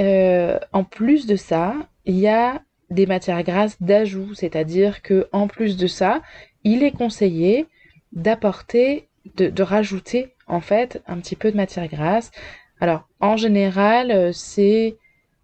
en 0.71 0.83
plus 0.83 1.27
de 1.27 1.35
ça, 1.35 1.75
il 2.05 2.17
y 2.17 2.27
a 2.27 2.61
des 2.89 3.05
matières 3.05 3.43
grasses 3.43 3.81
d'ajout, 3.81 4.33
c'est-à-dire 4.33 5.01
que 5.01 5.27
en 5.31 5.47
plus 5.47 5.77
de 5.77 5.87
ça, 5.87 6.21
il 6.63 6.83
est 6.83 6.91
conseillé 6.91 7.67
d'apporter, 8.13 9.07
de, 9.35 9.49
de 9.49 9.63
rajouter 9.63 10.33
en 10.47 10.61
fait 10.61 11.01
un 11.07 11.17
petit 11.17 11.35
peu 11.35 11.51
de 11.51 11.57
matière 11.57 11.87
grasse. 11.87 12.31
Alors 12.79 13.07
en 13.19 13.37
général, 13.37 14.11
euh, 14.11 14.31
c'est 14.31 14.97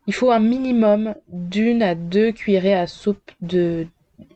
il 0.07 0.13
faut 0.13 0.31
un 0.31 0.39
minimum 0.39 1.15
d'une 1.29 1.83
à 1.83 1.95
deux 1.95 2.31
cuillerées 2.31 2.73
à 2.73 2.87
soupe 2.87 3.31
de 3.41 3.87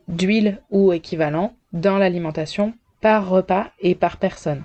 d'huile 0.08 0.60
ou 0.70 0.92
équivalent 0.92 1.54
dans 1.72 1.98
l'alimentation 1.98 2.74
par 3.00 3.28
repas 3.28 3.68
et 3.80 3.94
par 3.94 4.16
personne 4.16 4.64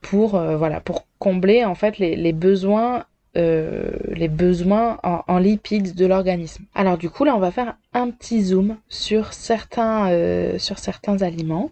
pour 0.00 0.34
euh, 0.34 0.56
voilà 0.56 0.80
pour 0.80 1.06
combler 1.18 1.64
en 1.64 1.74
fait 1.74 1.98
les, 1.98 2.32
besoins 2.32 3.04
euh, 3.36 3.90
les 4.10 4.28
besoins 4.28 4.98
en, 5.02 5.38
lipides 5.38 5.94
de 5.94 6.06
l'organisme. 6.06 6.64
Alors 6.74 6.98
du 6.98 7.10
coup 7.10 7.24
là 7.24 7.34
on 7.36 7.40
va 7.40 7.50
faire 7.50 7.76
un 7.92 8.10
petit 8.10 8.42
zoom 8.42 8.76
sur 8.88 9.32
certains 9.32 10.58
sur 10.58 10.78
certains 10.78 11.22
aliments. 11.22 11.70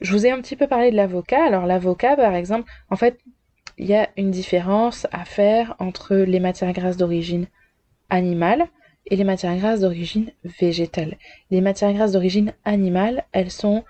Je 0.00 0.12
vous 0.12 0.26
ai 0.26 0.30
un 0.30 0.40
petit 0.40 0.56
peu 0.56 0.66
parlé 0.66 0.90
de 0.90 0.96
l'avocat. 0.96 1.44
Alors 1.44 1.66
l'avocat, 1.66 2.16
par 2.16 2.34
exemple, 2.34 2.70
en 2.90 2.96
fait, 2.96 3.18
il 3.78 3.86
y 3.86 3.94
a 3.94 4.08
une 4.16 4.30
différence 4.30 5.06
à 5.12 5.24
faire 5.24 5.74
entre 5.78 6.16
les 6.16 6.40
matières 6.40 6.72
grasses 6.72 6.96
d'origine 6.96 7.46
animale 8.10 8.66
et 9.06 9.16
les 9.16 9.24
matières 9.24 9.56
grasses 9.56 9.80
d'origine 9.80 10.30
végétale. 10.60 11.16
Les 11.50 11.60
matières 11.60 11.92
grasses 11.92 12.12
d'origine 12.12 12.52
animale, 12.64 13.24
elles 13.32 13.50
sont 13.50 13.84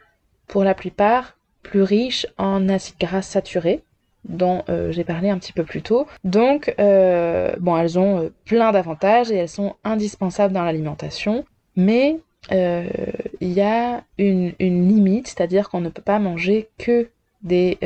pour 0.47 0.65
la 0.65 0.75
plupart 0.75 1.37
plus 1.63 1.83
riches 1.83 2.27
en 2.39 2.69
acides 2.69 2.99
gras 2.99 3.23
saturés, 3.23 3.83
dont 4.29 4.63
euh, 4.69 4.93
j'ai 4.93 5.05
parlé 5.05 5.31
un 5.31 5.39
petit 5.39 5.53
peu 5.53 5.65
plus 5.65 5.83
tôt. 5.83 6.07
Donc, 6.25 6.75
euh, 6.79 7.55
bon, 7.61 7.77
elles 7.77 7.99
ont 7.99 8.21
euh, 8.21 8.33
plein 8.45 8.73
d'avantages 8.73 9.31
et 9.31 9.37
elles 9.37 9.49
sont 9.49 9.75
indispensables 9.85 10.53
dans 10.53 10.65
l'alimentation, 10.65 11.45
mais 11.77 12.19
il 12.51 13.53
y 13.53 13.61
a 13.61 14.05
une, 14.19 14.55
limite, 14.61 15.27
c'est-à-dire 15.27 15.69
qu'on 15.69 15.81
ne 15.81 15.89
peut 15.89 16.01
pas 16.01 16.21
manger 16.21 16.69
que 16.79 17.09
des, 17.43 17.77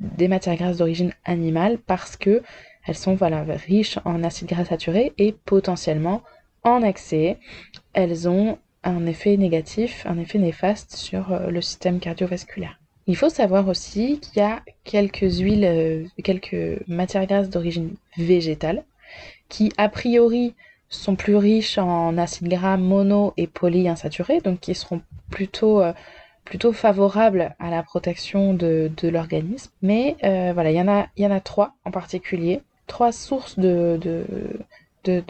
des 0.00 0.26
matières 0.26 0.56
grasses 0.56 0.78
d'origine 0.78 1.12
animale 1.24 1.78
parce 1.78 2.16
que 2.16 2.42
elles 2.84 2.96
sont 2.96 3.14
voilà, 3.14 3.44
riches 3.44 4.00
en 4.04 4.24
acides 4.24 4.48
gras 4.48 4.64
saturés 4.64 5.12
et 5.18 5.36
potentiellement 5.44 6.22
en 6.64 6.82
excès, 6.82 7.38
elles 7.92 8.28
ont 8.28 8.58
un 8.84 9.06
effet 9.06 9.36
négatif, 9.36 10.04
un 10.06 10.18
effet 10.18 10.38
néfaste 10.38 10.96
sur 10.96 11.32
euh, 11.32 11.50
le 11.50 11.60
système 11.60 12.00
cardiovasculaire. 12.00 12.78
Il 13.06 13.16
faut 13.16 13.28
savoir 13.28 13.68
aussi 13.68 14.20
qu'il 14.20 14.42
y 14.42 14.44
a 14.44 14.62
quelques 14.84 15.38
huiles, 15.40 16.08
quelques 16.22 16.80
matières 16.86 17.26
grasses 17.26 17.50
d'origine 17.50 17.94
végétale 18.16 18.84
qui 19.48 19.72
a 19.76 19.88
priori 19.88 20.54
sont 20.88 21.16
plus 21.16 21.36
riches 21.36 21.78
en 21.78 22.16
acides 22.16 22.48
gras 22.48 22.76
mono 22.76 23.34
et 23.36 23.48
polyinsaturés, 23.48 24.40
donc 24.40 24.60
qui 24.60 24.74
seront 24.74 25.02
plutôt 25.30 25.82
euh, 25.82 25.92
plutôt 26.44 26.72
favorables 26.72 27.54
à 27.58 27.70
la 27.70 27.82
protection 27.82 28.54
de, 28.54 28.90
l'organisme. 29.02 29.72
Mais 29.80 30.16
voilà, 30.54 30.70
il 30.70 30.76
y, 30.76 30.80
en 30.80 30.88
a, 30.88 31.06
y 31.16 31.42
trois 31.42 31.74
en 31.84 31.90
particulier. 31.90 32.60
Trois 32.86 33.12
sources 33.12 33.58
de, 33.58 34.26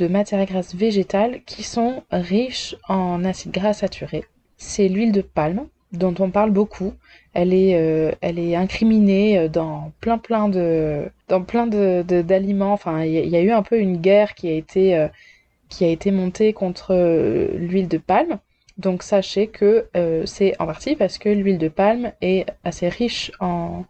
matières 0.09 0.45
grasses 0.47 0.75
végétales 0.75 1.43
qui 1.47 1.63
sont 1.63 2.03
riches 2.11 2.77
en 2.89 3.25
acides 3.25 3.53
gras 3.53 3.73
saturés. 3.73 4.25
C'est 4.57 4.89
l'huile 4.89 5.13
de 5.13 5.23
palme, 5.23 5.67
dont 5.93 6.15
on 6.19 6.31
parle 6.31 6.51
beaucoup. 6.51 6.95
Elle 7.35 7.55
est, 7.55 7.77
euh, 7.77 8.13
incriminée 8.57 9.49
dans 9.49 9.93
plein 10.01 10.49
de, 10.49 11.11
dans 11.29 11.41
de, 11.41 12.23
d'aliments. 12.23 12.73
Enfin, 12.73 13.05
il 13.05 13.29
y, 13.29 13.37
a 13.37 13.41
eu 13.41 13.51
un 13.51 13.63
peu 13.63 13.79
une 13.79 13.97
guerre 13.99 14.35
qui 14.35 14.49
a 14.49 14.53
été, 14.53 14.97
euh, 14.97 16.13
montée 16.13 16.53
contre 16.53 16.95
euh, 16.95 17.49
l'huile 17.57 17.89
de 17.89 17.99
palme. 17.99 18.39
Donc 18.79 19.03
sachez 19.03 19.49
que 19.49 19.87
c'est 20.25 20.55
en 20.59 20.67
partie 20.67 20.97
parce 20.97 21.19
que 21.19 21.29
l'huile 21.29 21.59
de 21.59 21.69
palme 21.69 22.13
est 22.23 22.47
assez 22.65 22.89
riche 22.89 23.31
en 23.39 23.85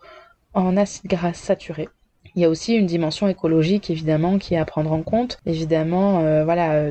acides 0.54 1.08
gras 1.08 1.32
saturés. 1.32 1.88
Il 2.34 2.40
y 2.40 2.44
a 2.46 2.48
aussi 2.48 2.74
une 2.74 2.86
dimension 2.86 3.28
écologique 3.28 3.90
évidemment 3.90 4.38
qui 4.38 4.54
est 4.54 4.58
à 4.58 4.64
prendre 4.64 4.92
en 4.92 5.02
compte. 5.02 5.38
Évidemment, 5.44 6.20
euh, 6.20 6.44
voilà, 6.44 6.90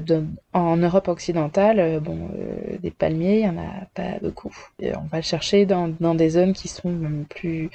en 0.53 0.77
Europe 0.77 1.07
occidentale, 1.07 1.79
euh, 1.79 1.99
bon, 1.99 2.29
euh, 2.35 2.77
des 2.81 2.91
palmiers, 2.91 3.39
il 3.39 3.45
y 3.45 3.49
en 3.49 3.57
a 3.57 3.85
pas 3.95 4.19
beaucoup. 4.21 4.55
on 4.81 5.07
va 5.11 5.17
le 5.17 5.23
chercher 5.23 5.65
dans, 5.65 5.87
des 6.15 6.29
zones 6.29 6.53
qui 6.53 6.67
sont 6.67 6.93
plus 7.29 7.69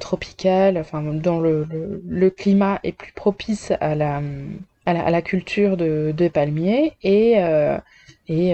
tropicales, 0.00 0.76
enfin 0.76 1.02
dont 1.02 1.40
le, 1.40 2.30
climat 2.30 2.78
est 2.82 2.92
plus 2.92 3.12
propice 3.12 3.72
à 3.80 3.94
la 3.94 5.22
culture 5.22 5.78
de, 5.78 6.28
palmiers 6.28 6.92
et 7.02 7.36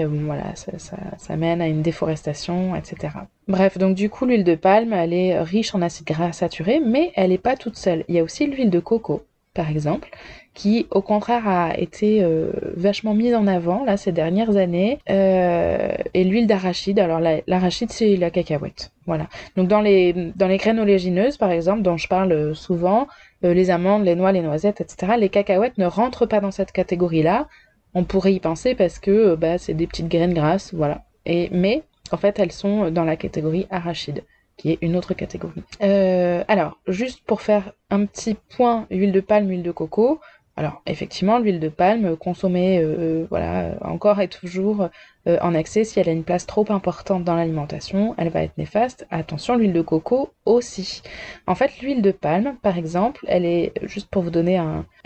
voilà, 0.05 0.55
ça, 0.55 1.35
mène 1.35 1.61
à 1.61 1.67
une 1.67 1.81
déforestation, 1.81 2.73
etc. 2.75 3.09
Bref, 3.51 3.77
donc 3.77 3.95
du 3.95 4.09
coup, 4.09 4.25
l'huile 4.25 4.45
de 4.45 4.55
palme, 4.55 4.93
elle 4.93 5.13
est 5.13 5.37
riche 5.41 5.75
en 5.75 5.81
acides 5.81 6.07
gras 6.07 6.31
saturés, 6.31 6.79
mais 6.79 7.11
elle 7.15 7.31
n'est 7.31 7.37
pas 7.37 7.57
toute 7.57 7.75
seule. 7.75 8.05
Il 8.07 8.15
y 8.15 8.19
a 8.19 8.23
aussi 8.23 8.47
l'huile 8.47 8.69
de 8.69 8.79
coco, 8.79 9.23
par 9.53 9.69
exemple, 9.69 10.09
qui 10.53 10.87
au 10.89 11.01
contraire 11.01 11.45
a 11.49 11.77
été 11.77 12.23
euh, 12.23 12.53
vachement 12.77 13.13
mise 13.13 13.35
en 13.35 13.47
avant 13.47 13.83
là 13.83 13.97
ces 13.97 14.13
dernières 14.13 14.55
années, 14.55 14.99
euh, 15.09 15.89
et 16.13 16.23
l'huile 16.23 16.47
d'arachide. 16.47 16.97
Alors 16.97 17.19
l'arachide, 17.45 17.91
c'est 17.91 18.15
la 18.15 18.29
cacahuète. 18.29 18.93
Voilà. 19.05 19.27
Donc 19.57 19.67
dans 19.67 19.81
les 19.81 20.13
dans 20.13 20.47
les 20.47 20.57
graines 20.57 20.79
oléagineuses, 20.79 21.35
par 21.35 21.51
exemple, 21.51 21.81
dont 21.81 21.97
je 21.97 22.07
parle 22.07 22.55
souvent, 22.55 23.09
euh, 23.43 23.53
les 23.53 23.69
amandes, 23.69 24.05
les 24.05 24.15
noix, 24.15 24.31
les 24.31 24.41
noisettes, 24.41 24.79
etc. 24.79 25.15
Les 25.19 25.27
cacahuètes 25.27 25.77
ne 25.77 25.87
rentrent 25.87 26.25
pas 26.25 26.39
dans 26.39 26.51
cette 26.51 26.71
catégorie-là 26.71 27.47
on 27.93 28.05
pourrait 28.05 28.33
y 28.33 28.39
penser 28.39 28.73
parce 28.73 28.99
que 28.99 29.35
bah, 29.35 29.57
c'est 29.57 29.73
des 29.73 29.85
petites 29.85 30.07
graines 30.07 30.33
grasses, 30.33 30.73
voilà. 30.73 31.03
Et, 31.25 31.49
mais 31.51 31.83
en 32.13 32.17
fait, 32.17 32.39
elles 32.39 32.51
sont 32.51 32.91
dans 32.91 33.03
la 33.03 33.15
catégorie 33.15 33.67
arachide, 33.69 34.23
qui 34.57 34.71
est 34.71 34.79
une 34.81 34.95
autre 34.95 35.13
catégorie. 35.13 35.63
Euh, 35.81 36.43
alors, 36.47 36.77
juste 36.87 37.21
pour 37.25 37.41
faire 37.41 37.73
un 37.89 38.05
petit 38.05 38.35
point, 38.55 38.87
huile 38.89 39.11
de 39.11 39.21
palme, 39.21 39.49
huile 39.49 39.63
de 39.63 39.71
coco. 39.71 40.19
Alors, 40.57 40.81
effectivement, 40.85 41.39
l'huile 41.39 41.59
de 41.59 41.69
palme 41.69 42.17
consommée, 42.17 42.79
euh, 42.79 43.25
voilà, 43.29 43.75
encore 43.81 44.19
et 44.19 44.27
toujours 44.27 44.89
en 45.25 45.53
excès, 45.53 45.83
si 45.83 45.99
elle 45.99 46.09
a 46.09 46.11
une 46.11 46.23
place 46.23 46.47
trop 46.47 46.65
importante 46.69 47.23
dans 47.23 47.35
l'alimentation, 47.35 48.15
elle 48.17 48.29
va 48.29 48.43
être 48.43 48.57
néfaste. 48.57 49.07
Attention, 49.11 49.55
l'huile 49.55 49.71
de 49.71 49.81
coco 49.81 50.31
aussi. 50.45 51.03
En 51.47 51.55
fait, 51.55 51.79
l'huile 51.79 52.01
de 52.01 52.11
palme, 52.11 52.55
par 52.61 52.77
exemple, 52.77 53.23
elle 53.27 53.45
est, 53.45 53.71
juste 53.83 54.09
pour 54.09 54.23
vous 54.23 54.31
donner 54.31 54.59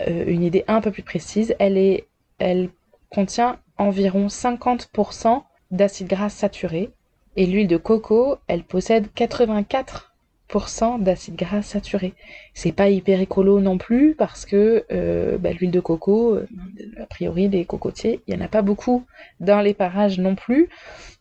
une 0.06 0.42
idée 0.42 0.64
un 0.68 0.80
peu 0.80 0.90
plus 0.90 1.02
précise, 1.02 1.54
elle 1.58 1.76
est 1.76 2.06
elle 2.38 2.70
contient 3.10 3.58
environ 3.78 4.26
50% 4.26 5.42
d'acides 5.70 6.08
gras 6.08 6.28
saturés 6.28 6.90
et 7.36 7.46
l'huile 7.46 7.68
de 7.68 7.76
coco, 7.76 8.36
elle 8.48 8.64
possède 8.64 9.08
84% 9.16 11.02
d'acides 11.02 11.36
gras 11.36 11.62
saturés. 11.62 12.14
C'est 12.54 12.72
pas 12.72 12.88
hyper 12.88 13.20
écolo 13.20 13.60
non 13.60 13.78
plus 13.78 14.14
parce 14.14 14.46
que 14.46 14.84
euh, 14.90 15.38
bah, 15.38 15.52
l'huile 15.52 15.70
de 15.70 15.80
coco, 15.80 16.34
euh, 16.34 16.46
a 17.00 17.06
priori 17.06 17.48
des 17.48 17.64
cocotiers, 17.64 18.20
il 18.26 18.34
y 18.34 18.36
en 18.36 18.40
a 18.40 18.48
pas 18.48 18.62
beaucoup 18.62 19.04
dans 19.40 19.60
les 19.60 19.74
parages 19.74 20.18
non 20.18 20.34
plus. 20.34 20.68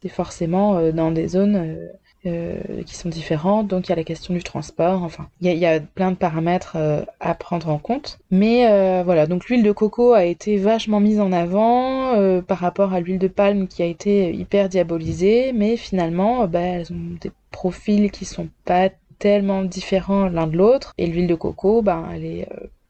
C'est 0.02 0.10
forcément 0.10 0.78
euh, 0.78 0.92
dans 0.92 1.12
des 1.12 1.28
zones 1.28 1.78
euh, 2.26 2.84
qui 2.86 2.96
sont 2.96 3.10
différentes. 3.10 3.68
Donc 3.68 3.88
il 3.88 3.90
y 3.90 3.94
a 3.94 3.96
la 3.96 4.04
question 4.04 4.34
du 4.34 4.44
transport. 4.44 5.04
Enfin, 5.04 5.28
il 5.42 5.52
y 5.52 5.66
a, 5.66 5.80
plein 5.80 6.12
de 6.12 6.16
paramètres 6.16 6.74
euh, 6.76 7.04
à 7.20 7.36
prendre 7.36 7.70
en 7.70 7.78
compte. 7.78 8.20
Mais 8.32 8.68
euh, 8.68 9.04
voilà, 9.04 9.28
donc 9.28 9.48
l'huile 9.48 9.64
de 9.64 9.72
coco 9.72 10.14
a 10.14 10.26
été 10.26 10.58
vachement 10.58 11.00
mise 11.00 11.20
en 11.20 11.32
avant 11.32 12.42
par 12.42 12.60
rapport 12.60 12.94
à 12.94 13.00
l'huile 13.00 13.20
de 13.20 13.28
palme 13.28 13.68
qui 13.68 13.84
a 13.84 13.86
été 13.86 14.34
hyper 14.34 14.70
diabolisée. 14.70 15.52
Mais 15.54 15.78
finalement, 15.78 16.48
bah, 16.48 16.60
elles 16.60 16.92
ont 16.92 17.18
des 17.22 17.32
profils 17.52 18.12
qui 18.12 18.26
sont 18.26 18.50
pas 18.66 18.90
tellement 19.20 19.64
différents 19.64 20.28
l'un 20.28 20.48
de 20.48 20.58
l'autre. 20.58 20.94
Et 20.98 21.08
l'huile 21.08 21.28
de 21.28 21.36
coco, 21.36 21.82
ben, 21.82 22.06
elle 22.14 22.26
est 22.26 22.48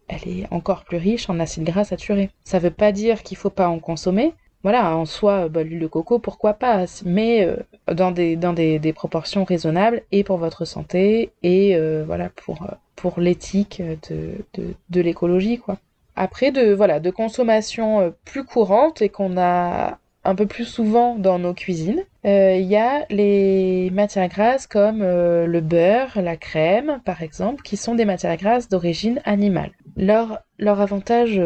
elle 0.08 0.28
est 0.28 0.48
encore 0.52 0.84
plus 0.84 0.98
riche 0.98 1.30
en 1.30 1.40
acides 1.40 1.64
gras 1.64 1.84
saturés. 1.84 2.30
Ça 2.44 2.60
veut 2.60 2.72
pas 2.72 2.92
dire 2.92 3.24
qu'il 3.24 3.38
faut 3.38 3.50
pas 3.50 3.68
en 3.68 3.80
consommer, 3.80 4.34
voilà, 4.66 4.98
en 4.98 5.06
soi, 5.06 5.48
bah, 5.48 5.62
l'huile 5.62 5.82
de 5.82 5.86
coco, 5.86 6.18
pourquoi 6.18 6.56
pas, 6.56 6.86
mais 7.06 7.46
euh, 7.46 7.58
dans, 7.94 8.10
des, 8.10 8.36
dans 8.36 8.52
des, 8.52 8.94
proportions 8.94 9.44
raisonnables 9.44 10.02
et 10.12 10.24
pour 10.24 10.38
votre 10.38 10.66
santé 10.66 11.30
et 11.44 11.76
euh, 11.76 12.04
voilà 12.04 12.30
pour, 12.30 12.64
euh, 12.64 12.74
pour 12.96 13.20
l'éthique 13.20 13.84
de, 14.10 14.74
de, 14.90 15.02
l'écologie, 15.02 15.60
quoi. 15.60 15.78
Après, 16.16 16.50
de, 16.50 16.74
voilà, 16.74 17.00
de 17.00 17.12
consommation 17.12 18.12
plus 18.26 18.44
courante 18.44 19.04
et 19.04 19.10
qu'on 19.10 19.38
a 19.38 20.00
un 20.24 20.34
peu 20.34 20.48
plus 20.48 20.66
souvent 20.66 21.14
dans 21.14 21.38
nos 21.38 21.54
cuisines, 21.54 22.02
il 22.24 22.66
y 22.66 22.76
a 22.76 23.06
les 23.12 23.92
matières 23.94 24.30
grasses 24.30 24.66
comme 24.66 25.04
le 25.04 25.62
beurre, 25.62 26.20
la 26.20 26.38
crème, 26.38 27.02
par 27.06 27.22
exemple, 27.22 27.62
qui 27.62 27.78
sont 27.78 27.94
des 27.94 28.06
matières 28.06 28.38
grasses 28.38 28.68
d'origine 28.68 29.22
animale. 29.26 29.70
Leur, 29.96 30.40
leur 30.58 30.82
avantage 30.82 31.40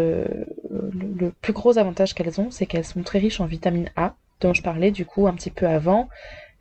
le, 0.70 1.32
plus 1.42 1.54
gros 1.54 1.78
avantage 1.78 2.14
qu'elles 2.14 2.40
ont, 2.40 2.52
c'est 2.52 2.66
qu'elles 2.66 2.86
sont 2.86 3.04
très 3.04 3.20
riches 3.20 3.40
en 3.40 3.46
vitamine 3.46 3.90
A, 3.96 4.16
dont 4.42 4.54
je 4.54 4.62
parlais 4.62 4.92
du 4.92 5.06
coup 5.06 5.28
un 5.28 5.34
petit 5.34 5.52
peu 5.52 5.68
avant, 5.68 6.10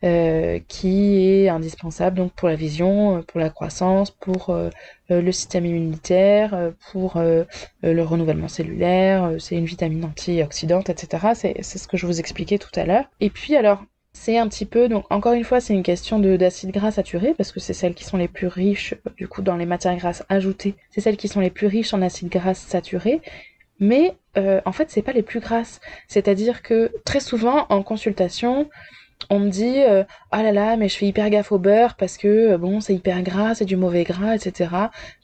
euh, 0.05 0.61
qui 0.69 1.27
est 1.27 1.49
indispensable 1.49 2.17
donc 2.17 2.33
pour 2.33 2.49
la 2.49 2.55
vision, 2.55 3.23
pour 3.27 3.41
la 3.41 3.51
croissance, 3.51 4.11
pour 4.11 4.51
euh, 4.51 4.71
le 5.11 5.33
système 5.33 5.67
immunitaire, 5.67 6.73
pour 6.91 7.21
le 7.21 8.03
renouvellement 8.03 8.49
cellulaire. 8.49 9.33
C'est 9.39 9.57
une 9.57 9.67
vitamine 9.67 10.05
antioxydante, 10.05 10.91
etc. 10.91 11.29
C'est 11.35 11.63
ce 11.63 11.89
que 11.89 11.97
je 11.97 12.07
vous 12.07 12.21
expliquais 12.21 12.59
tout 12.59 12.79
à 12.79 12.85
l'heure. 12.85 13.05
Et 13.21 13.31
puis 13.31 13.57
alors, 13.57 13.83
c'est 14.19 14.39
un 14.39 14.49
petit 14.49 14.67
peu, 14.67 14.89
donc 14.89 15.05
encore 15.11 15.33
une 15.33 15.45
fois, 15.45 15.61
c'est 15.61 15.75
une 15.75 15.83
question 15.83 16.19
d'acides 16.19 16.73
gras 16.73 16.91
saturés, 16.91 17.35
parce 17.37 17.53
que 17.53 17.61
c'est 17.61 17.73
celles 17.73 17.95
qui 17.95 18.05
sont 18.05 18.17
les 18.17 18.29
plus 18.29 18.49
riches, 18.49 18.95
du 19.17 19.29
coup, 19.29 19.43
dans 19.43 19.57
les 19.57 19.67
matières 19.67 19.97
grasses 19.97 20.25
ajoutées, 20.29 20.75
c'est 20.91 21.01
celles 21.01 21.17
qui 21.17 21.29
sont 21.29 21.41
les 21.41 21.51
plus 21.51 21.67
riches 21.67 21.95
en 21.95 22.03
acides 22.03 22.29
gras 22.29 22.55
saturés, 22.55 23.21
mais 23.81 24.17
euh, 24.37 24.61
en 24.65 24.73
fait 24.73 24.91
c'est 24.91 25.03
pas 25.03 25.13
les 25.13 25.23
plus 25.23 25.41
grasses. 25.41 25.81
C'est-à-dire 26.07 26.63
que 26.63 26.93
très 27.05 27.21
souvent 27.21 27.67
en 27.69 27.83
consultation, 27.83 28.69
on 29.31 29.41
me 29.41 29.51
dit 29.51 29.81
euh, 29.83 30.05
ah 30.31 30.43
là 30.43 30.53
là 30.53 30.77
mais 30.77 30.89
je 30.89 30.97
fais 30.97 31.07
hyper 31.07 31.29
gaffe 31.31 31.53
au 31.53 31.59
beurre 31.59 31.97
parce 31.97 32.17
que 32.17 32.53
euh, 32.53 32.59
bon 32.59 32.81
c'est 32.81 32.95
hyper 32.95 33.23
gras, 33.23 33.55
c'est 33.55 33.65
du 33.65 33.77
mauvais 33.77 34.05
gras, 34.05 34.35
etc. 34.35 34.71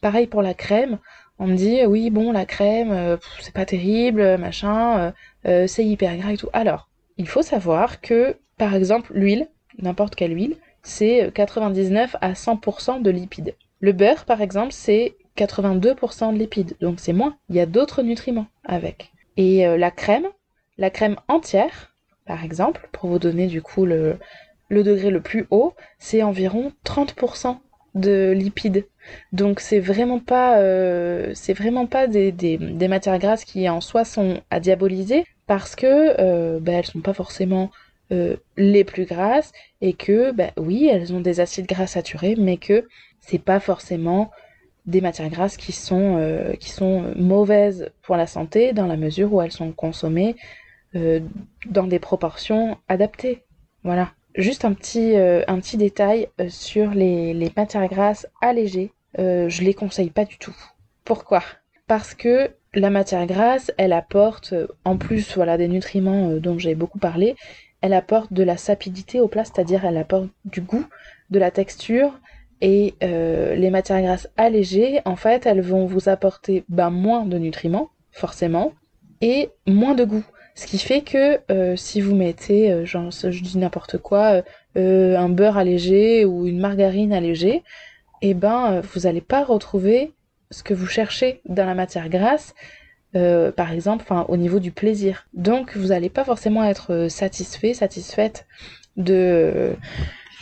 Pareil 0.01 0.27
pour 0.27 0.43
la 0.43 0.55
crème. 0.55 0.99
On 1.39 1.47
me 1.47 1.57
dit 1.57 1.85
oui 1.87 2.11
bon 2.11 2.33
la 2.33 2.47
crème 2.47 3.19
c'est 3.41 3.53
pas 3.53 3.65
terrible 3.67 4.39
machin 4.39 5.13
c'est 5.45 5.85
hyper 5.85 6.17
gras 6.17 6.33
et 6.33 6.37
tout. 6.37 6.49
Alors 6.53 6.89
il 7.19 7.27
faut 7.27 7.43
savoir 7.43 8.01
que 8.01 8.37
par 8.57 8.75
exemple 8.75 9.13
l'huile 9.15 9.49
n'importe 9.81 10.15
quelle 10.15 10.33
huile 10.33 10.57
c'est 10.85 11.33
99 11.35 12.15
à 12.21 12.35
100% 12.35 13.03
de 13.03 13.11
lipides. 13.11 13.57
Le 13.81 13.93
beurre 13.93 14.27
par 14.27 14.43
exemple 14.43 14.73
c'est 14.73 15.17
82% 15.37 16.33
de 16.33 16.39
lipides, 16.39 16.77
donc 16.81 17.01
c'est 17.01 17.13
moins. 17.13 17.37
Il 17.49 17.57
y 17.57 17.61
a 17.61 17.67
d'autres 17.67 18.03
nutriments 18.03 18.47
avec. 18.65 19.13
Et 19.37 19.67
euh, 19.67 19.77
la 19.77 19.91
crème, 19.91 20.27
la 20.79 20.91
crème 20.91 21.17
entière, 21.29 21.95
par 22.27 22.45
exemple, 22.45 22.89
pour 22.93 23.11
vous 23.11 23.19
donner 23.19 23.47
du 23.47 23.63
coup 23.63 23.85
le, 23.85 24.19
degré 24.71 25.11
le 25.11 25.21
plus 25.21 25.47
haut, 25.51 25.75
c'est 25.99 26.23
environ 26.23 26.73
30% 26.85 27.59
de 27.95 28.33
lipides. 28.33 28.87
Donc 29.33 29.61
c'est 29.61 29.81
vraiment 29.81 30.19
pas, 30.19 30.59
euh, 30.59 31.35
vraiment 31.51 31.87
pas 31.87 32.07
des, 32.07 32.59
matières 32.89 33.19
grasses 33.19 33.45
qui 33.45 33.69
en 33.69 33.81
soi 33.81 34.05
sont 34.05 34.41
à 34.51 34.61
diaboliser 34.61 35.25
parce 35.47 35.77
que 35.77 36.15
euh, 36.19 36.59
bah, 36.61 36.73
elles 36.73 36.87
sont 36.87 37.01
pas 37.01 37.13
forcément 37.13 37.71
euh, 38.13 38.37
les 38.57 38.85
plus 38.85 39.05
grasses 39.05 39.53
et 39.81 39.93
que 39.93 40.33
bah, 40.33 40.51
oui 40.57 40.89
elles 40.91 41.13
ont 41.13 41.21
des 41.21 41.41
acides 41.41 41.67
gras 41.67 41.87
saturés 41.87 42.35
mais 42.37 42.57
que 42.57 42.87
c'est 43.21 43.39
pas 43.39 43.61
forcément 43.61 44.31
des 44.87 45.01
matières 45.01 45.31
grasses 45.31 45.57
qui 45.57 45.73
sont, 45.73 46.17
euh, 46.19 46.53
qui 46.55 46.71
sont 46.71 47.13
mauvaises 47.17 47.91
pour 48.03 48.17
la 48.17 48.27
santé 48.27 48.73
dans 48.73 48.87
la 48.87 48.97
mesure 48.97 49.33
où 49.33 49.41
elles 49.41 49.53
sont 49.53 49.73
consommées 49.73 50.37
euh, 50.95 51.21
dans 51.67 51.87
des 51.87 51.99
proportions 51.99 52.77
adaptées. 52.89 53.43
Voilà. 53.83 54.13
Juste 54.35 54.65
un 54.65 54.73
petit, 54.73 55.17
euh, 55.17 55.43
détail 55.75 56.29
sur 56.49 56.91
les, 56.91 57.33
les, 57.35 57.53
matières 57.57 57.89
grasses 57.89 58.27
allégées. 58.41 58.91
je 59.17 59.63
les 59.63 59.75
conseille 59.75 60.11
pas 60.11 60.25
du 60.25 60.39
tout. 60.39 60.57
Pourquoi? 61.05 61.43
Parce 61.87 62.15
que 62.15 62.51
la 62.75 62.91
matière 62.91 63.27
grasse, 63.27 63.71
elle 63.77 63.93
apporte, 63.93 64.55
en 64.85 64.97
plus 64.97 65.35
voilà, 65.37 65.57
des 65.57 65.69
nutriments 65.69 66.31
dont 66.31 66.59
j'ai 66.59 66.75
beaucoup 66.75 66.99
parlé, 66.99 67.37
elle 67.81 67.93
apporte 67.93 68.33
de 68.33 68.43
la 68.43 68.57
sapidité 68.57 69.21
au 69.21 69.29
plat, 69.29 69.45
c'est-à-dire 69.45 69.85
elle 69.85 69.99
apporte 69.99 70.29
du 70.45 70.63
goût, 70.63 70.87
de 71.31 71.39
la 71.39 71.51
texture, 71.51 72.19
et 72.65 72.95
euh, 73.03 73.55
les 73.55 73.69
matières 73.69 74.01
grasses 74.01 74.31
allégées, 74.39 75.03
en 75.05 75.17
fait, 75.17 75.45
elles 75.45 75.61
vont 75.61 75.85
vous 75.85 76.09
apporter 76.09 76.65
ben, 76.71 76.89
moins 76.89 77.27
de 77.27 77.37
nutriments, 77.37 77.91
forcément, 78.11 78.73
et 79.21 79.51
moins 79.67 79.95
de 79.95 80.05
goût. 80.05 80.25
Ce 80.55 80.67
qui 80.67 80.79
fait 80.79 81.03
que 81.03 81.41
euh, 81.53 81.77
si 81.77 82.01
vous 82.01 82.15
mettez, 82.15 82.73
euh, 82.73 82.87
genre, 82.87 83.11
je 83.11 83.43
dis 83.43 83.59
n'importe 83.59 83.99
quoi, 83.99 84.43
un 84.77 85.29
beurre 85.29 85.59
allégé 85.59 86.25
ou 86.25 86.47
une 86.47 86.59
margarine 86.59 87.13
allégée, 87.13 87.63
eh 88.23 88.33
ben 88.33 88.81
vous 88.81 89.01
n'allez 89.01 89.21
pas 89.21 89.45
retrouver 89.45 90.13
ce 90.51 90.63
que 90.63 90.73
vous 90.73 90.87
cherchez 90.87 91.43
dans 91.45 91.67
la 91.67 91.75
matière 91.75 92.09
grasse, 92.09 92.55
par 93.13 93.73
exemple, 93.73 94.07
au 94.27 94.37
niveau 94.37 94.59
du 94.59 94.73
plaisir. 94.73 95.27
Donc 95.35 95.77
vous 95.77 95.89
n'allez 95.89 96.09
pas 96.09 96.25
forcément 96.25 96.65
être 96.65 97.07
satisfait, 97.09 97.75
satisfaite 97.75 98.47
de 98.97 99.77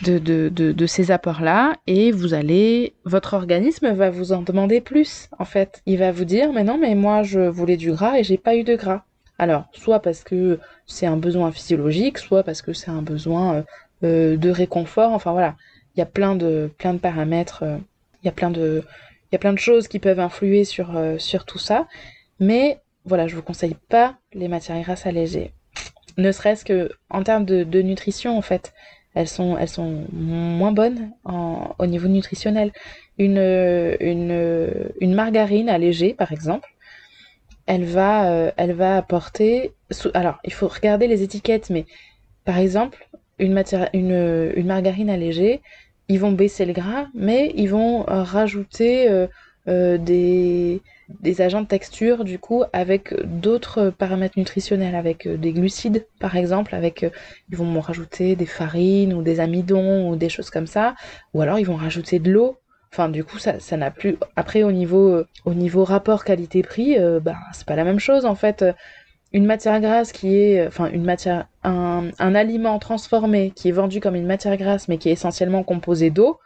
de, 0.01 0.85
ces 0.85 1.11
apports-là 1.11 1.75
et 1.87 2.11
vous 2.11 2.33
allez, 2.33 2.93
votre 3.05 3.33
organisme 3.33 3.91
va 3.91 4.09
vous 4.09 4.31
en 4.31 4.41
demander 4.41 4.81
plus 4.81 5.29
en 5.39 5.45
fait. 5.45 5.81
Il 5.85 5.99
va 5.99 6.11
vous 6.11 6.25
dire 6.25 6.51
mais 6.53 6.63
non 6.63 6.77
mais 6.77 6.95
moi 6.95 7.23
je 7.23 7.39
voulais 7.39 7.77
du 7.77 7.91
gras 7.91 8.17
et 8.17 8.23
j'ai 8.23 8.37
pas 8.37 8.55
eu 8.55 8.63
de 8.63 8.75
gras. 8.75 9.03
Alors 9.37 9.65
soit 9.73 9.99
parce 9.99 10.23
que 10.23 10.59
c'est 10.85 11.05
un 11.05 11.17
besoin 11.17 11.51
physiologique, 11.51 12.17
soit 12.17 12.43
parce 12.43 12.61
que 12.61 12.73
c'est 12.73 12.91
un 12.91 13.01
besoin 13.01 13.55
euh, 13.55 13.63
euh, 14.03 14.37
de 14.37 14.49
réconfort. 14.49 15.11
Enfin 15.11 15.31
voilà, 15.31 15.55
il 15.95 15.99
y 15.99 16.03
a 16.03 16.05
plein 16.05 16.35
de 16.35 16.69
plein 16.77 16.93
de 16.93 16.99
paramètres, 16.99 17.63
euh, 17.63 17.77
il 18.21 18.27
y 18.27 18.29
a 18.29 18.33
plein 18.33 18.51
de 18.51 18.83
il 19.31 19.33
y 19.33 19.35
a 19.35 19.39
plein 19.39 19.53
de 19.53 19.59
choses 19.59 19.87
qui 19.87 19.99
peuvent 19.99 20.19
influer 20.19 20.63
sur 20.63 20.95
sur 21.17 21.45
tout 21.45 21.59
ça. 21.59 21.87
Mais 22.39 22.79
voilà, 23.05 23.27
je 23.27 23.35
vous 23.35 23.41
conseille 23.41 23.75
pas 23.89 24.15
les 24.33 24.47
matières 24.47 24.79
grasses 24.81 25.05
allégées. 25.05 25.51
Ne 26.17 26.31
serait-ce 26.31 26.63
que 26.63 26.91
en 27.09 27.23
termes 27.23 27.45
de 27.45 27.81
nutrition 27.81 28.37
en 28.37 28.41
fait 28.43 28.73
elles 29.15 29.27
sont, 29.27 29.57
moins 30.11 30.71
bonnes 30.71 31.11
au 31.25 31.85
niveau 31.85 32.07
nutritionnel. 32.07 32.71
Une, 33.17 33.39
margarine 35.01 35.69
allégée, 35.69 36.13
par 36.13 36.31
exemple, 36.31 36.69
elle 37.65 37.85
va, 37.85 38.31
euh, 38.31 38.51
apporter. 38.97 39.71
Alors, 40.13 40.39
il 40.43 40.53
faut 40.53 40.67
regarder 40.67 41.07
les 41.07 41.23
étiquettes, 41.23 41.69
mais 41.69 41.85
par 42.45 42.57
exemple, 42.57 43.07
une 43.39 43.53
margarine 43.53 45.09
allégée, 45.09 45.61
ils 46.09 46.19
vont 46.19 46.31
baisser 46.31 46.65
le 46.65 46.73
gras, 46.73 47.07
mais 47.13 47.51
ils 47.55 47.69
vont 47.69 48.03
rajouter 48.03 49.09
euh, 49.09 49.27
euh, 49.67 49.97
des, 49.97 50.81
des 51.09 51.41
agents 51.41 51.61
de 51.61 51.67
texture 51.67 52.23
du 52.23 52.39
coup 52.39 52.63
avec 52.73 53.13
d'autres 53.25 53.89
paramètres 53.89 54.37
nutritionnels, 54.37 54.95
avec 54.95 55.27
euh, 55.27 55.37
des 55.37 55.51
glucides 55.51 56.05
par 56.19 56.35
exemple, 56.35 56.75
avec 56.75 57.03
euh, 57.03 57.09
ils 57.49 57.57
vont 57.57 57.79
rajouter 57.79 58.35
des 58.35 58.45
farines 58.45 59.13
ou 59.13 59.21
des 59.21 59.39
amidons 59.39 60.09
ou 60.09 60.15
des 60.15 60.29
choses 60.29 60.49
comme 60.49 60.67
ça, 60.67 60.95
ou 61.33 61.41
alors 61.41 61.59
ils 61.59 61.65
vont 61.65 61.75
rajouter 61.75 62.19
de 62.19 62.31
l'eau. 62.31 62.57
Enfin 62.91 63.09
du 63.09 63.23
coup 63.23 63.39
ça 63.39 63.59
ça 63.59 63.75
n'a 63.75 63.91
plus 63.91 64.17
après 64.35 64.63
au 64.63 64.71
niveau 64.71 65.23
au 65.45 65.53
niveau 65.53 65.83
rapport 65.83 66.23
qualité-prix, 66.23 66.97
bah 67.21 67.35
c'est 67.51 67.65
pas 67.65 67.75
la 67.75 67.83
même 67.83 67.99
chose 67.99 68.25
en 68.25 68.35
fait. 68.35 68.63
Une 69.31 69.47
matière 69.47 69.81
grasse 69.81 70.11
qui 70.11 70.37
est 70.37 70.67
enfin 70.67 70.91
une 70.91 71.03
matière 71.03 71.47
un, 71.63 72.09
un 72.19 72.35
aliment 72.35 72.77
transformé 72.77 73.49
qui 73.49 73.69
est 73.69 73.71
vendu 73.71 73.99
comme 73.99 74.13
une 74.15 74.27
matière 74.27 74.55
grasse 74.57 74.87
mais 74.87 74.99
qui 74.99 75.09
est 75.09 75.13
essentiellement 75.13 75.63
composé 75.63 76.11
d'eau, 76.11 76.37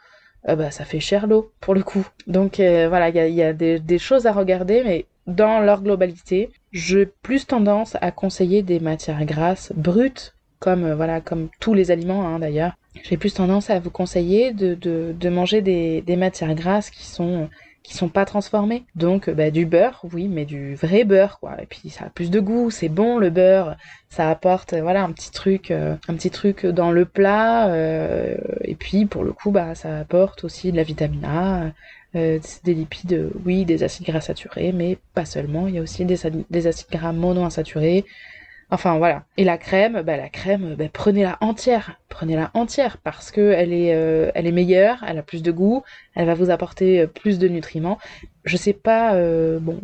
euh, 0.49 0.55
bah, 0.55 0.71
ça 0.71 0.85
fait 0.85 0.99
cher 0.99 1.27
l'eau 1.27 1.51
pour 1.59 1.73
le 1.73 1.83
coup. 1.83 2.07
Donc 2.27 2.59
euh, 2.59 2.87
voilà, 2.89 3.09
il 3.09 3.33
y 3.33 3.43
a, 3.43 3.53
des, 3.53 3.97
choses 3.97 4.25
à 4.25 4.31
regarder, 4.31 4.83
mais 4.83 5.05
dans 5.25 5.59
leur 5.59 5.81
globalité, 5.81 6.49
j'ai 6.71 7.05
plus 7.05 7.45
tendance 7.45 7.97
à 8.01 8.11
conseiller 8.11 8.61
des 8.63 8.79
matières 8.79 9.25
grasses 9.25 9.73
brutes, 9.75 10.33
comme 10.59 10.85
euh, 10.85 10.95
voilà, 10.95 11.21
comme 11.21 11.49
tous 11.59 11.73
les 11.73 11.91
aliments 11.91 12.27
hein, 12.27 12.39
d'ailleurs. 12.39 12.73
J'ai 13.03 13.17
plus 13.17 13.33
tendance 13.33 13.69
à 13.69 13.79
vous 13.79 13.91
conseiller 13.91 14.53
de, 14.53 14.73
de, 14.73 15.29
manger 15.29 15.61
des, 15.61 16.15
matières 16.15 16.55
grasses 16.55 16.89
qui 16.89 17.05
sont 17.05 17.47
qui 17.87 17.93
sont 17.93 18.09
pas 18.09 18.25
transformés. 18.25 18.83
Donc 18.95 19.29
bah, 19.29 19.49
du 19.49 19.65
beurre, 19.65 20.01
oui, 20.11 20.27
mais 20.27 20.43
du 20.43 20.75
vrai 20.75 21.05
beurre 21.05 21.39
quoi. 21.39 21.55
Et 21.61 21.65
puis 21.65 21.89
ça 21.89 22.05
a 22.05 22.09
plus 22.09 22.29
de 22.29 22.41
goût, 22.41 22.69
c'est 22.69 22.89
bon 22.89 23.17
le 23.17 23.29
beurre, 23.29 23.77
ça 24.09 24.29
apporte 24.29 24.73
voilà 24.73 25.03
un 25.03 25.11
petit 25.13 25.31
truc, 25.31 25.71
euh, 25.71 25.95
un 26.09 26.15
petit 26.15 26.29
truc 26.29 26.65
dans 26.65 26.91
le 26.91 27.05
plat. 27.05 27.69
Euh, 27.69 28.35
et 28.61 28.75
puis 28.75 29.05
pour 29.05 29.23
le 29.23 29.31
coup 29.31 29.51
bah 29.51 29.73
ça 29.73 29.99
apporte 29.99 30.43
aussi 30.43 30.73
de 30.73 30.77
la 30.77 30.83
vitamine 30.83 31.23
A. 31.23 31.71
Euh, 32.15 32.39
des 32.63 32.73
lipides, 32.73 33.29
oui, 33.45 33.63
des 33.63 33.83
acides 33.83 34.05
gras 34.05 34.21
saturés, 34.21 34.71
mais 34.71 34.97
pas 35.13 35.25
seulement. 35.25 35.67
Il 35.67 35.75
y 35.75 35.77
a 35.77 35.81
aussi 35.81 36.05
des 36.05 36.67
acides 36.67 36.89
gras 36.89 37.11
monoinsaturés, 37.11 38.05
Enfin 38.69 38.97
voilà. 38.97 39.23
Et 39.37 39.45
la 39.45 39.57
crème, 39.57 40.01
bah 40.01 40.17
la 40.17 40.27
crème, 40.27 40.75
bah, 40.75 40.85
prenez-la 40.91 41.37
entière, 41.39 41.99
prenez-la 42.09 42.51
entière 42.53 42.97
parce 42.97 43.31
que 43.31 43.51
elle 43.51 43.71
est, 43.71 43.93
euh, 43.95 44.29
elle 44.35 44.45
est 44.45 44.51
meilleure, 44.51 45.05
elle 45.07 45.17
a 45.17 45.23
plus 45.23 45.41
de 45.41 45.51
goût, 45.51 45.83
elle 46.15 46.25
va 46.25 46.33
vous 46.33 46.49
apporter 46.49 47.01
euh, 47.01 47.07
plus 47.07 47.39
de 47.39 47.47
nutriments. 47.47 47.97
Je 48.43 48.57
sais 48.57 48.73
pas, 48.73 49.13
euh, 49.15 49.59
bon, 49.59 49.79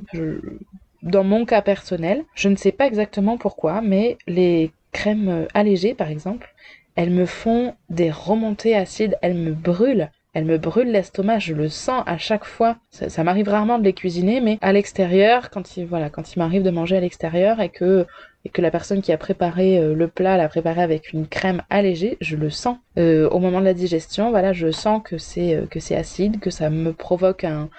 dans 1.01 1.23
mon 1.23 1.45
cas 1.45 1.61
personnel, 1.61 2.23
je 2.35 2.49
ne 2.49 2.57
sais 2.57 2.73
pas 2.73 2.85
exactement 2.87 3.37
pourquoi, 3.37 3.81
mais 3.81 4.17
les 4.27 4.71
crèmes 4.91 5.47
allégées 5.53 5.93
par 5.93 6.09
exemple, 6.09 6.53
elles 6.95 7.09
me 7.09 7.25
font 7.25 7.75
des 7.89 8.11
remontées 8.11 8.75
acides, 8.75 9.17
elles 9.21 9.35
me 9.35 9.53
brûlent. 9.53 10.11
Elles 10.33 10.45
me 10.45 10.57
brûlent 10.57 10.91
l'estomac, 10.91 11.37
je 11.39 11.53
le 11.53 11.69
sens 11.69 12.01
à 12.07 12.17
chaque 12.17 12.45
fois. 12.45 12.77
Ça, 12.89 13.23
m'arrive 13.23 13.49
rarement 13.49 13.77
de 13.77 13.83
les 13.83 13.93
cuisiner, 13.93 14.41
mais 14.41 14.57
à 14.61 14.73
l'extérieur, 14.73 15.51
quand 15.51 15.77
il 15.77 15.85
voilà, 15.85 16.09
quand 16.09 16.33
il 16.33 16.39
m'arrive 16.39 16.63
de 16.63 16.71
manger 16.71 16.97
à 16.97 17.01
l'extérieur 17.01 17.61
et 17.61 17.69
que 17.69 18.07
et 18.45 18.49
que 18.49 18.61
la 18.61 18.71
personne 18.71 19.01
qui 19.01 19.11
a 19.11 19.17
préparé 19.17 19.77
euh, 19.77 19.93
le 19.95 20.07
plat 20.07 20.37
l'a 20.37 20.49
préparé 20.49 20.81
avec 20.81 21.13
une 21.13 21.27
crème 21.27 21.63
allégée, 21.69 22.17
je 22.19 22.35
le 22.35 22.49
sens. 22.49 22.77
Euh, 22.97 23.29
au 23.29 23.39
moment 23.39 23.59
de 23.59 23.65
la 23.65 23.73
digestion, 23.73 24.31
voilà, 24.31 24.53
je 24.53 24.71
sens 24.71 25.01
que 25.03 25.17
c'est 25.17 25.55
euh, 25.55 25.65
que 25.65 25.79
c'est 25.79 25.95
acide, 25.95 26.39
que 26.39 26.49
ça 26.49 26.69
me 26.69 26.93
provoque 26.93 27.43
un 27.43 27.69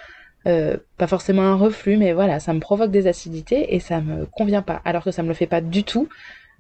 pas 0.99 1.07
forcément 1.07 1.41
un 1.41 1.57
reflux, 1.57 1.97
mais 1.97 2.13
voilà, 2.13 2.39
ça 2.39 2.53
me 2.53 2.61
provoque 2.61 2.91
des 2.91 3.07
acidités 3.07 3.75
et 3.75 3.81
ça 3.81 4.03
me 4.03 4.27
convient 4.27 4.61
pas. 4.61 4.83
Alors 4.85 5.03
que 5.03 5.11
ça 5.11 5.23
me 5.23 5.29
le 5.29 5.33
fait 5.33 5.47
pas 5.47 5.63
du 5.63 5.85
tout 5.85 6.07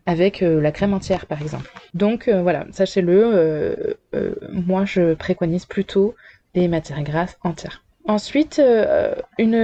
avec 0.06 0.40
la 0.40 0.72
crème 0.72 0.94
entière, 0.94 1.26
par 1.26 1.42
exemple. 1.42 1.70
Donc 1.92 2.30
voilà, 2.30 2.64
sachez-le, 2.70 3.98
moi 4.50 4.86
je 4.86 5.12
préconise 5.12 5.66
plutôt 5.66 6.14
les 6.54 6.66
matières 6.66 7.02
grasses 7.02 7.36
entières. 7.42 7.84
Ensuite, 8.06 8.58
euh, 8.58 9.14
une, 9.38 9.54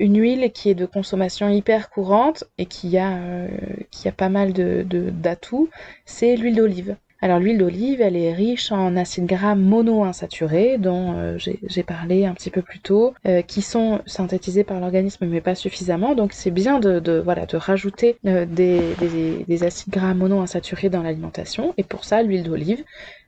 une, 0.00 0.18
huile 0.18 0.50
qui 0.52 0.70
est 0.70 0.74
de 0.74 0.86
consommation 0.86 1.50
hyper 1.50 1.90
courante 1.90 2.44
et 2.56 2.64
qui 2.64 2.96
a, 2.96 3.12
euh, 3.18 3.48
qui 3.90 4.08
a 4.08 4.12
pas 4.12 4.30
mal 4.30 4.54
de, 4.54 4.86
d'atouts, 5.10 5.68
c'est 6.06 6.34
l'huile 6.36 6.56
d'olive. 6.56 6.96
Alors 7.20 7.38
l'huile 7.38 7.58
d'olive, 7.58 8.00
elle 8.00 8.16
est 8.16 8.32
riche 8.32 8.72
en 8.72 8.96
acides 8.96 9.26
gras 9.26 9.54
monoinsaturés, 9.54 10.78
dont 10.78 11.14
euh, 11.14 11.36
j'ai, 11.38 11.82
parlé 11.82 12.24
un 12.24 12.32
petit 12.32 12.50
peu 12.50 12.62
plus 12.62 12.80
tôt, 12.80 13.14
qui 13.46 13.60
sont 13.60 14.00
synthétisés 14.06 14.64
par 14.64 14.80
l'organisme 14.80 15.26
mais 15.26 15.42
pas 15.42 15.54
suffisamment. 15.54 16.14
Donc 16.14 16.32
c'est 16.32 16.50
bien 16.50 16.80
de, 16.80 17.00
de, 17.00 17.20
voilà, 17.20 17.44
de 17.44 17.58
rajouter 17.58 18.16
des, 18.24 18.46
des, 18.46 19.44
des, 19.46 19.62
acides 19.62 19.92
gras 19.92 20.14
monoinsaturés 20.14 20.88
dans 20.88 21.02
l'alimentation. 21.02 21.74
Et 21.76 21.84
pour 21.84 22.04
ça, 22.04 22.22
l'huile 22.22 22.42
d'olive, 22.44 22.82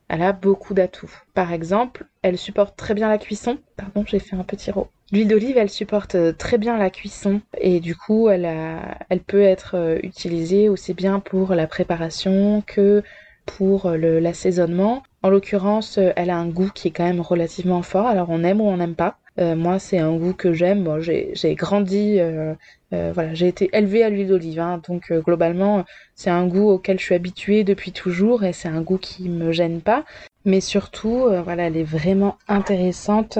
elle 0.08 0.22
a 0.22 0.32
beaucoup 0.32 0.74
d'atouts. 0.74 1.10
Par 1.34 1.52
exemple, 1.52 2.06
elle 2.22 2.38
supporte 2.38 2.76
très 2.76 2.94
bien 2.94 3.08
la 3.08 3.18
cuisson. 3.18 3.58
Pardon, 3.76 4.04
j'ai 4.06 4.18
fait 4.18 4.36
un 4.36 4.44
petit 4.44 4.70
rot. 4.70 4.88
L'huile 5.12 5.28
d'olive, 5.28 5.58
elle 5.58 5.70
supporte 5.70 6.14
euh, 6.14 6.32
très 6.32 6.58
bien 6.58 6.78
la 6.78 6.90
cuisson 6.90 7.40
et 7.58 7.80
du 7.80 7.94
coup, 7.94 8.28
elle, 8.28 8.46
a, 8.46 8.98
elle 9.10 9.20
peut 9.20 9.42
être 9.42 9.76
euh, 9.76 9.98
utilisée 10.02 10.68
aussi 10.68 10.94
bien 10.94 11.20
pour 11.20 11.54
la 11.54 11.66
préparation 11.66 12.62
que 12.66 13.02
pour 13.46 13.86
euh, 13.86 13.96
l'assaisonnement. 14.20 15.02
En 15.22 15.28
l'occurrence, 15.28 15.98
elle 15.98 16.30
a 16.30 16.36
un 16.36 16.48
goût 16.48 16.70
qui 16.74 16.88
est 16.88 16.90
quand 16.90 17.04
même 17.04 17.20
relativement 17.20 17.82
fort. 17.82 18.06
Alors 18.06 18.30
on 18.30 18.42
aime 18.44 18.60
ou 18.60 18.64
on 18.64 18.78
n'aime 18.78 18.94
pas. 18.94 19.18
Euh, 19.38 19.56
moi, 19.56 19.78
c'est 19.78 19.98
un 19.98 20.16
goût 20.16 20.32
que 20.32 20.52
j'aime. 20.52 21.00
J'ai 21.00 21.54
grandi, 21.54 22.20
euh, 22.20 22.54
euh, 22.92 23.12
voilà, 23.12 23.34
j'ai 23.34 23.48
été 23.48 23.68
élevée 23.72 24.04
à 24.04 24.10
l'huile 24.10 24.28
d'olive, 24.28 24.60
hein. 24.60 24.80
donc 24.86 25.12
globalement, 25.12 25.84
c'est 26.14 26.30
un 26.30 26.46
goût 26.46 26.70
auquel 26.70 26.98
je 26.98 27.04
suis 27.04 27.14
habituée 27.14 27.64
depuis 27.64 27.92
toujours 27.92 28.44
et 28.44 28.52
c'est 28.52 28.68
un 28.68 28.80
goût 28.80 28.98
qui 28.98 29.28
me 29.28 29.52
gêne 29.52 29.80
pas. 29.80 30.04
Mais 30.44 30.60
surtout, 30.60 31.26
voilà, 31.42 31.64
elle 31.64 31.76
est 31.76 31.84
vraiment 31.84 32.36
intéressante 32.48 33.38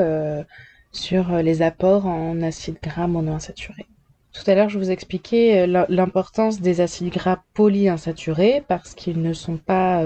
sur 0.90 1.36
les 1.42 1.62
apports 1.62 2.06
en 2.06 2.40
acides 2.42 2.78
gras 2.82 3.06
monoinsaturés. 3.06 3.86
Tout 4.32 4.50
à 4.50 4.54
l'heure, 4.54 4.70
je 4.70 4.78
vous 4.78 4.90
expliquais 4.90 5.66
l'importance 5.66 6.60
des 6.60 6.80
acides 6.80 7.12
gras 7.12 7.42
polyinsaturés 7.52 8.64
parce 8.66 8.94
qu'ils 8.94 9.20
ne 9.20 9.34
sont 9.34 9.58
pas 9.58 10.02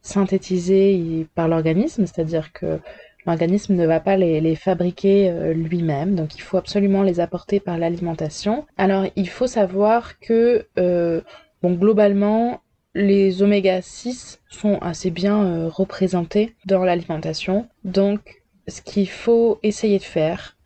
synthétisés 0.00 1.26
par 1.34 1.48
l'organisme, 1.48 2.06
c'est-à-dire 2.06 2.52
que 2.52 2.80
L'organisme 3.28 3.74
ne 3.74 3.86
va 3.86 4.00
pas 4.00 4.16
les, 4.16 4.56
fabriquer 4.56 5.28
euh, 5.28 5.52
lui-même, 5.52 6.14
donc 6.14 6.34
il 6.36 6.40
faut 6.40 6.56
absolument 6.56 7.02
les 7.02 7.20
apporter 7.20 7.60
par 7.60 7.76
l'alimentation. 7.76 8.64
Alors 8.78 9.04
il 9.16 9.28
faut 9.28 9.46
savoir 9.46 10.18
que, 10.18 10.66
euh, 10.78 11.20
bon, 11.60 11.74
globalement, 11.74 12.62
les 12.94 13.42
oméga 13.42 13.82
6 13.82 14.40
sont 14.48 14.78
assez 14.78 15.10
bien 15.10 15.44
euh, 15.44 15.68
représentés 15.68 16.56
dans 16.64 16.84
l'alimentation. 16.84 17.68
Donc 17.84 18.40
ce 18.66 18.80
qu'il 18.80 19.10
faut 19.10 19.58
essayer 19.62 19.98
de 19.98 20.04
faire, 20.04 20.56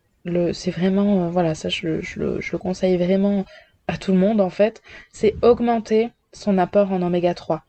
c'est 0.53 0.71
vraiment, 0.71 1.27
voilà, 1.27 1.55
ça 1.55 1.67
je, 1.67 1.99
le 2.15 2.57
conseille 2.57 2.95
vraiment 2.95 3.43
à 3.89 3.97
tout 3.97 4.13
le 4.13 4.17
monde 4.17 4.39
en 4.39 4.49
fait, 4.49 4.81
c'est 5.11 5.35
augmenter 5.41 6.11
son 6.31 6.57
apport 6.57 6.93
en 6.93 7.01
oméga 7.01 7.33
3. 7.33 7.63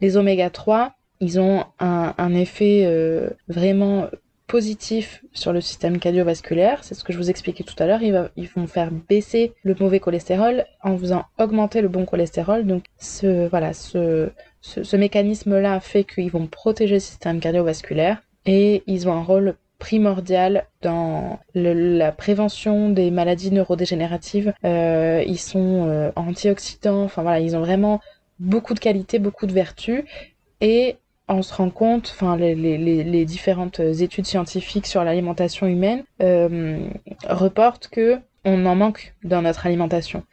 Les 0.00 0.16
oméga 0.16 0.50
3, 0.50 0.94
ils 1.20 1.38
ont 1.38 1.66
un, 1.78 2.34
effet 2.34 2.84
vraiment 3.46 4.08
positif 4.50 5.24
sur 5.32 5.52
le 5.52 5.60
système 5.60 6.00
cardiovasculaire. 6.00 6.82
C'est 6.82 6.94
ce 6.94 7.04
que 7.04 7.12
je 7.12 7.18
vous 7.18 7.30
expliquais 7.30 7.62
tout 7.62 7.80
à 7.80 7.86
l'heure. 7.86 8.02
Ils, 8.02 8.48
vont 8.56 8.66
faire 8.66 8.90
baisser 8.90 9.52
le 9.62 9.76
mauvais 9.78 10.00
cholestérol 10.00 10.64
en 10.82 10.98
faisant 10.98 11.24
augmenter 11.38 11.80
le 11.80 11.88
bon 11.88 12.04
cholestérol. 12.04 12.66
Donc 12.66 12.82
ce, 12.98 13.48
voilà, 13.48 13.72
ce, 13.72 14.30
mécanisme-là 14.96 15.78
fait 15.78 16.02
qu'ils 16.02 16.32
vont 16.32 16.48
protéger 16.48 16.94
le 16.94 17.00
système 17.00 17.38
cardiovasculaire 17.38 18.22
et 18.44 18.82
ils 18.88 19.08
ont 19.08 19.12
un 19.12 19.22
rôle 19.22 19.54
primordial 19.78 20.66
dans 20.82 21.38
la 21.54 22.10
prévention 22.10 22.90
des 22.90 23.12
maladies 23.12 23.52
neurodégénératives. 23.52 24.52
Euh, 24.64 25.22
ils 25.26 25.38
sont 25.38 25.86
euh, 25.86 26.10
antioxydants, 26.16 27.04
enfin 27.04 27.22
voilà, 27.22 27.38
ils 27.38 27.54
ont 27.54 27.60
vraiment 27.60 28.00
beaucoup 28.40 28.74
de 28.74 28.80
qualités, 28.80 29.20
beaucoup 29.20 29.46
de 29.46 29.52
vertus. 29.52 30.02
Et 30.60 30.96
on 31.30 31.42
se 31.42 31.54
rend 31.54 31.70
compte, 31.70 32.12
enfin 32.14 32.36
les, 32.36 33.24
différentes 33.24 33.80
études 33.80 34.26
scientifiques 34.26 34.86
sur 34.86 35.04
l'alimentation 35.04 35.66
humaine 35.66 36.04
euh, 36.22 36.88
reportent 37.28 37.88
que 37.88 38.18
on 38.44 38.66
en 38.66 38.74
manque 38.74 39.14
dans 39.22 39.42
notre 39.42 39.66
alimentation. 39.66 40.24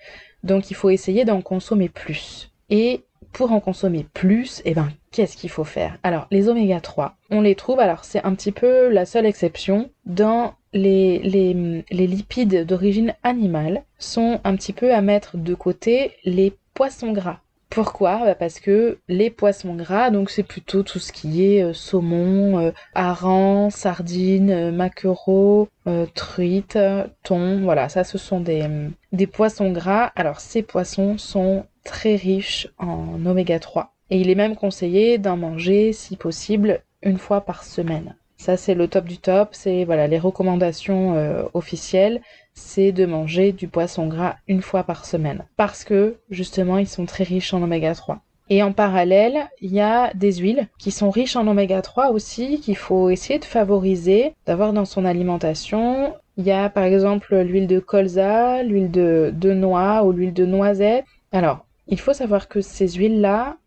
Donc 0.43 0.71
il 0.71 0.75
faut 0.75 0.89
essayer 0.89 1.25
d'en 1.25 1.41
consommer 1.41 1.89
plus. 1.89 2.51
Et 2.69 3.03
pour 3.33 3.51
en 3.51 3.59
consommer 3.59 4.05
plus, 4.13 4.61
eh 4.65 4.73
ben 4.73 4.89
qu'est-ce 5.11 5.37
qu'il 5.37 5.49
faut 5.49 5.63
faire? 5.63 5.97
Alors 6.03 6.27
les 6.31 6.49
oméga 6.49 6.79
3, 6.79 7.15
on 7.29 7.41
les 7.41 7.55
trouve, 7.55 7.79
alors 7.79 8.05
c'est 8.05 8.23
un 8.23 8.33
petit 8.33 8.51
peu 8.51 8.89
la 8.89 9.05
seule 9.05 9.25
exception, 9.25 9.89
dans 10.05 10.53
les, 10.73 11.19
les, 11.19 11.83
les 11.89 12.07
lipides 12.07 12.65
d'origine 12.65 13.13
animale 13.23 13.83
sont 13.99 14.39
un 14.43 14.55
petit 14.55 14.73
peu 14.73 14.93
à 14.93 15.01
mettre 15.01 15.37
de 15.37 15.53
côté 15.53 16.13
les 16.23 16.53
poissons 16.73 17.11
gras. 17.11 17.39
Pourquoi? 17.69 18.19
Bah, 18.19 18.35
Parce 18.35 18.59
que 18.59 18.99
les 19.07 19.29
poissons 19.29 19.75
gras, 19.75 20.09
donc 20.09 20.29
c'est 20.29 20.43
plutôt 20.43 20.83
tout 20.83 20.99
ce 20.99 21.11
qui 21.11 21.45
est 21.45 21.63
euh, 21.63 21.73
saumon, 21.73 22.59
euh, 22.59 22.71
hareng, 22.95 23.69
sardines, 23.69 24.51
euh, 24.51 24.71
maquereau, 24.71 25.67
truite, 26.15 26.77
thon, 27.23 27.61
voilà, 27.61 27.87
ça 27.87 28.03
ce 28.03 28.17
sont 28.17 28.41
des, 28.41 28.67
des 29.13 29.27
poissons 29.27 29.71
gras. 29.71 30.11
Alors 30.15 30.41
ces 30.41 30.61
poissons 30.61 31.17
sont 31.17 31.65
très 31.85 32.15
riches 32.15 32.67
en 32.77 33.25
oméga 33.25 33.57
3 33.59 33.93
et 34.09 34.19
il 34.19 34.29
est 34.29 34.35
même 34.35 34.57
conseillé 34.57 35.17
d'en 35.17 35.37
manger 35.37 35.93
si 35.93 36.17
possible 36.17 36.81
une 37.03 37.17
fois 37.17 37.39
par 37.41 37.63
semaine. 37.63 38.17
Ça 38.35 38.57
c'est 38.57 38.75
le 38.75 38.89
top 38.89 39.05
du 39.05 39.17
top, 39.17 39.49
c'est 39.53 39.85
voilà 39.85 40.07
les 40.07 40.19
recommandations 40.19 41.49
officielles 41.53 42.21
c'est 42.57 42.91
de 42.91 43.05
manger 43.05 43.51
du 43.51 43.67
poisson 43.67 44.07
gras 44.07 44.35
une 44.47 44.63
fois 44.63 44.83
par 44.83 45.05
semaine. 45.05 45.45
Parce 45.55 45.83
que, 45.83 46.17
justement, 46.29 46.77
ils 46.79 46.87
sont 46.87 47.05
très 47.05 47.23
riches 47.23 47.53
en 47.53 47.61
oméga 47.61 47.93
3. 47.93 48.19
Et 48.49 48.63
en 48.63 48.71
parallèle, 48.71 49.47
il 49.61 49.73
y 49.73 49.79
a 49.79 50.11
des 50.13 50.33
huiles 50.37 50.67
qui 50.79 50.91
sont 50.91 51.09
riches 51.09 51.35
en 51.35 51.47
oméga 51.47 51.81
3 51.81 52.09
aussi, 52.11 52.59
qu'il 52.59 52.75
faut 52.75 53.09
essayer 53.09 53.39
de 53.39 53.45
favoriser, 53.45 54.33
d'avoir 54.45 54.73
dans 54.73 54.85
son 54.85 55.05
alimentation. 55.05 56.13
Il 56.37 56.45
y 56.45 56.51
a 56.51 56.69
par 56.69 56.83
exemple 56.83 57.35
l'huile 57.37 57.67
de 57.67 57.79
colza, 57.79 58.63
l'huile 58.63 58.89
de, 58.89 59.53
noix 59.53 60.03
ou 60.03 60.11
l'huile 60.11 60.33
de 60.33 60.45
noisette. 60.45 61.05
Alors, 61.31 61.65
il 61.87 61.99
faut 61.99 62.13
savoir 62.13 62.47
que 62.47 62.61
ces 62.61 62.87
huiles-là, 62.87 63.57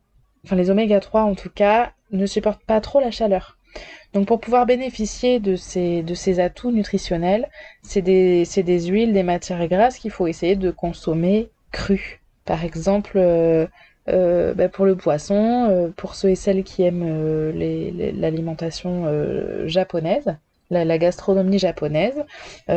enfin 0.44 0.56
les 0.56 0.70
oméga 0.70 0.98
3 0.98 1.22
en 1.22 1.34
tout 1.34 1.50
cas, 1.50 1.92
ne 2.10 2.26
supportent 2.26 2.64
pas 2.64 2.80
trop 2.80 3.00
la 3.00 3.10
chaleur. 3.10 3.56
Donc 4.12 4.26
pour 4.26 4.40
pouvoir 4.40 4.66
bénéficier 4.66 5.38
de 5.38 5.56
ces, 5.56 6.02
de 6.02 6.14
ces 6.14 6.40
atouts 6.40 6.72
nutritionnels, 6.72 7.48
c'est 7.82 8.02
des, 8.02 8.44
des, 8.44 8.80
huiles, 8.86 9.12
des 9.12 9.22
matières 9.22 9.66
grasses 9.68 9.98
qu'il 9.98 10.10
faut 10.10 10.26
essayer 10.26 10.56
de 10.56 10.70
consommer 10.70 11.48
crues. 11.70 12.20
Par 12.44 12.64
exemple, 12.64 13.12
euh, 13.16 13.66
euh, 14.08 14.54
bah, 14.54 14.68
pour 14.68 14.84
le 14.84 14.96
poisson, 14.96 15.68
euh, 15.70 15.90
pour 15.96 16.16
ceux 16.16 16.30
et 16.30 16.34
celles 16.34 16.64
qui 16.64 16.82
aiment 16.82 17.52
l'alimentation 17.54 19.06
japonaise, 19.66 20.36
la, 20.70 20.98
gastronomie 20.98 21.58
japonaise, 21.60 22.24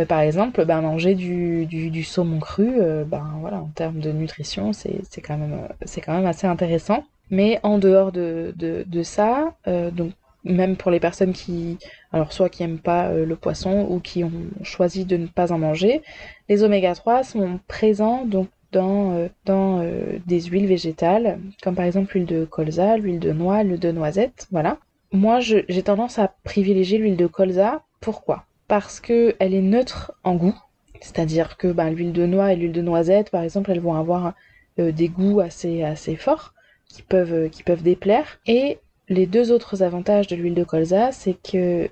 par 0.08 0.20
exemple, 0.20 0.66
bah, 0.66 0.82
manger 0.82 1.16
du, 1.16 1.66
du, 1.66 2.04
saumon 2.04 2.40
cru, 2.40 2.80
ben 3.08 3.26
voilà, 3.40 3.58
en 3.58 3.72
termes 3.74 4.00
de 4.00 4.12
nutrition, 4.12 4.74
c'est 4.74 5.22
quand, 5.26 5.38
même, 5.38 5.68
quand 6.06 6.14
même 6.14 6.28
assez 6.28 6.46
intéressant. 6.46 7.04
Mais 7.32 7.60
en 7.64 7.80
dehors 7.80 8.12
de, 8.12 8.54
de, 8.56 8.84
de 8.86 9.02
ça, 9.02 9.56
donc 9.66 10.12
même 10.44 10.76
pour 10.76 10.92
les 10.92 11.00
personnes 11.00 11.34
qui, 11.34 11.78
alors 12.12 12.34
soit 12.34 12.50
qui 12.50 12.64
aiment 12.64 12.80
pas 12.80 13.10
euh, 13.10 13.26
le 13.26 13.36
poisson 13.36 13.88
ou 13.90 14.00
qui 14.00 14.24
ont 14.24 14.32
choisi 14.62 15.06
de 15.06 15.18
ne 15.18 15.28
pas 15.28 15.52
en 15.52 15.58
manger, 15.58 16.02
les 16.50 16.64
oméga 16.64 16.94
3 16.96 17.24
sont 17.24 17.60
présents 17.68 18.26
donc 18.26 18.48
dans, 18.72 19.14
euh, 19.14 19.28
euh, 19.50 20.18
des 20.26 20.42
huiles 20.42 20.66
végétales, 20.66 21.40
comme 21.62 21.76
par 21.76 21.86
exemple 21.86 22.14
l'huile 22.14 22.26
de 22.26 22.46
colza, 22.46 22.98
l'huile 22.98 23.20
de 23.20 23.32
noix, 23.32 23.64
l'huile 23.64 23.80
de 23.80 23.92
noisette, 23.92 24.48
voilà. 24.52 24.78
Moi, 25.12 25.40
j'ai 25.42 25.84
tendance 25.84 26.18
à 26.18 26.34
privilégier 26.44 26.98
l'huile 26.98 27.18
de 27.18 27.28
colza. 27.28 27.84
Pourquoi? 28.02 28.46
Parce 28.68 29.00
que 29.00 29.36
elle 29.38 29.54
est 29.54 29.62
neutre 29.62 30.12
en 30.24 30.34
goût, 30.34 30.58
c'est-à-dire 31.02 31.56
que 31.58 31.68
ben, 31.72 31.92
l'huile 31.92 32.14
de 32.14 32.26
noix 32.26 32.52
et 32.52 32.56
l'huile 32.56 32.72
de 32.72 32.82
noisette, 32.82 33.30
par 33.30 33.44
exemple, 33.44 33.70
elles 33.70 33.80
vont 33.80 33.94
avoir 33.94 34.34
des 34.80 35.08
goûts 35.08 35.40
assez 35.40 35.84
assez 35.84 36.16
forts 36.16 36.56
qui 36.90 37.04
peuvent 37.04 37.48
qui 37.52 37.62
peuvent 37.62 37.84
déplaire 37.84 38.40
et 38.48 38.80
les 39.14 39.26
deux 39.26 39.52
autres 39.52 39.84
avantages 39.84 40.28
de 40.28 40.36
l'huile 40.36 40.54
de 40.54 40.64
colza, 40.64 41.12
c'est 41.12 41.34
qu'elle 41.34 41.90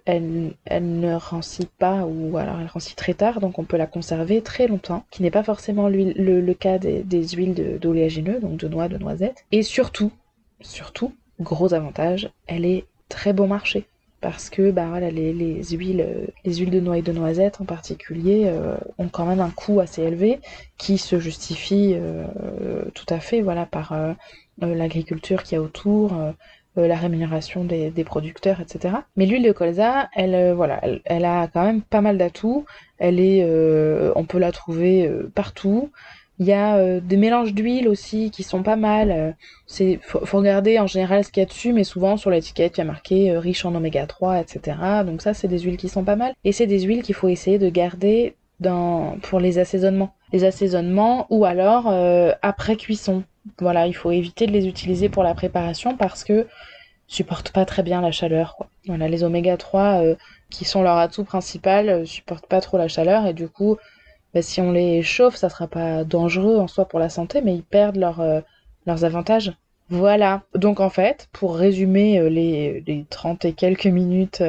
elle 0.65 0.99
ne 0.99 1.15
rancit 1.15 1.69
pas 1.69 2.05
ou 2.05 2.38
alors 2.38 2.60
elle 2.60 2.67
rancit 2.67 2.95
très 2.95 3.13
tard, 3.13 3.39
donc 3.39 3.60
on 3.60 3.63
peut 3.63 3.77
la 3.77 3.88
conserver 3.88 4.41
très 4.41 4.67
longtemps, 4.67 5.05
qui 5.12 5.21
n'est 5.21 5.31
pas 5.31 5.43
forcément 5.43 5.88
le, 5.88 6.12
le, 6.13 6.53
cas 6.53 6.77
des, 6.79 7.27
huiles 7.29 7.79
d'oléagineux, 7.79 8.39
donc 8.39 8.57
de 8.57 8.67
noix, 8.67 8.88
de 8.88 8.97
noisettes. 8.97 9.45
Et 9.51 9.63
surtout, 9.63 10.12
surtout, 10.62 11.13
gros 11.39 11.73
avantage, 11.73 12.29
elle 12.47 12.65
est 12.65 12.86
très 13.10 13.34
bon 13.34 13.47
marché 13.47 13.86
parce 14.21 14.51
que 14.51 14.69
bah 14.69 14.86
voilà 14.88 15.10
les, 15.10 15.63
huiles 15.63 16.05
les 16.45 16.55
huiles 16.55 16.69
de 16.69 16.79
noix 16.79 16.99
et 16.99 17.01
de 17.01 17.12
noisettes 17.12 17.60
en 17.60 17.65
particulier 17.65 18.43
euh, 18.45 18.77
ont 18.99 19.10
quand 19.10 19.25
même 19.25 19.41
un 19.41 19.49
coût 19.49 19.79
assez 19.79 20.03
élevé 20.03 20.39
qui 20.77 20.99
se 20.99 21.19
justifie 21.19 21.95
euh, 21.95 22.27
tout 22.93 23.07
à 23.10 23.19
fait 23.19 23.41
voilà 23.41 23.65
par 23.65 23.93
euh, 23.93 24.13
l'agriculture 24.60 25.41
qu'il 25.41 25.55
y 25.55 25.57
a 25.57 25.62
autour 25.63 26.13
euh, 26.77 26.88
la 26.88 26.95
rémunération 26.95 27.65
des, 27.65 27.91
producteurs, 28.05 28.62
etc. 28.62 28.95
Mais 29.17 29.25
l'huile 29.25 29.43
de 29.43 29.51
colza, 29.51 30.10
elle, 30.15 30.34
euh, 30.34 30.55
voilà, 30.55 30.79
elle, 31.03 31.25
a 31.25 31.49
quand 31.53 31.65
même 31.65 31.81
pas 31.81 31.99
mal 31.99 32.17
d'atouts. 32.17 32.65
Elle 32.97 33.19
est, 33.19 33.43
euh, 33.43 34.13
on 34.15 34.23
peut 34.23 34.38
la 34.38 34.53
trouver 34.53 35.12
partout. 35.36 35.91
Il 36.39 36.47
y 36.47 36.53
a 36.53 36.99
des 37.01 37.17
mélanges 37.17 37.53
d'huile 37.53 37.89
aussi 37.89 38.31
qui 38.31 38.43
sont 38.43 38.63
pas 38.63 38.77
mal. 38.77 39.36
C'est 39.67 39.99
faut, 40.01 40.38
regarder 40.38 40.79
en 40.79 40.88
général 40.88 41.25
ce 41.25 41.31
qu'il 41.31 41.41
y 41.41 41.43
a 41.43 41.47
dessus, 41.47 41.73
mais 41.73 41.84
souvent 41.84 42.17
sur 42.17 42.31
l'étiquette 42.31 42.77
il 42.77 42.79
y 42.79 42.81
a 42.81 42.86
marqué 42.86 43.38
riche 43.38 43.65
en 43.65 43.75
oméga 43.75 44.07
3, 44.07 44.39
etc. 44.39 44.77
Donc 45.05 45.21
ça 45.21 45.36
c'est 45.36 45.47
des 45.47 45.60
huiles 45.60 45.77
qui 45.77 45.89
sont 45.89 46.03
pas 46.03 46.15
mal. 46.15 46.34
Et 46.43 46.51
c'est 46.51 46.65
des 46.65 46.79
huiles 46.79 47.03
qu'il 47.03 47.13
faut 47.13 47.27
essayer 47.27 47.60
de 47.60 47.69
garder 47.69 48.36
dans 48.60 49.17
pour 49.21 49.39
les 49.39 49.60
assaisonnements. 49.60 50.15
Les 50.34 50.43
assaisonnements 50.43 51.27
ou 51.29 51.45
alors 51.45 51.93
après 52.41 52.75
cuisson 52.75 53.23
voilà, 53.60 53.88
il 53.88 53.93
faut 53.93 54.12
éviter 54.12 54.45
de 54.47 54.51
les 54.51 54.67
utiliser 54.67 55.10
pour 55.10 55.23
la 55.23 55.34
préparation 55.34 55.97
parce 55.97 56.23
que 56.23 56.47
supportent 57.08 57.51
pas 57.51 57.65
très 57.65 57.84
bien 57.84 58.01
la 58.01 58.12
chaleur. 58.12 58.56
Voilà, 58.88 59.08
les 59.08 59.23
oméga 59.23 59.58
3 59.58 60.04
euh, 60.04 60.15
qui 60.49 60.65
sont 60.65 60.82
leur 60.82 60.97
atout 60.97 61.23
principal 61.23 61.89
euh, 61.89 62.06
supportent 62.06 62.47
pas 62.47 62.62
trop 62.62 62.77
la 62.77 62.88
chaleur 62.88 63.25
et 63.25 63.34
du 63.34 63.49
coup, 63.49 63.77
bah, 64.34 64.41
si 64.41 64.62
on 64.62 64.71
les 64.71 65.01
chauffe, 65.04 65.36
ça 65.36 65.49
sera 65.49 65.67
pas 65.67 66.04
dangereux 66.04 66.58
en 66.58 66.67
soi 66.67 66.86
pour 66.86 66.99
la 66.99 67.10
santé, 67.10 67.41
mais 67.41 67.54
ils 67.54 67.63
perdent 67.63 67.97
euh, 67.97 68.41
leurs 68.86 69.04
avantages. 69.04 69.51
Voilà. 69.89 70.43
Donc 70.56 70.80
en 70.80 70.89
fait, 70.89 71.27
pour 71.34 71.56
résumer 71.56 72.30
les, 72.30 72.82
les 72.88 73.06
30 73.10 73.43
et 73.43 73.51
quelques 73.51 73.88
minutes 73.88 74.41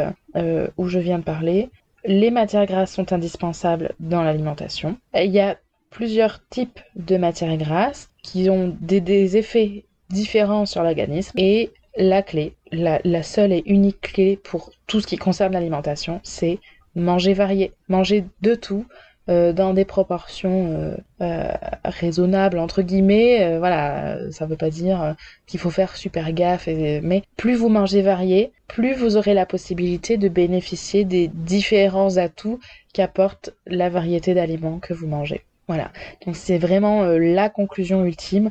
où 0.77 0.87
je 0.87 1.01
viens 1.01 1.19
de 1.19 1.25
parler, 1.25 1.69
les 2.05 2.31
matières 2.31 2.67
grasses 2.67 2.93
sont 2.93 3.13
indispensables 3.13 3.93
dans 3.99 4.23
l'alimentation. 4.23 4.97
Il 5.15 5.33
y 5.33 5.41
a 5.41 5.57
plusieurs 5.93 6.47
types 6.49 6.81
de 6.97 7.17
matières 7.17 7.57
grasses 7.57 8.11
qui 8.23 8.51
ont 8.51 8.77
des, 8.81 9.37
effets 9.37 9.85
différents 10.11 10.67
sur 10.67 10.83
l'organisme 10.83 11.39
et 11.39 11.71
la 11.97 12.23
clé, 12.23 12.55
la, 12.73 13.23
seule 13.23 13.53
et 13.53 13.63
unique 13.67 14.01
clé 14.01 14.39
pour 14.43 14.73
tout 14.87 15.01
ce 15.01 15.07
qui 15.07 15.17
concerne 15.17 15.53
l'alimentation, 15.53 16.21
c'est 16.23 16.59
manger 16.97 17.35
varié, 17.35 17.73
manger 17.89 18.25
de 18.41 18.55
tout 18.55 18.87
euh, 19.29 19.53
dans 19.53 19.75
des 19.75 19.85
proportions 19.85 20.73
euh, 20.73 20.97
euh, 21.21 21.53
raisonnables 21.85 22.59
entre 22.59 22.83
guillemets. 22.83 23.59
voilà, 23.59 24.19
ça 24.33 24.47
veut 24.47 24.57
pas 24.57 24.71
dire 24.71 25.15
qu'il 25.47 25.61
faut 25.61 25.71
faire 25.71 25.97
super 25.97 26.33
gaffe, 26.33 26.67
mais 26.67 27.23
plus 27.37 27.55
vous 27.55 27.69
mangez 27.69 28.03
varié, 28.03 28.53
plus 28.67 28.95
vous 28.95 29.17
aurez 29.17 29.35
la 29.35 29.47
possibilité 29.47 30.17
de 30.17 30.29
bénéficier 30.29 31.05
des 31.05 31.29
différents 31.29 32.17
atouts 32.17 32.61
qu'apporte 32.95 33.51
la 33.67 33.91
variété 33.91 34.33
d'aliments 34.35 34.79
que 34.79 34.95
vous 34.95 35.07
mangez. 35.07 35.43
Voilà. 35.69 35.91
Donc 36.27 36.37
c'est 36.37 36.59
vraiment 36.59 37.03
euh, 37.03 37.19
la 37.19 37.49
conclusion 37.49 38.05
ultime. 38.05 38.51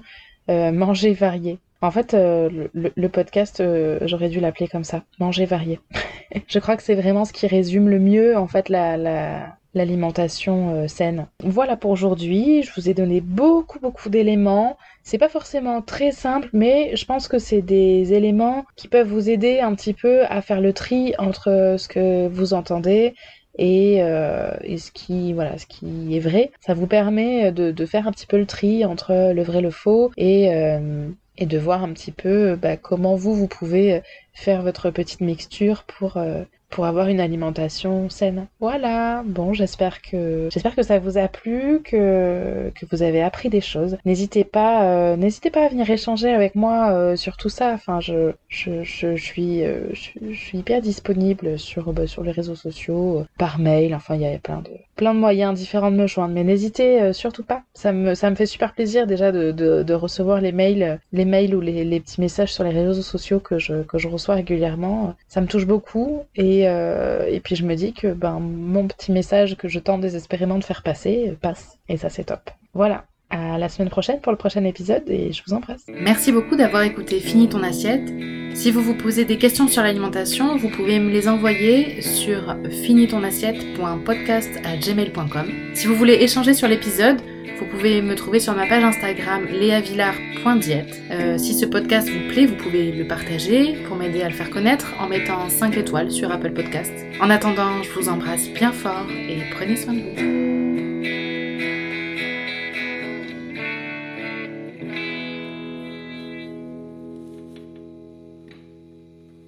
Euh, 0.49 0.72
manger 0.72 1.14
varié. 1.14 1.59
En 1.82 1.91
fait, 1.91 2.14
euh, 2.14 2.68
le, 2.74 3.09
podcast, 3.09 3.64
j'aurais 4.05 4.30
dû 4.30 4.39
l'appeler 4.39 4.68
comme 4.68 4.84
ça. 4.84 5.03
Manger 5.20 5.45
varié. 5.45 5.80
je 6.47 6.59
crois 6.59 6.76
que 6.78 6.84
c'est 6.84 6.95
vraiment 6.95 7.26
ce 7.26 7.34
qui 7.34 7.47
résume 7.47 7.89
le 7.89 7.99
mieux, 7.99 8.38
en 8.38 8.47
fait, 8.47 8.70
la, 8.70 9.55
l'alimentation 9.74 10.88
saine. 10.88 11.28
Voilà 11.43 11.78
pour 11.78 11.91
aujourd'hui, 11.91 12.64
je 12.64 12.72
vous 12.76 12.89
ai 12.89 12.93
donné 12.93 13.22
beaucoup 13.22 13.80
beaucoup 13.80 14.09
d'éléments. 14.09 14.78
C'est 15.03 15.18
pas 15.18 15.30
forcément 15.30 15.82
très 15.82 16.12
simple, 16.12 16.49
mais 16.53 16.95
je 16.95 17.05
pense 17.05 17.28
que 17.28 17.39
c'est 17.39 17.62
des 17.62 18.14
éléments 18.14 18.66
qui 18.76 18.88
peuvent 18.88 19.07
vous 19.07 19.30
aider 19.30 19.59
un 19.59 19.74
petit 19.74 19.93
peu 19.93 20.26
à 20.26 20.41
faire 20.41 20.62
le 20.62 20.74
tri 20.74 21.14
entre 21.18 21.76
ce 21.78 21.88
que 21.88 22.28
vous 22.28 22.53
entendez 22.53 23.16
et, 23.58 23.97
euh, 24.02 24.52
et, 24.64 24.78
ce 24.78 24.91
qui 24.91 25.34
voilà 25.34 25.58
ce 25.58 25.66
qui 25.66 26.16
est 26.16 26.20
vrai 26.20 26.52
ça 26.62 26.74
vous 26.74 26.88
permet 26.88 27.52
de, 27.52 27.72
de, 27.72 27.86
faire 27.86 28.08
un 28.08 28.12
petit 28.12 28.28
peu 28.28 28.38
le 28.38 28.45
tri 28.45 28.86
entre 28.86 29.34
le 29.34 29.43
vrai 29.43 29.60
et 29.60 29.62
le 29.62 29.72
faux 29.72 30.12
et 30.18 30.54
euh, 30.54 31.10
et 31.38 31.45
de 31.45 31.58
voir 31.58 31.84
un 31.84 31.91
petit 31.93 32.12
peu 32.12 32.56
bah, 32.56 32.78
comment 32.78 33.16
vous 33.16 33.36
vous 33.36 33.47
pouvez 33.47 34.02
faire 34.34 34.62
votre 34.62 34.89
petite 34.91 35.22
mixture 35.22 35.84
pour 35.84 36.18
euh, 36.18 36.43
pour 36.72 36.86
avoir 36.86 37.07
une 37.07 37.19
alimentation 37.19 38.09
saine. 38.09 38.47
Voilà. 38.59 39.24
Bon, 39.26 39.53
j'espère 39.53 40.01
que 40.01 40.49
j'espère 40.51 40.76
que 40.76 40.84
ça 40.84 40.99
vous 40.99 41.17
a 41.17 41.28
plu, 41.28 41.82
que 41.84 42.72
que 42.74 42.86
vous 42.89 43.03
avez 43.03 43.22
appris 43.22 43.49
des 43.49 43.61
choses. 43.61 43.97
N'hésitez 44.05 44.43
pas, 44.43 44.86
euh, 44.86 45.15
n'hésitez 45.17 45.51
pas 45.51 45.65
à 45.65 45.67
venir 45.67 45.89
échanger 45.89 46.32
avec 46.32 46.55
moi 46.55 46.91
euh, 46.91 47.15
sur 47.15 47.38
tout 47.38 47.49
ça. 47.49 47.74
Enfin, 47.74 47.99
je 47.99 48.32
je, 48.47 48.84
je, 48.84 49.15
suis 49.15 49.63
euh, 49.63 49.89
je, 49.93 50.34
suis 50.34 50.57
hyper 50.57 50.82
disponible 50.82 51.59
sur 51.59 51.93
bah, 51.93 52.07
sur 52.07 52.24
les 52.24 52.32
réseaux 52.32 52.55
sociaux, 52.55 53.26
par 53.38 53.59
mail. 53.59 53.93
Enfin, 53.93 54.15
il 54.15 54.22
y 54.22 54.26
a 54.26 54.38
plein 54.39 54.61
de 54.61 54.72
plein 54.95 55.13
de 55.13 55.19
moyens 55.19 55.53
différents 55.53 55.91
de 55.91 55.97
me 55.97 56.07
joindre. 56.07 56.34
Mais 56.34 56.43
n'hésitez 56.43 57.13
surtout 57.13 57.43
pas. 57.43 57.63
Ça 57.74 57.91
me 57.91 58.15
ça 58.15 58.30
me 58.30 58.36
fait 58.36 58.45
super 58.45 58.74
plaisir 58.74 59.07
déjà 59.07 59.32
de 59.32 59.51
de, 59.51 59.84
de 59.84 59.93
recevoir 59.93 60.39
les 60.41 60.53
mails 60.53 60.99
les 61.11 61.26
mails 61.26 61.53
ou 61.55 61.61
les, 61.61 61.84
les 61.84 61.99
petits 61.99 62.22
messages 62.22 62.53
sur 62.53 62.63
les 62.63 62.69
réseaux 62.69 63.01
sociaux 63.01 63.39
que 63.39 63.59
je 63.59 63.84
que 63.84 63.97
je 63.97 64.07
reçois 64.07 64.36
régulièrement. 64.36 65.15
Ça 65.28 65.41
me 65.41 65.47
touche 65.47 65.65
beaucoup 65.65 66.24
et 66.62 66.68
euh, 66.68 67.28
et, 67.30 67.39
puis 67.39 67.55
je 67.55 67.66
me 67.66 67.76
dis 67.76 67.93
que 67.93 68.14
ben, 68.14 68.39
mon 68.39 68.88
petit 68.88 69.12
message 69.12 69.57
que 69.57 69.68
je 69.68 69.80
tente 69.80 70.01
désespérément 70.01 70.57
de 70.57 70.64
faire 70.64 70.82
passer 70.84 71.38
passe. 71.41 71.78
Et 71.89 71.97
ça 71.97 72.09
c'est 72.09 72.26
top. 72.26 72.49
Voilà. 72.74 73.05
À 73.30 73.57
la 73.57 73.70
semaine 73.70 73.89
prochaine 73.89 74.20
pour 74.20 74.34
le 74.34 74.38
prochain 74.38 74.66
épisode 74.66 75.03
et 75.07 75.32
je 75.32 75.41
vous 75.47 75.53
embrasse. 75.53 75.86
Merci 75.88 76.34
beaucoup 76.34 76.57
d'avoir 76.57 76.84
écouté 76.84 77.22
Fini 77.22 77.47
ton 77.47 77.64
assiette. 77.64 78.12
Si 78.53 78.72
vous 78.72 78.82
vous 78.82 78.95
posez 78.95 79.24
des 79.24 79.38
questions 79.38 79.70
sur 79.70 79.84
l'alimentation, 79.84 80.57
vous 80.57 80.68
pouvez 80.68 80.99
me 80.99 81.09
les 81.09 81.30
envoyer 81.30 82.01
sur 82.01 82.57
finitonassiette.podcast@gmail.com. 82.70 85.45
Si 85.74 85.88
vous 85.88 85.95
voulez 85.95 86.16
échanger 86.16 86.53
sur 86.53 86.68
l'épisode, 86.68 87.22
vous 87.59 87.65
pouvez 87.65 88.01
me 88.01 88.15
trouver 88.15 88.39
sur 88.39 88.55
ma 88.55 88.65
page 88.65 88.83
Instagram 88.83 89.45
léavillard.diète. 89.45 91.01
Euh, 91.11 91.37
si 91.37 91.53
ce 91.53 91.65
podcast 91.65 92.09
vous 92.09 92.27
plaît, 92.29 92.45
vous 92.45 92.55
pouvez 92.55 92.91
le 92.91 93.05
partager 93.05 93.77
pour 93.87 93.95
m'aider 93.95 94.21
à 94.21 94.29
le 94.29 94.35
faire 94.35 94.49
connaître 94.49 94.93
en 94.99 95.07
mettant 95.07 95.49
5 95.49 95.77
étoiles 95.77 96.11
sur 96.11 96.31
Apple 96.31 96.51
Podcast. 96.51 96.93
En 97.21 97.29
attendant, 97.29 97.83
je 97.83 97.89
vous 97.91 98.09
embrasse 98.09 98.49
bien 98.49 98.71
fort 98.71 99.07
et 99.11 99.41
prenez 99.51 99.75
soin 99.75 99.93
de 99.93 99.99
vous. 99.99 100.61